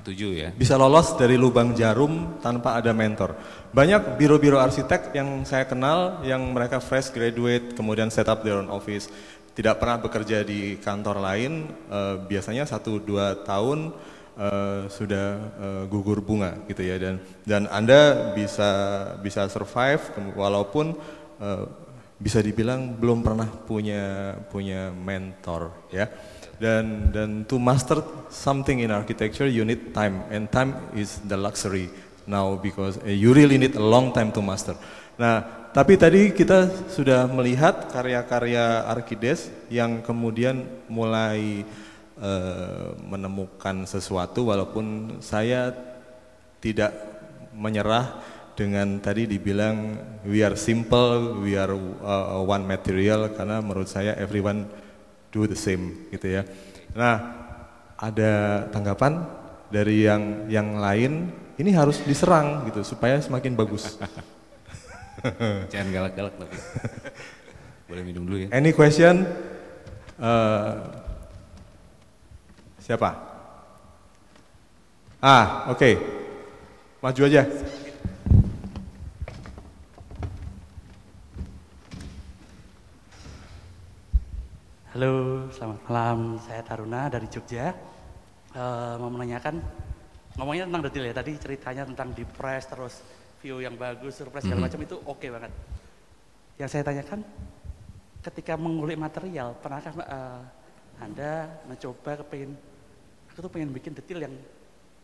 tujuh 0.07 0.31
ya. 0.39 0.49
Bisa 0.55 0.79
lolos 0.79 1.19
dari 1.19 1.35
lubang 1.35 1.75
jarum 1.75 2.39
tanpa 2.39 2.79
ada 2.79 2.95
mentor. 2.95 3.35
Banyak 3.75 4.15
biro-biro 4.15 4.55
arsitek 4.55 5.11
yang 5.11 5.43
saya 5.43 5.67
kenal 5.67 6.23
yang 6.23 6.39
mereka 6.55 6.79
fresh 6.79 7.11
graduate 7.11 7.75
kemudian 7.75 8.07
set 8.07 8.31
up 8.31 8.39
their 8.39 8.63
own 8.63 8.71
office. 8.71 9.11
Tidak 9.51 9.75
pernah 9.75 9.99
bekerja 9.99 10.47
di 10.47 10.79
kantor 10.79 11.19
lain, 11.19 11.67
uh, 11.91 12.23
biasanya 12.23 12.63
satu 12.63 13.03
dua 13.03 13.35
tahun 13.43 13.91
uh, 14.38 14.88
sudah 14.88 15.27
uh, 15.57 15.83
gugur 15.89 16.21
bunga 16.21 16.61
gitu 16.69 16.85
ya 16.85 16.95
dan 17.01 17.17
dan 17.41 17.65
anda 17.73 18.31
bisa 18.38 18.69
bisa 19.19 19.49
survive 19.49 20.13
walaupun 20.38 20.93
uh, 21.41 21.65
bisa 22.17 22.41
dibilang 22.41 22.97
belum 22.97 23.21
pernah 23.21 23.45
punya 23.45 24.33
punya 24.49 24.89
mentor 24.89 25.89
ya 25.93 26.09
dan 26.57 27.13
dan 27.13 27.29
to 27.45 27.61
master 27.61 28.01
something 28.33 28.81
in 28.81 28.89
architecture 28.89 29.45
you 29.45 29.61
need 29.61 29.93
time 29.93 30.25
and 30.33 30.49
time 30.49 30.73
is 30.97 31.21
the 31.29 31.38
luxury 31.38 31.93
now 32.27 32.59
because 32.59 32.99
uh, 33.01 33.09
you 33.09 33.31
really 33.31 33.57
need 33.57 33.73
a 33.73 33.81
long 33.81 34.11
time 34.11 34.29
to 34.35 34.43
master. 34.43 34.75
Nah, 35.15 35.71
tapi 35.71 35.95
tadi 35.97 36.35
kita 36.35 36.89
sudah 36.91 37.25
melihat 37.25 37.89
karya-karya 37.89 38.85
Arkides 38.85 39.49
yang 39.71 40.03
kemudian 40.03 40.67
mulai 40.91 41.63
uh, 42.19 42.93
menemukan 43.01 43.88
sesuatu 43.88 44.51
walaupun 44.51 45.17
saya 45.23 45.73
tidak 46.61 46.93
menyerah 47.55 48.21
dengan 48.58 48.97
tadi 48.97 49.30
dibilang 49.30 49.93
we 50.26 50.41
are 50.41 50.58
simple, 50.58 51.38
we 51.45 51.53
are 51.53 51.78
uh, 52.01 52.41
one 52.41 52.66
material 52.66 53.30
karena 53.30 53.62
menurut 53.62 53.86
saya 53.86 54.18
everyone 54.18 54.66
do 55.30 55.45
the 55.45 55.53
same 55.53 56.10
gitu 56.10 56.41
ya. 56.41 56.43
Nah, 56.97 57.16
ada 57.93 58.66
tanggapan 58.74 59.30
dari 59.70 60.10
yang 60.10 60.49
yang 60.49 60.82
lain 60.82 61.30
ini 61.62 61.70
harus 61.70 62.01
diserang 62.01 62.66
gitu 62.66 62.82
supaya 62.82 63.22
semakin 63.22 63.53
bagus. 63.53 64.01
Jangan 65.72 65.89
galak-galak 65.93 66.34
tapi. 66.41 66.58
Boleh 67.86 68.03
minum 68.03 68.26
dulu 68.26 68.38
ya. 68.41 68.47
Any 68.49 68.74
question? 68.74 69.22
Uh, 70.18 70.82
siapa? 72.82 73.14
Ah, 75.22 75.70
oke. 75.70 75.78
Okay. 75.78 75.93
Maju 77.05 77.22
aja. 77.30 77.45
Halo, 84.98 85.45
selamat 85.54 85.80
malam. 85.86 86.20
Saya 86.41 86.66
Taruna 86.66 87.06
dari 87.06 87.30
Jogja. 87.30 87.70
Uh, 88.50 88.98
mau 88.98 89.14
menanyakan, 89.14 89.62
ngomongnya 90.41 90.66
tentang 90.66 90.89
detail 90.89 91.06
ya. 91.06 91.14
Tadi 91.14 91.32
ceritanya 91.38 91.84
tentang 91.86 92.18
di 92.18 92.26
press, 92.26 92.66
terus 92.66 93.06
view 93.38 93.62
yang 93.62 93.78
bagus, 93.78 94.18
surprise 94.18 94.41
segala 94.41 94.58
mm 94.58 94.74
-hmm. 94.74 94.74
macam 94.74 94.80
itu 94.89 94.95
oke 94.98 95.22
okay 95.22 95.30
banget. 95.30 95.54
Yang 96.58 96.70
saya 96.74 96.84
tanyakan, 96.89 97.20
ketika 98.26 98.58
mengulik 98.58 98.98
material, 98.98 99.54
pernahkah 99.62 99.93
uh, 100.02 100.41
Anda 100.98 101.45
mencoba 101.70 102.26
kepengen, 102.26 102.58
aku 103.30 103.38
tuh 103.38 103.52
pengen 103.54 103.70
bikin 103.78 103.93
detail 103.93 104.26
yang 104.26 104.34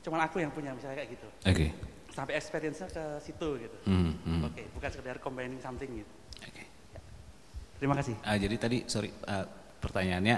cuma 0.02 0.26
aku 0.26 0.42
yang 0.42 0.50
punya, 0.50 0.74
misalnya 0.74 1.06
kayak 1.06 1.22
gitu. 1.22 1.28
Oke. 1.46 1.54
Okay. 1.54 1.70
Sampai 2.18 2.34
experience-nya 2.42 2.90
ke 2.90 3.22
situ 3.22 3.62
gitu. 3.62 3.78
Mm 3.86 3.94
-hmm. 3.94 4.42
Oke, 4.42 4.58
okay, 4.58 4.66
bukan 4.74 4.90
sekedar 4.90 5.22
combining 5.22 5.62
something 5.62 6.02
gitu. 6.02 6.14
Oke. 6.42 6.50
Okay. 6.50 6.66
Terima 7.78 7.94
kasih. 7.94 8.18
Uh, 8.26 8.38
jadi 8.42 8.56
tadi, 8.58 8.78
sorry, 8.90 9.14
uh, 9.30 9.62
pertanyaannya 9.84 10.38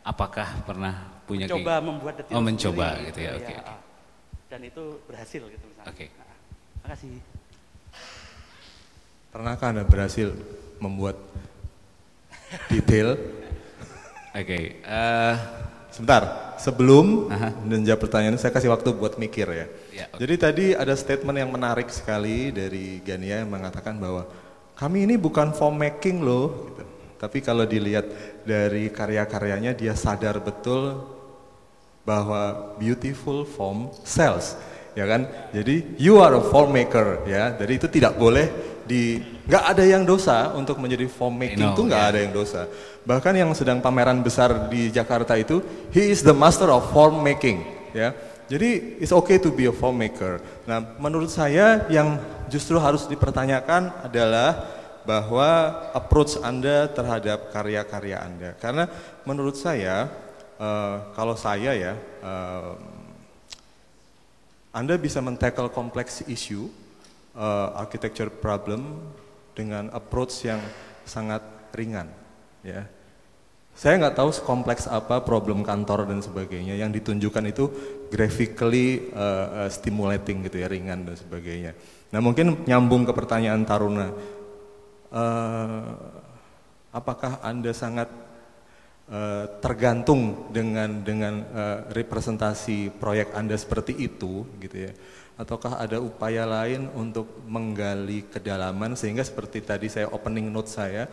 apakah 0.00 0.48
pernah 0.64 1.20
punya 1.28 1.44
coba 1.46 1.84
membuat 1.84 2.24
detail 2.24 2.36
oh 2.40 2.42
mencoba 2.42 2.86
sendiri, 2.96 3.06
gitu 3.12 3.20
ya, 3.20 3.30
oke 3.30 3.44
okay, 3.44 3.54
ya, 3.54 3.60
okay. 3.60 3.78
dan 4.48 4.60
itu 4.64 4.82
berhasil 5.04 5.42
gitu 5.44 5.64
misalnya 5.68 5.86
oke 5.92 5.96
okay. 6.00 6.08
nah, 6.16 6.36
makasih 6.82 7.12
pernahkah 9.30 9.68
anda 9.70 9.84
berhasil 9.84 10.28
membuat 10.80 11.16
detail 12.72 13.08
oke 13.14 14.42
okay, 14.42 14.80
uh, 14.82 14.96
eh, 14.96 15.34
sebentar 15.92 16.22
sebelum 16.56 17.30
menjawab 17.68 18.00
pertanyaan 18.08 18.40
saya 18.40 18.50
kasih 18.50 18.72
waktu 18.72 18.90
buat 18.96 19.20
mikir 19.20 19.46
ya, 19.46 19.66
ya 19.94 20.06
okay. 20.10 20.18
jadi 20.24 20.34
tadi 20.40 20.66
ada 20.74 20.96
statement 20.96 21.36
yang 21.36 21.52
menarik 21.52 21.92
sekali 21.92 22.50
dari 22.50 22.98
Gania 23.04 23.44
yang 23.44 23.52
mengatakan 23.52 24.00
bahwa 24.00 24.26
kami 24.74 25.04
ini 25.04 25.20
bukan 25.20 25.52
form 25.52 25.76
making 25.76 26.24
loh 26.24 26.72
gitu. 26.72 26.89
Tapi 27.20 27.44
kalau 27.44 27.68
dilihat 27.68 28.08
dari 28.48 28.88
karya-karyanya 28.88 29.76
dia 29.76 29.92
sadar 29.92 30.40
betul 30.40 31.04
bahwa 32.00 32.72
beautiful 32.80 33.44
form 33.44 33.92
sells, 34.08 34.56
ya 34.96 35.04
kan? 35.04 35.28
Jadi 35.52 36.00
you 36.00 36.16
are 36.16 36.32
a 36.32 36.44
form 36.48 36.72
maker, 36.72 37.20
ya. 37.28 37.52
Jadi 37.60 37.72
itu 37.76 37.86
tidak 37.92 38.16
boleh 38.16 38.48
di 38.88 39.20
nggak 39.44 39.64
ada 39.76 39.84
yang 39.84 40.08
dosa 40.08 40.56
untuk 40.56 40.80
menjadi 40.80 41.04
form 41.12 41.36
making 41.36 41.76
itu 41.76 41.82
nggak 41.84 42.00
yeah. 42.00 42.10
ada 42.16 42.18
yang 42.24 42.32
dosa. 42.32 42.64
Bahkan 43.04 43.36
yang 43.36 43.52
sedang 43.52 43.84
pameran 43.84 44.24
besar 44.24 44.72
di 44.72 44.88
Jakarta 44.88 45.36
itu, 45.36 45.60
he 45.92 46.08
is 46.08 46.24
the 46.24 46.32
master 46.32 46.72
of 46.72 46.88
form 46.88 47.20
making, 47.20 47.60
ya. 47.92 48.16
Jadi 48.48 48.96
it's 48.96 49.12
okay 49.12 49.36
to 49.36 49.52
be 49.52 49.68
a 49.68 49.74
form 49.76 50.00
maker. 50.00 50.40
Nah, 50.64 50.96
menurut 50.96 51.28
saya 51.28 51.84
yang 51.92 52.16
justru 52.48 52.80
harus 52.80 53.04
dipertanyakan 53.06 54.08
adalah 54.08 54.79
bahwa 55.04 55.76
approach 55.96 56.36
Anda 56.40 56.88
terhadap 56.90 57.52
karya-karya 57.52 58.16
Anda. 58.20 58.50
Karena 58.60 58.84
menurut 59.24 59.56
saya, 59.56 60.08
uh, 60.60 61.12
kalau 61.16 61.34
saya 61.34 61.72
ya, 61.72 61.94
uh, 62.20 62.76
Anda 64.70 64.94
bisa 65.00 65.18
men-tackle 65.18 65.72
kompleks 65.72 66.22
isu, 66.30 66.70
uh, 67.34 67.74
architecture 67.74 68.30
problem 68.30 69.02
dengan 69.56 69.90
approach 69.90 70.46
yang 70.46 70.62
sangat 71.02 71.42
ringan. 71.74 72.06
Ya. 72.62 72.86
Saya 73.74 73.96
nggak 73.96 74.18
tahu 74.18 74.30
sekompleks 74.34 74.84
apa 74.84 75.24
problem 75.24 75.64
kantor 75.64 76.04
dan 76.04 76.20
sebagainya. 76.20 76.76
Yang 76.76 77.00
ditunjukkan 77.00 77.44
itu 77.48 77.64
graphically 78.12 79.08
uh, 79.16 79.66
stimulating 79.72 80.44
gitu 80.44 80.60
ya, 80.60 80.68
ringan 80.68 81.08
dan 81.08 81.16
sebagainya. 81.16 81.72
Nah 82.10 82.20
mungkin 82.20 82.66
nyambung 82.66 83.06
ke 83.06 83.12
pertanyaan 83.14 83.62
Taruna 83.62 84.10
uh, 85.10 85.94
apakah 86.94 87.38
Anda 87.42 87.70
sangat 87.74 88.10
uh, 89.10 89.46
tergantung 89.62 90.50
dengan 90.54 91.02
dengan 91.02 91.34
uh, 91.50 91.78
representasi 91.90 92.94
proyek 92.98 93.34
Anda 93.34 93.58
seperti 93.58 93.94
itu 93.98 94.46
gitu 94.58 94.90
ya? 94.90 94.92
Ataukah 95.40 95.80
ada 95.80 95.96
upaya 95.96 96.44
lain 96.44 96.92
untuk 96.92 97.24
menggali 97.48 98.28
kedalaman? 98.28 98.92
Sehingga 98.92 99.24
seperti 99.24 99.64
tadi 99.64 99.88
saya 99.88 100.12
opening 100.12 100.52
note 100.52 100.68
saya 100.68 101.08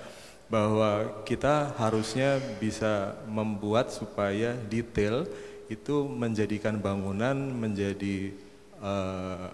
bahwa 0.52 1.24
kita 1.28 1.76
harusnya 1.76 2.40
bisa 2.60 3.16
membuat 3.28 3.92
supaya 3.92 4.56
detail 4.68 5.28
itu 5.68 6.08
menjadikan 6.08 6.80
bangunan 6.80 7.36
menjadi 7.36 8.32
uh, 8.80 9.52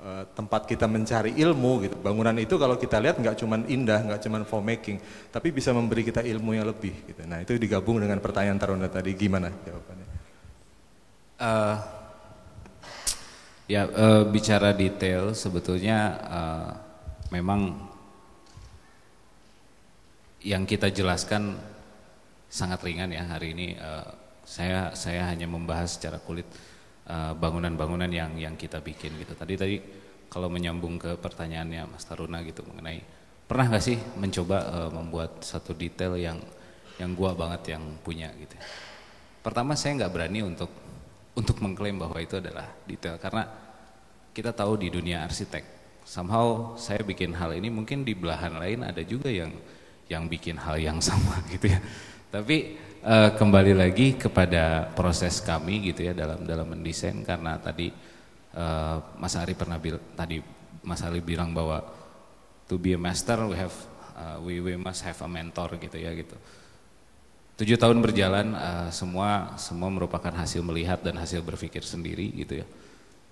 uh, 0.00 0.24
tempat 0.32 0.66
kita 0.66 0.88
mencari 0.88 1.36
ilmu 1.36 1.84
gitu. 1.84 1.96
Bangunan 2.00 2.34
itu 2.40 2.56
kalau 2.56 2.74
kita 2.80 2.98
lihat 2.98 3.20
nggak 3.20 3.36
cuma 3.38 3.60
indah, 3.68 4.00
nggak 4.02 4.20
cuma 4.24 4.42
for 4.48 4.64
making, 4.64 4.98
tapi 5.30 5.52
bisa 5.52 5.70
memberi 5.70 6.02
kita 6.02 6.24
ilmu 6.24 6.56
yang 6.56 6.66
lebih 6.66 6.92
gitu. 7.06 7.22
Nah 7.28 7.44
itu 7.44 7.54
digabung 7.60 8.00
dengan 8.00 8.18
pertanyaan 8.18 8.58
Taruna 8.58 8.88
tadi, 8.88 9.12
gimana 9.14 9.52
jawabannya? 9.52 10.08
Uh, 11.40 11.76
ya 13.70 13.86
uh, 13.88 14.22
bicara 14.28 14.76
detail 14.76 15.32
sebetulnya 15.32 15.98
uh, 16.26 16.70
memang 17.32 17.88
yang 20.44 20.64
kita 20.64 20.88
jelaskan 20.88 21.56
sangat 22.48 22.80
ringan 22.82 23.12
ya 23.12 23.24
hari 23.28 23.52
ini. 23.52 23.68
Uh, 23.76 24.08
saya 24.50 24.90
saya 24.98 25.30
hanya 25.30 25.46
membahas 25.46 25.94
secara 25.94 26.18
kulit 26.18 26.48
Eh, 26.50 26.69
bangunan-bangunan 27.36 28.10
uh, 28.10 28.16
yang 28.16 28.32
yang 28.38 28.54
kita 28.54 28.78
bikin 28.78 29.16
gitu. 29.18 29.34
Tadi 29.34 29.54
tadi 29.58 29.76
kalau 30.30 30.46
menyambung 30.46 30.96
ke 30.96 31.18
pertanyaannya 31.18 31.90
Mas 31.90 32.06
Taruna 32.06 32.40
gitu 32.46 32.62
mengenai 32.62 33.02
pernah 33.50 33.66
nggak 33.66 33.82
sih 33.82 33.98
mencoba 34.14 34.58
uh, 34.70 34.90
membuat 34.94 35.42
satu 35.42 35.74
detail 35.74 36.14
yang 36.14 36.38
yang 37.02 37.10
gua 37.18 37.34
banget 37.34 37.74
yang 37.74 37.82
punya 38.04 38.30
gitu. 38.38 38.54
Pertama 39.42 39.74
saya 39.74 39.98
nggak 39.98 40.12
berani 40.12 40.40
untuk 40.46 40.70
untuk 41.34 41.56
mengklaim 41.58 41.98
bahwa 41.98 42.18
itu 42.20 42.38
adalah 42.38 42.70
detail 42.86 43.18
karena 43.18 43.48
kita 44.30 44.54
tahu 44.54 44.78
di 44.78 44.88
dunia 44.94 45.26
arsitek, 45.26 45.64
somehow 46.06 46.78
saya 46.78 47.02
bikin 47.02 47.34
hal 47.34 47.50
ini 47.50 47.66
mungkin 47.66 48.06
di 48.06 48.14
belahan 48.14 48.54
lain 48.54 48.86
ada 48.86 49.02
juga 49.02 49.26
yang 49.26 49.50
yang 50.06 50.26
bikin 50.30 50.58
hal 50.58 50.78
yang 50.78 51.02
sama 51.08 51.42
gitu 51.50 51.70
ya. 51.70 51.80
Tapi 52.30 52.78
uh, 53.04 53.30
kembali 53.36 53.72
lagi 53.76 54.16
kepada 54.16 54.88
proses 54.92 55.40
kami 55.40 55.92
gitu 55.92 56.08
ya 56.08 56.12
dalam 56.12 56.44
dalam 56.44 56.66
mendesain 56.68 57.16
karena 57.24 57.56
tadi 57.56 57.92
uh, 58.56 58.96
Mas 59.16 59.36
Ari 59.36 59.56
pernah 59.56 59.80
bil 59.80 59.96
tadi 60.16 60.40
Mas 60.80 61.04
Ali 61.04 61.20
bilang 61.20 61.52
bahwa 61.52 61.84
to 62.68 62.80
be 62.80 62.96
a 62.96 63.00
master 63.00 63.44
we 63.44 63.56
have 63.56 63.74
uh, 64.16 64.36
we 64.40 64.60
we 64.60 64.76
must 64.76 65.04
have 65.04 65.16
a 65.20 65.28
mentor 65.28 65.76
gitu 65.80 65.96
ya 66.00 66.12
gitu. 66.16 66.36
Tujuh 67.60 67.76
tahun 67.76 68.00
berjalan 68.00 68.56
uh, 68.56 68.88
semua 68.88 69.52
semua 69.60 69.92
merupakan 69.92 70.32
hasil 70.32 70.64
melihat 70.64 71.04
dan 71.04 71.20
hasil 71.20 71.44
berpikir 71.44 71.84
sendiri 71.84 72.32
gitu 72.32 72.64
ya. 72.64 72.66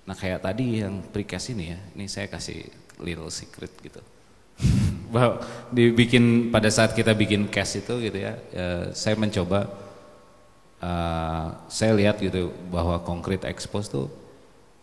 Nah 0.05 0.13
kayak 0.13 0.45
tadi 0.45 0.85
yang 0.85 1.01
precast 1.09 1.53
ini 1.57 1.73
ya, 1.73 1.79
ini 1.97 2.05
saya 2.09 2.29
kasih 2.29 2.69
little 3.01 3.33
secret 3.33 3.73
gitu. 3.81 4.01
Bahwa 5.09 5.41
dibikin 5.73 6.53
pada 6.53 6.69
saat 6.69 6.93
kita 6.93 7.17
bikin 7.17 7.49
cast 7.49 7.81
itu 7.81 7.97
gitu 8.01 8.19
ya, 8.21 8.37
uh, 8.37 8.93
saya 8.93 9.17
mencoba 9.17 9.69
uh, 10.85 11.47
saya 11.69 11.93
lihat 11.97 12.21
gitu 12.21 12.53
bahwa 12.69 13.01
konkret 13.01 13.43
expose 13.49 13.89
tuh 13.89 14.09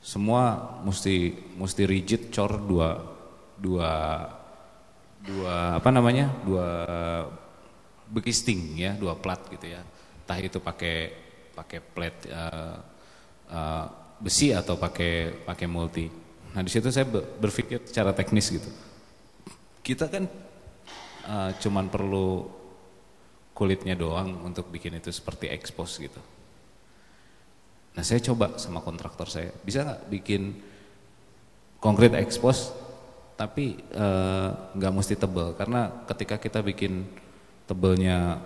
semua 0.02 0.78
mesti 0.86 1.34
mesti 1.58 1.82
rigid 1.86 2.30
cor 2.34 2.58
dua 2.62 3.02
dua 3.58 3.92
dua 5.26 5.82
apa 5.82 5.90
namanya 5.90 6.30
dua 6.46 6.70
bekisting 8.10 8.78
ya 8.78 8.94
dua 8.98 9.18
plat 9.18 9.42
gitu 9.50 9.66
ya. 9.66 9.82
Entah 10.26 10.38
itu 10.42 10.58
pakai 10.58 11.14
pakai 11.54 11.80
plat 11.82 12.16
uh, 12.30 12.78
uh, 13.50 13.86
besi 14.22 14.54
atau 14.54 14.78
pakai 14.78 15.46
pakai 15.46 15.70
multi. 15.70 16.10
Nah 16.54 16.62
di 16.66 16.72
situ 16.72 16.90
saya 16.90 17.06
berpikir 17.42 17.86
secara 17.86 18.10
teknis 18.10 18.50
gitu 18.50 18.70
kita 19.86 20.10
kan 20.10 20.26
uh, 21.30 21.54
cuman 21.62 21.86
perlu 21.94 22.50
kulitnya 23.54 23.94
doang 23.94 24.42
untuk 24.42 24.74
bikin 24.74 24.98
itu 24.98 25.14
seperti 25.14 25.54
expose 25.54 26.02
gitu 26.02 26.18
nah 27.94 28.02
saya 28.04 28.20
coba 28.26 28.58
sama 28.58 28.82
kontraktor 28.82 29.30
saya 29.30 29.54
bisa 29.62 29.86
nggak 29.86 30.02
bikin 30.10 30.58
konkret 31.78 32.18
expose 32.18 32.74
tapi 33.38 33.78
nggak 34.74 34.92
uh, 34.92 34.96
mesti 34.96 35.16
tebel 35.16 35.54
karena 35.54 36.04
ketika 36.10 36.42
kita 36.42 36.60
bikin 36.66 37.06
tebelnya 37.70 38.40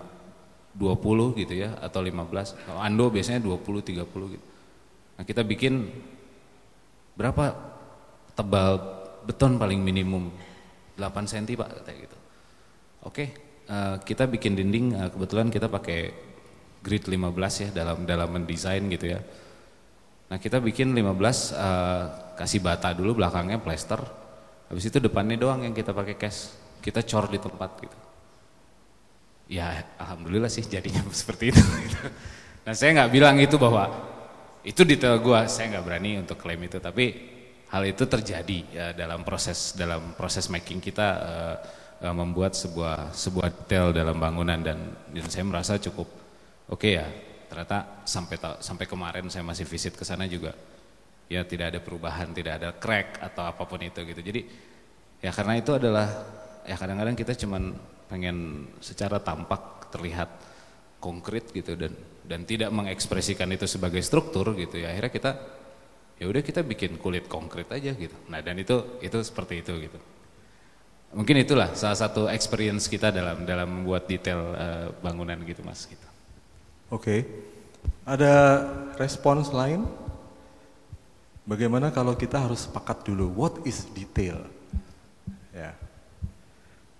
20 0.76 1.40
gitu 1.40 1.54
ya 1.58 1.74
atau 1.82 2.00
15. 2.02 2.66
Kalau 2.66 2.80
Ando 2.80 3.10
biasanya 3.10 3.42
20 3.42 3.82
30 3.82 4.06
gitu. 4.06 4.46
Nah, 5.18 5.24
kita 5.26 5.42
bikin 5.42 5.90
berapa 7.18 7.52
tebal 8.38 8.80
beton 9.26 9.58
paling 9.58 9.82
minimum 9.82 10.30
8 11.00 11.24
cm 11.24 11.56
Pak 11.56 11.68
kayak 11.88 11.98
gitu. 12.04 12.16
Oke, 13.08 13.24
uh, 13.72 13.96
kita 14.04 14.28
bikin 14.28 14.52
dinding 14.52 14.92
uh, 14.92 15.08
kebetulan 15.08 15.48
kita 15.48 15.72
pakai 15.72 16.12
grid 16.84 17.08
15 17.08 17.16
ya 17.64 17.68
dalam 17.72 18.04
dalam 18.04 18.28
mendesain 18.28 18.84
gitu 18.92 19.16
ya. 19.16 19.20
Nah, 20.30 20.38
kita 20.38 20.62
bikin 20.62 20.94
15 20.94 21.00
uh, 21.02 21.10
eh, 21.10 22.04
kasih 22.38 22.62
bata 22.62 22.94
dulu 22.94 23.18
belakangnya 23.18 23.58
plester. 23.58 23.98
Habis 24.70 24.86
itu 24.86 25.02
depannya 25.02 25.34
doang 25.34 25.66
yang 25.66 25.74
kita 25.74 25.90
pakai 25.90 26.14
cash. 26.14 26.54
Kita 26.78 27.02
cor 27.02 27.26
di 27.26 27.42
tempat 27.42 27.70
gitu 27.82 27.98
ya 29.50 29.82
alhamdulillah 29.98 30.46
sih 30.46 30.62
jadinya 30.62 31.02
seperti 31.20 31.50
itu. 31.50 31.60
Nah 32.62 32.72
saya 32.72 33.02
nggak 33.02 33.10
bilang 33.10 33.36
itu 33.42 33.58
bahwa 33.58 33.90
itu 34.62 34.86
detail 34.86 35.18
gue, 35.18 35.40
saya 35.50 35.74
nggak 35.76 35.84
berani 35.84 36.22
untuk 36.22 36.38
klaim 36.38 36.62
itu. 36.62 36.78
Tapi 36.78 37.04
hal 37.70 37.82
itu 37.86 38.04
terjadi 38.04 38.58
ya, 38.74 38.86
dalam 38.90 39.22
proses 39.22 39.78
dalam 39.78 40.14
proses 40.18 40.50
making 40.50 40.82
kita 40.82 41.08
uh, 41.22 41.56
uh, 42.02 42.14
membuat 42.14 42.58
sebuah 42.58 43.14
sebuah 43.14 43.48
detail 43.54 43.94
dalam 43.94 44.18
bangunan 44.18 44.58
dan, 44.58 44.78
dan 45.14 45.26
saya 45.30 45.46
merasa 45.46 45.78
cukup 45.78 46.10
oke 46.70 46.78
okay 46.78 46.98
ya. 46.98 47.06
Ternyata 47.50 48.06
sampai 48.06 48.38
sampai 48.62 48.86
kemarin 48.86 49.26
saya 49.26 49.42
masih 49.42 49.66
visit 49.66 49.98
ke 49.98 50.06
sana 50.06 50.22
juga 50.30 50.54
ya 51.26 51.42
tidak 51.46 51.74
ada 51.74 51.80
perubahan, 51.82 52.30
tidak 52.30 52.62
ada 52.62 52.70
crack 52.74 53.18
atau 53.18 53.42
apa 53.46 53.62
pun 53.66 53.82
itu 53.82 54.02
gitu. 54.06 54.22
Jadi 54.22 54.40
ya 55.18 55.30
karena 55.34 55.58
itu 55.58 55.74
adalah 55.74 56.06
ya 56.62 56.78
kadang-kadang 56.78 57.18
kita 57.18 57.34
cuman 57.34 57.74
pengen 58.10 58.66
secara 58.82 59.22
tampak 59.22 59.90
terlihat 59.94 60.30
konkret 61.02 61.50
gitu 61.50 61.74
dan 61.74 61.94
dan 62.26 62.46
tidak 62.46 62.70
mengekspresikan 62.70 63.50
itu 63.50 63.66
sebagai 63.66 64.02
struktur 64.02 64.54
gitu 64.54 64.78
ya 64.78 64.94
akhirnya 64.94 65.10
kita 65.10 65.30
ya 66.20 66.28
udah 66.28 66.44
kita 66.44 66.60
bikin 66.60 67.00
kulit 67.00 67.24
konkret 67.24 67.72
aja 67.72 67.96
gitu. 67.96 68.12
Nah 68.28 68.44
dan 68.44 68.60
itu 68.60 69.00
itu 69.00 69.16
seperti 69.24 69.64
itu 69.64 69.72
gitu. 69.88 69.96
Mungkin 71.16 71.42
itulah 71.42 71.72
salah 71.74 71.96
satu 71.96 72.28
experience 72.28 72.86
kita 72.86 73.08
dalam 73.08 73.42
dalam 73.48 73.66
membuat 73.66 74.04
detail 74.04 74.52
uh, 74.54 74.86
bangunan 75.00 75.40
gitu 75.48 75.64
mas 75.64 75.88
gitu. 75.88 76.06
Oke. 76.92 77.00
Okay. 77.00 77.20
ada 78.04 78.60
respons 79.00 79.48
lain 79.56 79.88
bagaimana 81.48 81.88
kalau 81.88 82.12
kita 82.12 82.36
harus 82.36 82.68
sepakat 82.68 83.08
dulu 83.08 83.32
what 83.32 83.56
is 83.64 83.88
detail? 83.96 84.44
Ya. 85.56 85.72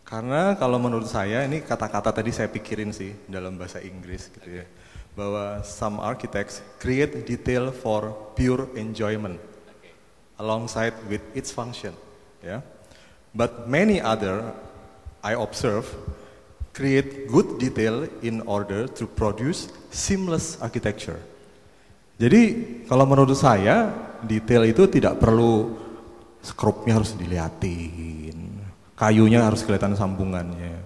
Karena 0.08 0.56
kalau 0.58 0.80
menurut 0.80 1.06
saya 1.06 1.44
ini 1.44 1.62
kata-kata 1.62 2.10
tadi 2.10 2.32
saya 2.34 2.48
pikirin 2.50 2.90
sih 2.90 3.14
dalam 3.28 3.54
bahasa 3.60 3.78
Inggris 3.84 4.32
gitu 4.32 4.64
ya. 4.64 4.66
Bahwa 5.20 5.60
some 5.60 6.00
architects 6.00 6.64
create 6.80 7.28
detail 7.28 7.68
for 7.68 8.16
pure 8.32 8.72
enjoyment 8.72 9.36
alongside 10.40 10.96
with 11.12 11.20
its 11.36 11.52
function, 11.52 11.92
ya. 12.40 12.64
But 13.36 13.68
many 13.68 14.00
other 14.00 14.56
I 15.20 15.36
observe 15.36 15.84
create 16.72 17.28
good 17.28 17.60
detail 17.60 18.08
in 18.24 18.40
order 18.48 18.88
to 18.96 19.04
produce 19.04 19.68
seamless 19.92 20.56
architecture. 20.64 21.20
Jadi 22.16 22.42
kalau 22.88 23.04
menurut 23.04 23.36
saya 23.36 23.92
detail 24.24 24.64
itu 24.64 24.88
tidak 24.88 25.20
perlu 25.20 25.76
skrupnya 26.40 26.96
harus 26.96 27.12
dilihatin, 27.12 28.64
kayunya 28.96 29.44
harus 29.44 29.60
kelihatan 29.60 29.92
sambungannya. 29.92 30.79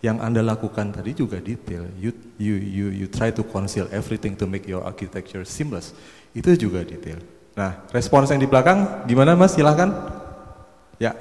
Yang 0.00 0.16
Anda 0.24 0.40
lakukan 0.40 0.96
tadi 0.96 1.12
juga 1.12 1.44
detail. 1.44 1.84
You, 2.00 2.16
you, 2.40 2.56
you, 2.56 2.86
you 2.88 3.06
try 3.12 3.28
to 3.36 3.44
conceal 3.44 3.84
everything 3.92 4.32
to 4.40 4.48
make 4.48 4.64
your 4.64 4.80
architecture 4.80 5.44
seamless. 5.44 5.92
Itu 6.32 6.56
juga 6.56 6.80
detail. 6.88 7.20
Nah, 7.52 7.84
respons 7.92 8.32
yang 8.32 8.40
di 8.40 8.48
belakang 8.48 9.04
gimana 9.04 9.36
Mas? 9.36 9.52
Silahkan. 9.52 9.92
Ya. 10.96 11.12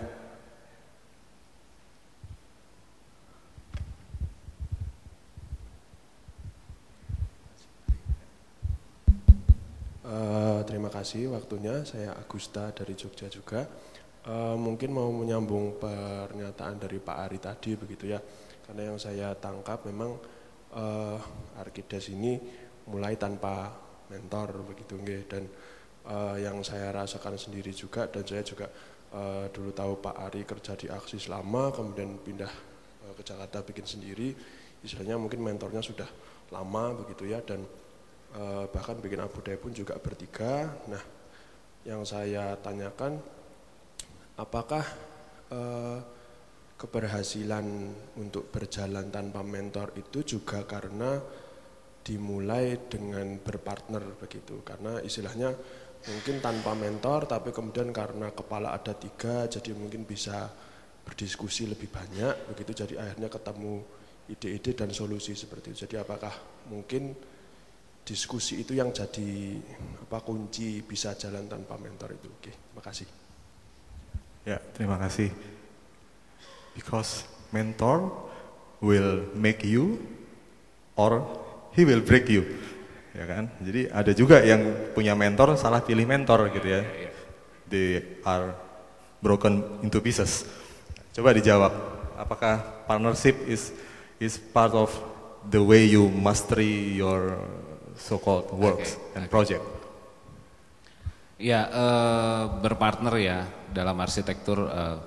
Uh, 10.08 10.64
terima 10.64 10.88
kasih 10.88 11.36
waktunya. 11.36 11.84
Saya 11.84 12.16
Agusta 12.16 12.72
dari 12.72 12.96
Jogja 12.96 13.28
juga. 13.28 13.68
Uh, 14.24 14.56
mungkin 14.60 14.92
mau 14.92 15.12
menyambung 15.12 15.80
pernyataan 15.80 16.76
dari 16.80 17.00
Pak 17.00 17.18
Ari 17.18 17.40
tadi 17.40 17.72
begitu 17.80 18.12
ya, 18.12 18.20
karena 18.70 18.94
yang 18.94 19.02
saya 19.02 19.34
tangkap 19.34 19.82
memang 19.90 20.14
uh, 20.78 21.18
Arkides 21.58 22.14
ini 22.14 22.38
mulai 22.86 23.18
tanpa 23.18 23.74
mentor 24.14 24.62
begitu 24.62 24.94
nggih. 24.94 25.26
Dan 25.26 25.50
uh, 26.06 26.38
yang 26.38 26.62
saya 26.62 26.94
rasakan 26.94 27.34
sendiri 27.34 27.74
juga 27.74 28.06
dan 28.06 28.22
saya 28.30 28.46
juga 28.46 28.70
uh, 29.18 29.50
dulu 29.50 29.74
tahu 29.74 29.98
Pak 30.06 30.16
Ari 30.30 30.46
kerja 30.46 30.78
di 30.78 30.86
aksi 30.86 31.18
selama 31.18 31.74
kemudian 31.74 32.22
pindah 32.22 32.54
uh, 33.10 33.14
ke 33.18 33.26
Jakarta 33.26 33.66
bikin 33.66 33.90
sendiri 33.90 34.38
istilahnya 34.86 35.18
mungkin 35.18 35.42
mentornya 35.42 35.82
sudah 35.82 36.08
lama 36.54 36.94
begitu 37.02 37.26
ya. 37.26 37.42
Dan 37.42 37.66
uh, 38.38 38.70
bahkan 38.70 39.02
bikin 39.02 39.18
Abu 39.18 39.42
Dhabi 39.42 39.58
pun 39.58 39.74
juga 39.74 39.98
bertiga. 39.98 40.70
Nah 40.86 41.02
yang 41.90 42.06
saya 42.06 42.54
tanyakan 42.62 43.18
apakah 44.36 44.84
eh, 45.52 45.98
keberhasilan 46.80 47.66
untuk 48.24 48.48
berjalan 48.56 49.12
tanpa 49.12 49.44
mentor 49.44 49.92
itu 50.00 50.24
juga 50.24 50.64
karena 50.64 51.20
dimulai 52.00 52.88
dengan 52.88 53.36
berpartner 53.36 54.16
begitu. 54.16 54.64
Karena 54.64 55.04
istilahnya 55.04 55.52
mungkin 56.08 56.40
tanpa 56.40 56.72
mentor 56.80 57.28
tapi 57.28 57.52
kemudian 57.52 57.92
karena 57.92 58.32
kepala 58.32 58.72
ada 58.72 58.96
tiga 58.96 59.52
jadi 59.52 59.76
mungkin 59.76 60.08
bisa 60.08 60.48
berdiskusi 61.04 61.68
lebih 61.68 61.92
banyak 61.92 62.56
begitu. 62.56 62.88
Jadi 62.88 62.96
akhirnya 62.96 63.28
ketemu 63.28 63.84
ide-ide 64.32 64.72
dan 64.72 64.96
solusi 64.96 65.36
seperti 65.36 65.76
itu. 65.76 65.84
Jadi 65.84 66.00
apakah 66.00 66.32
mungkin 66.72 67.12
diskusi 68.08 68.64
itu 68.64 68.72
yang 68.72 68.96
jadi 68.96 69.60
apa 70.08 70.24
kunci 70.24 70.80
bisa 70.88 71.12
jalan 71.20 71.44
tanpa 71.52 71.76
mentor 71.76 72.16
itu? 72.16 72.32
Oke 72.40 72.56
terima 72.56 72.84
kasih. 72.88 73.08
Ya, 74.48 74.58
terima 74.72 74.96
kasih. 74.96 75.59
Because 76.80 77.28
mentor 77.52 78.08
will 78.80 79.28
make 79.36 79.68
you 79.68 80.00
or 80.96 81.28
he 81.76 81.84
will 81.84 82.00
break 82.00 82.32
you. 82.32 82.48
Ya 83.12 83.28
kan? 83.28 83.52
Jadi 83.60 83.92
ada 83.92 84.12
juga 84.16 84.40
yang 84.40 84.96
punya 84.96 85.12
mentor 85.12 85.60
salah 85.60 85.84
pilih 85.84 86.08
mentor 86.08 86.48
gitu 86.56 86.68
ya. 86.72 86.82
they 87.70 88.02
are 88.26 88.56
broken 89.22 89.62
into 89.86 90.00
pieces. 90.02 90.48
Coba 91.14 91.36
dijawab, 91.36 91.70
apakah 92.18 92.88
partnership 92.90 93.38
is 93.46 93.76
is 94.18 94.40
part 94.40 94.74
of 94.74 94.90
the 95.46 95.62
way 95.62 95.86
you 95.86 96.10
mastery 96.10 96.98
your 96.98 97.38
so-called 98.00 98.50
works 98.56 98.96
Okay, 98.96 99.16
and 99.20 99.24
project? 99.30 99.64
Ya, 101.40 101.68
eh, 101.70 102.44
berpartner 102.64 103.16
ya 103.20 103.46
dalam 103.72 104.00
arsitektur. 104.00 104.66
eh, 104.66 104.98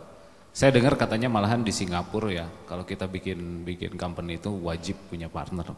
saya 0.52 0.68
dengar 0.68 1.00
katanya 1.00 1.32
malahan 1.32 1.64
di 1.64 1.72
Singapura 1.72 2.28
ya, 2.28 2.46
kalau 2.68 2.84
kita 2.84 3.08
bikin 3.08 3.64
bikin 3.64 3.96
company 3.96 4.36
itu 4.36 4.52
wajib 4.52 5.00
punya 5.08 5.32
partner. 5.32 5.72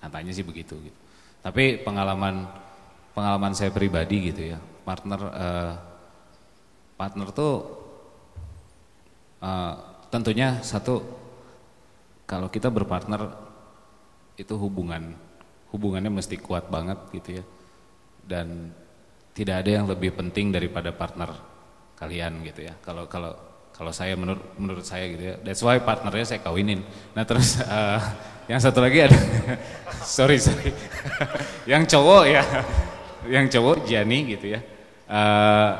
Katanya 0.00 0.32
sih 0.32 0.40
begitu. 0.40 0.72
Gitu. 0.80 0.98
Tapi 1.44 1.84
pengalaman 1.84 2.48
pengalaman 3.12 3.52
saya 3.52 3.68
pribadi 3.68 4.32
gitu 4.32 4.56
ya, 4.56 4.58
partner 4.88 5.20
eh, 5.36 5.74
partner 6.96 7.28
tuh 7.36 7.54
eh, 9.44 9.74
tentunya 10.08 10.64
satu 10.64 11.04
kalau 12.24 12.48
kita 12.48 12.72
berpartner 12.72 13.36
itu 14.40 14.56
hubungan 14.56 15.12
hubungannya 15.76 16.08
mesti 16.08 16.40
kuat 16.40 16.72
banget 16.72 16.96
gitu 17.12 17.40
ya 17.40 17.44
dan 18.24 18.72
tidak 19.36 19.64
ada 19.64 19.70
yang 19.80 19.86
lebih 19.86 20.16
penting 20.16 20.48
daripada 20.50 20.88
partner 20.96 21.36
kalian 22.00 22.40
gitu 22.48 22.64
ya 22.64 22.74
kalau 22.80 23.04
kalau 23.08 23.32
kalau 23.76 23.92
saya 23.92 24.16
menurut 24.16 24.40
menurut 24.56 24.84
saya 24.88 25.04
gitu 25.12 25.22
ya. 25.22 25.34
That's 25.44 25.60
why 25.60 25.76
partnernya 25.84 26.24
saya 26.24 26.40
kawinin. 26.40 26.80
Nah 27.12 27.28
terus 27.28 27.60
eh, 27.76 28.00
yang 28.48 28.60
satu 28.60 28.80
lagi 28.80 29.04
ada 29.04 29.18
sorry 30.16 30.40
sorry. 30.40 30.72
Yang 31.70 31.98
cowok 31.98 32.24
ya 32.30 32.42
yang 33.26 33.50
cowok 33.50 33.84
Gianni 33.84 34.38
gitu 34.38 34.54
ya. 34.54 34.60
Eh, 35.06 35.72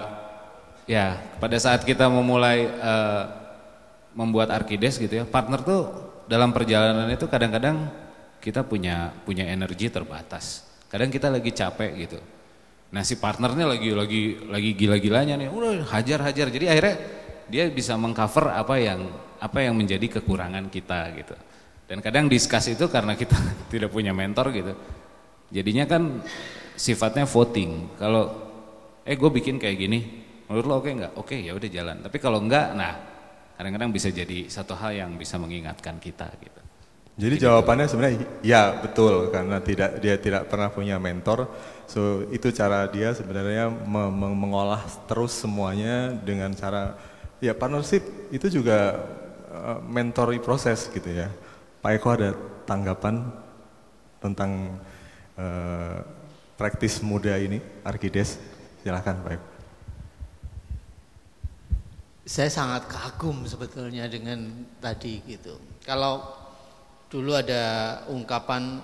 ya 0.86 1.18
pada 1.40 1.56
saat 1.56 1.82
kita 1.88 2.10
memulai 2.12 2.68
eh, 2.68 3.24
membuat 4.12 4.52
Arkides 4.52 5.00
gitu 5.00 5.22
ya 5.22 5.24
partner 5.24 5.60
tuh 5.62 5.80
dalam 6.26 6.50
perjalanan 6.50 7.06
itu 7.08 7.24
kadang-kadang 7.30 7.86
kita 8.42 8.66
punya 8.66 9.14
punya 9.24 9.48
energi 9.48 9.88
terbatas. 9.88 10.66
Kadang 10.86 11.10
kita 11.10 11.32
lagi 11.32 11.50
capek 11.50 11.90
gitu. 11.96 12.18
Nah 12.94 13.02
si 13.02 13.18
partnernya 13.18 13.66
lagi 13.66 13.90
lagi 13.90 14.22
lagi 14.46 14.70
gila-gilanya 14.74 15.34
nih. 15.34 15.48
Udah 15.50 15.82
hajar-hajar. 15.90 16.46
Jadi 16.50 16.66
akhirnya 16.70 16.96
dia 17.46 17.70
bisa 17.70 17.94
mengcover 17.94 18.50
apa 18.50 18.74
yang 18.78 19.06
apa 19.38 19.58
yang 19.62 19.74
menjadi 19.76 20.20
kekurangan 20.20 20.66
kita 20.72 21.12
gitu. 21.18 21.36
Dan 21.86 22.02
kadang 22.02 22.26
discuss 22.26 22.66
itu 22.66 22.90
karena 22.90 23.14
kita 23.14 23.36
tidak 23.72 23.90
punya 23.94 24.10
mentor 24.10 24.50
gitu. 24.50 24.72
Jadinya 25.52 25.86
kan 25.86 26.22
sifatnya 26.74 27.24
voting. 27.24 27.96
Kalau 27.96 28.24
eh 29.06 29.14
gue 29.14 29.30
bikin 29.30 29.62
kayak 29.62 29.76
gini 29.78 29.98
menurut 30.50 30.66
lo 30.66 30.74
oke 30.82 30.90
nggak? 30.90 31.12
Oke 31.18 31.36
ya 31.38 31.54
udah 31.54 31.70
jalan. 31.70 31.96
Tapi 32.02 32.16
kalau 32.18 32.42
enggak 32.42 32.74
nah 32.74 32.92
kadang-kadang 33.56 33.90
bisa 33.94 34.12
jadi 34.12 34.50
satu 34.50 34.76
hal 34.76 34.92
yang 34.92 35.10
bisa 35.16 35.38
mengingatkan 35.38 35.96
kita 36.02 36.28
gitu. 36.42 36.60
Jadi 37.16 37.48
jawabannya 37.48 37.88
sebenarnya 37.88 38.18
ya 38.44 38.76
betul 38.76 39.32
karena 39.32 39.56
tidak 39.64 40.04
dia 40.04 40.20
tidak 40.20 40.52
pernah 40.52 40.68
punya 40.68 41.00
mentor. 41.00 41.48
So 41.88 42.28
itu 42.28 42.52
cara 42.52 42.84
dia 42.92 43.16
sebenarnya 43.16 43.72
me- 43.72 44.12
me- 44.12 44.36
mengolah 44.36 44.84
terus 45.08 45.32
semuanya 45.32 46.12
dengan 46.12 46.52
cara 46.52 46.92
ya 47.40 47.52
partnership 47.52 48.02
itu 48.32 48.48
juga 48.48 49.04
uh, 49.52 49.78
mentoring 49.84 50.40
proses 50.40 50.88
gitu 50.92 51.10
ya. 51.10 51.28
Pak 51.80 51.92
Eko 52.00 52.08
ada 52.12 52.30
tanggapan 52.66 53.30
tentang 54.18 54.80
uh, 55.38 56.00
praktis 56.56 57.04
muda 57.04 57.36
ini 57.36 57.60
Arkides? 57.84 58.40
Silahkan 58.80 59.20
Pak 59.20 59.32
Eko. 59.36 59.48
Saya 62.26 62.50
sangat 62.50 62.90
kagum 62.90 63.46
sebetulnya 63.46 64.10
dengan 64.10 64.66
tadi 64.82 65.22
gitu. 65.30 65.62
Kalau 65.86 66.26
dulu 67.06 67.38
ada 67.38 68.02
ungkapan 68.10 68.82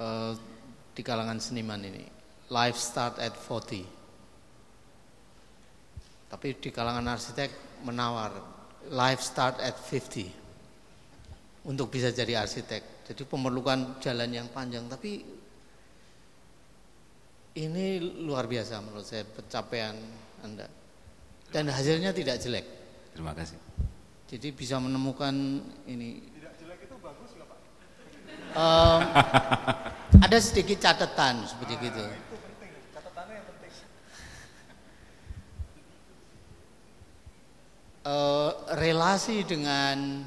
eh, 0.00 0.32
di 0.96 1.02
kalangan 1.04 1.36
seniman 1.36 1.84
ini, 1.84 2.08
life 2.48 2.80
start 2.80 3.20
at 3.20 3.36
40. 3.36 4.01
Tapi 6.32 6.56
di 6.56 6.72
kalangan 6.72 7.12
arsitek 7.12 7.84
menawar, 7.84 8.32
life 8.88 9.20
start 9.20 9.60
at 9.60 9.76
50. 9.76 11.68
Untuk 11.68 11.92
bisa 11.92 12.08
jadi 12.08 12.40
arsitek. 12.40 13.04
Jadi 13.04 13.22
memerlukan 13.28 14.00
jalan 14.00 14.32
yang 14.32 14.48
panjang, 14.48 14.88
tapi 14.88 15.20
ini 17.52 18.00
luar 18.24 18.48
biasa 18.48 18.80
menurut 18.80 19.04
saya 19.04 19.28
pencapaian 19.28 19.92
Anda. 20.40 20.64
Dan 21.52 21.68
hasilnya 21.68 22.16
tidak 22.16 22.40
jelek. 22.40 22.64
terima 23.12 23.36
kasih 23.36 23.60
Jadi 24.24 24.56
bisa 24.56 24.80
menemukan 24.80 25.60
ini. 25.84 26.24
Tidak 26.32 26.52
jelek 26.64 26.88
itu 26.88 26.96
bagus 26.96 27.28
nggak 27.36 27.44
Pak? 27.44 27.58
ada 30.24 30.38
sedikit 30.40 30.80
catatan 30.80 31.44
seperti 31.44 31.76
gitu. 31.92 32.31
Eh, 38.02 38.52
relasi 38.82 39.46
dengan 39.46 40.26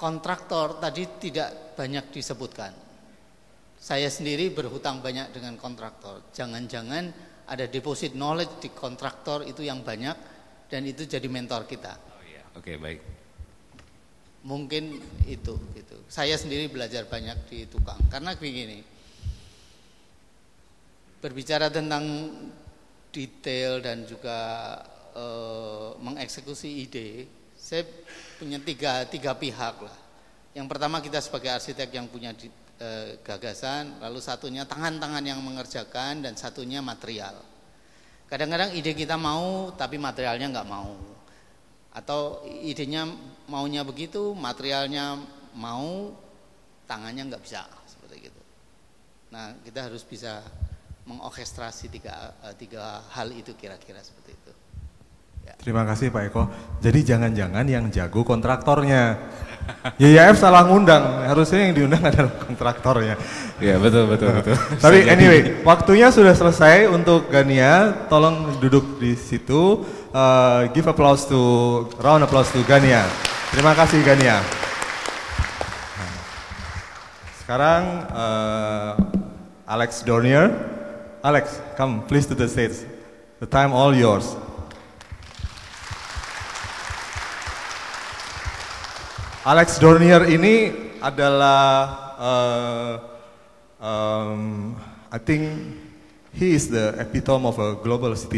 kontraktor 0.00 0.80
tadi 0.80 1.04
tidak 1.20 1.76
banyak 1.76 2.08
disebutkan. 2.08 2.72
Saya 3.76 4.08
sendiri 4.08 4.48
berhutang 4.48 5.04
banyak 5.04 5.28
dengan 5.28 5.60
kontraktor. 5.60 6.32
Jangan-jangan 6.32 7.12
ada 7.44 7.68
deposit 7.68 8.16
knowledge 8.16 8.64
di 8.64 8.72
kontraktor 8.72 9.44
itu 9.44 9.60
yang 9.60 9.84
banyak 9.84 10.16
dan 10.72 10.80
itu 10.88 11.04
jadi 11.04 11.28
mentor 11.28 11.68
kita. 11.68 11.92
oh 11.92 12.24
iya 12.24 12.40
oke 12.56 12.72
baik 12.80 13.00
Mungkin 14.40 14.96
itu 15.28 15.60
gitu. 15.76 15.96
Saya 16.08 16.40
sendiri 16.40 16.72
belajar 16.72 17.04
banyak 17.04 17.36
di 17.52 17.68
tukang 17.68 18.00
karena 18.08 18.32
begini. 18.32 18.80
Berbicara 21.20 21.68
tentang 21.68 22.32
detail 23.12 23.84
dan 23.84 24.08
juga 24.08 24.38
eh, 25.14 25.90
mengeksekusi 26.00 26.68
ide, 26.86 27.28
saya 27.56 27.84
punya 28.40 28.58
tiga 28.60 29.04
tiga 29.06 29.36
pihak 29.36 29.76
lah. 29.84 29.96
Yang 30.56 30.66
pertama 30.66 30.98
kita 30.98 31.22
sebagai 31.22 31.52
arsitek 31.54 31.88
yang 31.94 32.06
punya 32.10 32.34
di- 32.34 32.50
eh, 32.80 33.20
gagasan, 33.22 34.00
lalu 34.00 34.18
satunya 34.18 34.64
tangan-tangan 34.66 35.22
yang 35.22 35.38
mengerjakan 35.44 36.24
dan 36.24 36.34
satunya 36.34 36.80
material. 36.80 37.38
Kadang-kadang 38.30 38.74
ide 38.78 38.94
kita 38.94 39.18
mau 39.18 39.74
tapi 39.74 39.98
materialnya 39.98 40.48
nggak 40.54 40.68
mau 40.70 40.94
atau 41.90 42.46
idenya 42.46 43.02
maunya 43.50 43.82
begitu, 43.82 44.30
materialnya 44.38 45.18
mau, 45.58 46.14
tangannya 46.86 47.26
nggak 47.26 47.42
bisa 47.42 47.66
seperti 47.90 48.30
gitu. 48.30 48.42
Nah 49.34 49.58
kita 49.66 49.90
harus 49.90 50.06
bisa 50.06 50.42
mengorkestrasi 51.06 51.90
tiga 51.90 52.34
eh, 52.46 52.54
tiga 52.54 53.02
hal 53.10 53.34
itu 53.34 53.54
kira-kira 53.58 53.98
seperti 54.02 54.30
itu. 54.34 54.52
Terima 55.58 55.82
kasih 55.82 56.14
Pak 56.14 56.22
Eko. 56.30 56.42
Jadi 56.78 57.00
jangan-jangan 57.02 57.66
yang 57.66 57.90
jago 57.90 58.22
kontraktornya. 58.22 59.18
YYF 60.00 60.36
salah 60.40 60.66
ngundang, 60.66 61.28
harusnya 61.28 61.68
yang 61.68 61.74
diundang 61.76 62.02
adalah 62.02 62.32
kontraktornya. 62.42 63.14
ya 63.60 63.76
betul 63.76 64.08
betul 64.08 64.32
betul 64.40 64.56
Tapi 64.80 65.04
anyway, 65.06 65.62
waktunya 65.62 66.08
sudah 66.10 66.34
selesai 66.34 66.88
untuk 66.90 67.28
Gania. 67.28 68.06
Tolong 68.08 68.56
duduk 68.58 68.98
di 68.98 69.14
situ. 69.14 69.84
Uh, 70.10 70.66
give 70.74 70.90
applause 70.90 71.28
to 71.28 71.38
round 72.02 72.24
applause 72.26 72.50
to 72.50 72.64
Gania. 72.66 73.06
Terima 73.54 73.76
kasih 73.78 74.02
Gania. 74.02 74.42
Nah, 75.98 76.14
Sekarang 77.44 77.82
uh, 78.10 78.92
Alex 79.70 80.02
Dornier. 80.02 80.50
Alex, 81.20 81.60
come 81.76 82.00
please 82.08 82.24
to 82.24 82.34
the 82.34 82.48
stage. 82.48 82.80
The 83.38 83.48
time 83.48 83.76
all 83.76 83.92
yours. 83.92 84.49
Alex 89.40 89.80
Dornier 89.80 90.28
ini 90.28 90.68
adalah 91.00 91.64
uh, 92.20 92.92
um, 93.80 94.76
I 95.08 95.16
think 95.16 95.48
he 96.36 96.52
is 96.52 96.68
the 96.68 96.92
epitome 97.00 97.48
of 97.48 97.56
a 97.56 97.80
global 97.80 98.12
citizen. 98.20 98.36